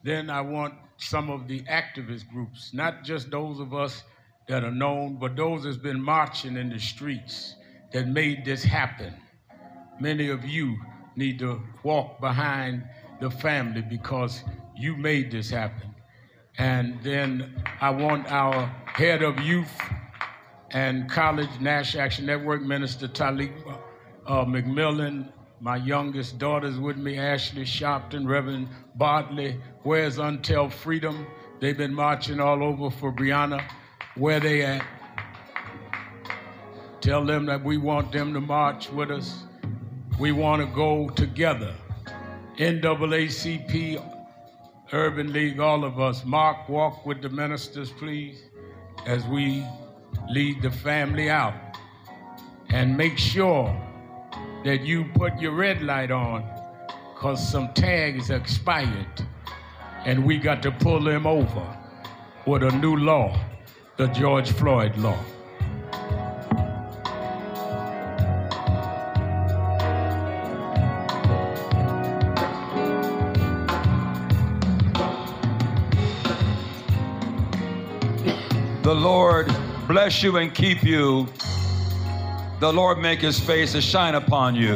Then 0.03 0.30
I 0.30 0.41
want 0.41 0.73
some 0.97 1.30
of 1.30 1.47
the 1.47 1.61
activist 1.63 2.27
groups, 2.30 2.73
not 2.73 3.03
just 3.03 3.30
those 3.30 3.59
of 3.59 3.73
us 3.73 4.03
that 4.47 4.63
are 4.63 4.71
known, 4.71 5.17
but 5.19 5.35
those 5.35 5.63
that's 5.63 5.77
been 5.77 6.01
marching 6.01 6.57
in 6.57 6.69
the 6.69 6.80
streets 6.80 7.55
that 7.91 8.07
made 8.07 8.45
this 8.45 8.64
happen. 8.64 9.14
Many 9.99 10.30
of 10.30 10.45
you 10.45 10.78
need 11.16 11.40
to 11.40 11.61
walk 11.84 12.20
behind 12.20 12.84
the 13.20 13.30
family 13.30 13.82
because 13.82 14.44
you 14.76 14.95
made 14.95 15.32
this 15.32 15.49
happen. 15.49 15.94
And 16.57 17.02
then 17.03 17.64
I 17.82 17.90
want 17.90 18.32
our 18.32 18.66
head 18.86 19.22
of 19.22 19.40
youth 19.40 19.72
and 20.72 21.10
college 21.10 21.49
National 21.60 22.03
Action 22.03 22.26
Network 22.26 22.61
Minister 22.61 23.07
Talik 23.07 23.53
uh, 24.28 24.45
McMillan 24.45 25.32
my 25.61 25.76
youngest 25.76 26.40
daughter's 26.40 26.80
with 26.80 26.98
me, 26.98 27.18
Ashley 27.18 27.64
Sharpton, 27.64 28.28
Reverend 28.28 28.70
Bartley. 28.95 29.60
Where's 29.84 30.18
Until 30.18 30.70
Freedom? 30.70 31.28
They've 31.60 31.78
been 31.78 31.94
marching 31.94 32.40
all 32.40 32.64
over 32.64 32.90
for 32.90 33.11
Breonna. 33.11 33.61
Where 34.16 34.40
they 34.40 34.61
at? 34.61 34.86
Tell 37.01 37.26
them 37.26 37.45
that 37.45 37.63
we 37.63 37.77
want 37.77 38.11
them 38.11 38.34
to 38.34 38.41
march 38.41 38.89
with 38.89 39.09
us. 39.09 39.43
We 40.19 40.34
want 40.34 40.61
to 40.61 40.76
go 40.76 41.09
together. 41.09 41.73
NAACP, 42.57 44.03
Urban 44.91 45.31
League, 45.31 45.59
all 45.61 45.85
of 45.85 45.99
us. 45.99 46.26
Marc, 46.26 46.67
walk 46.67 47.05
with 47.05 47.21
the 47.21 47.30
ministers, 47.30 47.91
please, 47.91 48.43
as 49.05 49.26
we 49.27 49.65
lead 50.30 50.61
the 50.61 50.71
family 50.71 51.30
out. 51.30 51.53
And 52.69 52.97
make 52.97 53.17
sure 53.17 53.73
that 54.65 54.81
you 54.81 55.05
put 55.15 55.39
your 55.39 55.53
red 55.53 55.81
light 55.81 56.11
on 56.11 56.43
because 57.13 57.49
some 57.49 57.73
tags 57.73 58.30
expired 58.30 59.26
and 60.05 60.26
we 60.26 60.38
got 60.38 60.61
to 60.63 60.71
pull 60.71 61.01
them 61.01 61.26
over 61.26 61.77
with 62.45 62.63
a 62.63 62.71
new 62.71 62.95
law, 62.95 63.39
the 63.97 64.07
George 64.07 64.51
Floyd 64.51 64.95
law. 64.97 65.19
Lord 78.99 79.47
bless 79.88 80.21
you 80.21 80.38
and 80.38 80.53
keep 80.53 80.84
you. 80.84 81.27
The 82.59 82.71
Lord 82.71 82.99
make 82.99 83.21
his 83.21 83.39
face 83.39 83.71
to 83.71 83.81
shine 83.81 84.15
upon 84.15 84.55
you 84.55 84.76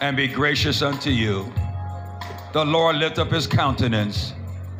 and 0.00 0.16
be 0.16 0.28
gracious 0.28 0.82
unto 0.82 1.10
you. 1.10 1.52
The 2.52 2.64
Lord 2.64 2.96
lift 2.96 3.18
up 3.18 3.32
his 3.32 3.48
countenance 3.48 4.32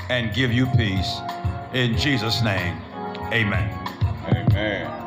and 0.09 0.32
give 0.32 0.52
you 0.52 0.66
peace. 0.76 1.18
In 1.72 1.98
Jesus' 1.98 2.43
name, 2.43 2.76
amen. 3.32 3.68
Amen. 4.28 5.03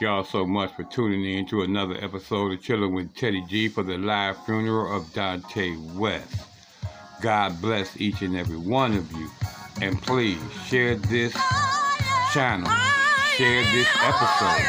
Y'all 0.00 0.24
so 0.24 0.46
much 0.46 0.72
for 0.76 0.84
tuning 0.84 1.26
in 1.26 1.44
to 1.44 1.60
another 1.60 1.94
episode 2.00 2.52
of 2.52 2.62
Chilling 2.62 2.94
with 2.94 3.14
Teddy 3.14 3.44
G 3.46 3.68
for 3.68 3.82
the 3.82 3.98
live 3.98 4.42
funeral 4.46 4.96
of 4.96 5.02
Daunte 5.12 5.76
West. 5.94 6.40
God 7.20 7.60
bless 7.60 8.00
each 8.00 8.22
and 8.22 8.34
every 8.34 8.56
one 8.56 8.94
of 8.94 9.12
you. 9.12 9.28
And 9.82 10.00
please 10.00 10.40
share 10.64 10.94
this 10.94 11.34
channel, 12.32 12.72
share 13.36 13.62
this 13.76 13.88
episode. 14.00 14.64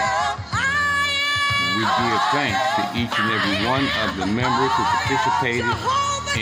We 1.78 1.84
give 1.88 2.22
thanks 2.36 2.60
to 2.76 2.84
each 3.00 3.16
and 3.18 3.32
every 3.32 3.66
one 3.66 3.88
of 4.04 4.18
the 4.18 4.28
members 4.28 4.72
who 4.76 4.84
participated 4.84 5.64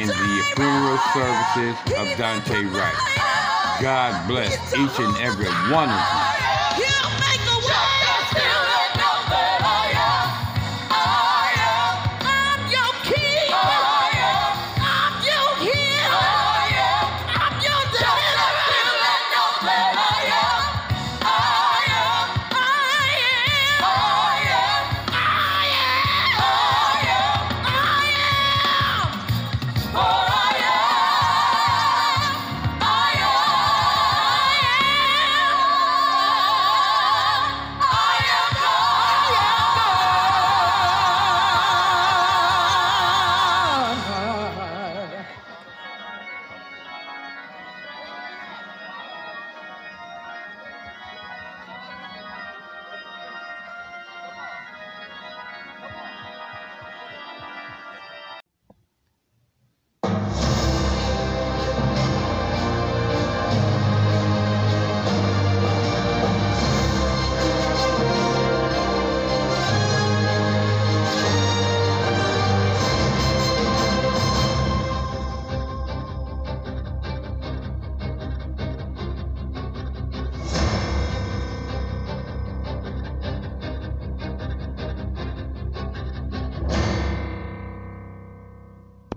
in 0.02 0.08
the 0.08 0.44
funeral 0.56 0.98
services 1.14 1.78
of 1.94 2.08
Daunte 2.18 2.74
Wright. 2.74 2.98
God 3.84 4.28
bless 4.28 4.74
each 4.74 5.00
and 5.00 5.16
every 5.18 5.46
one 5.72 5.90
of 5.90 6.14
you. 6.14 6.19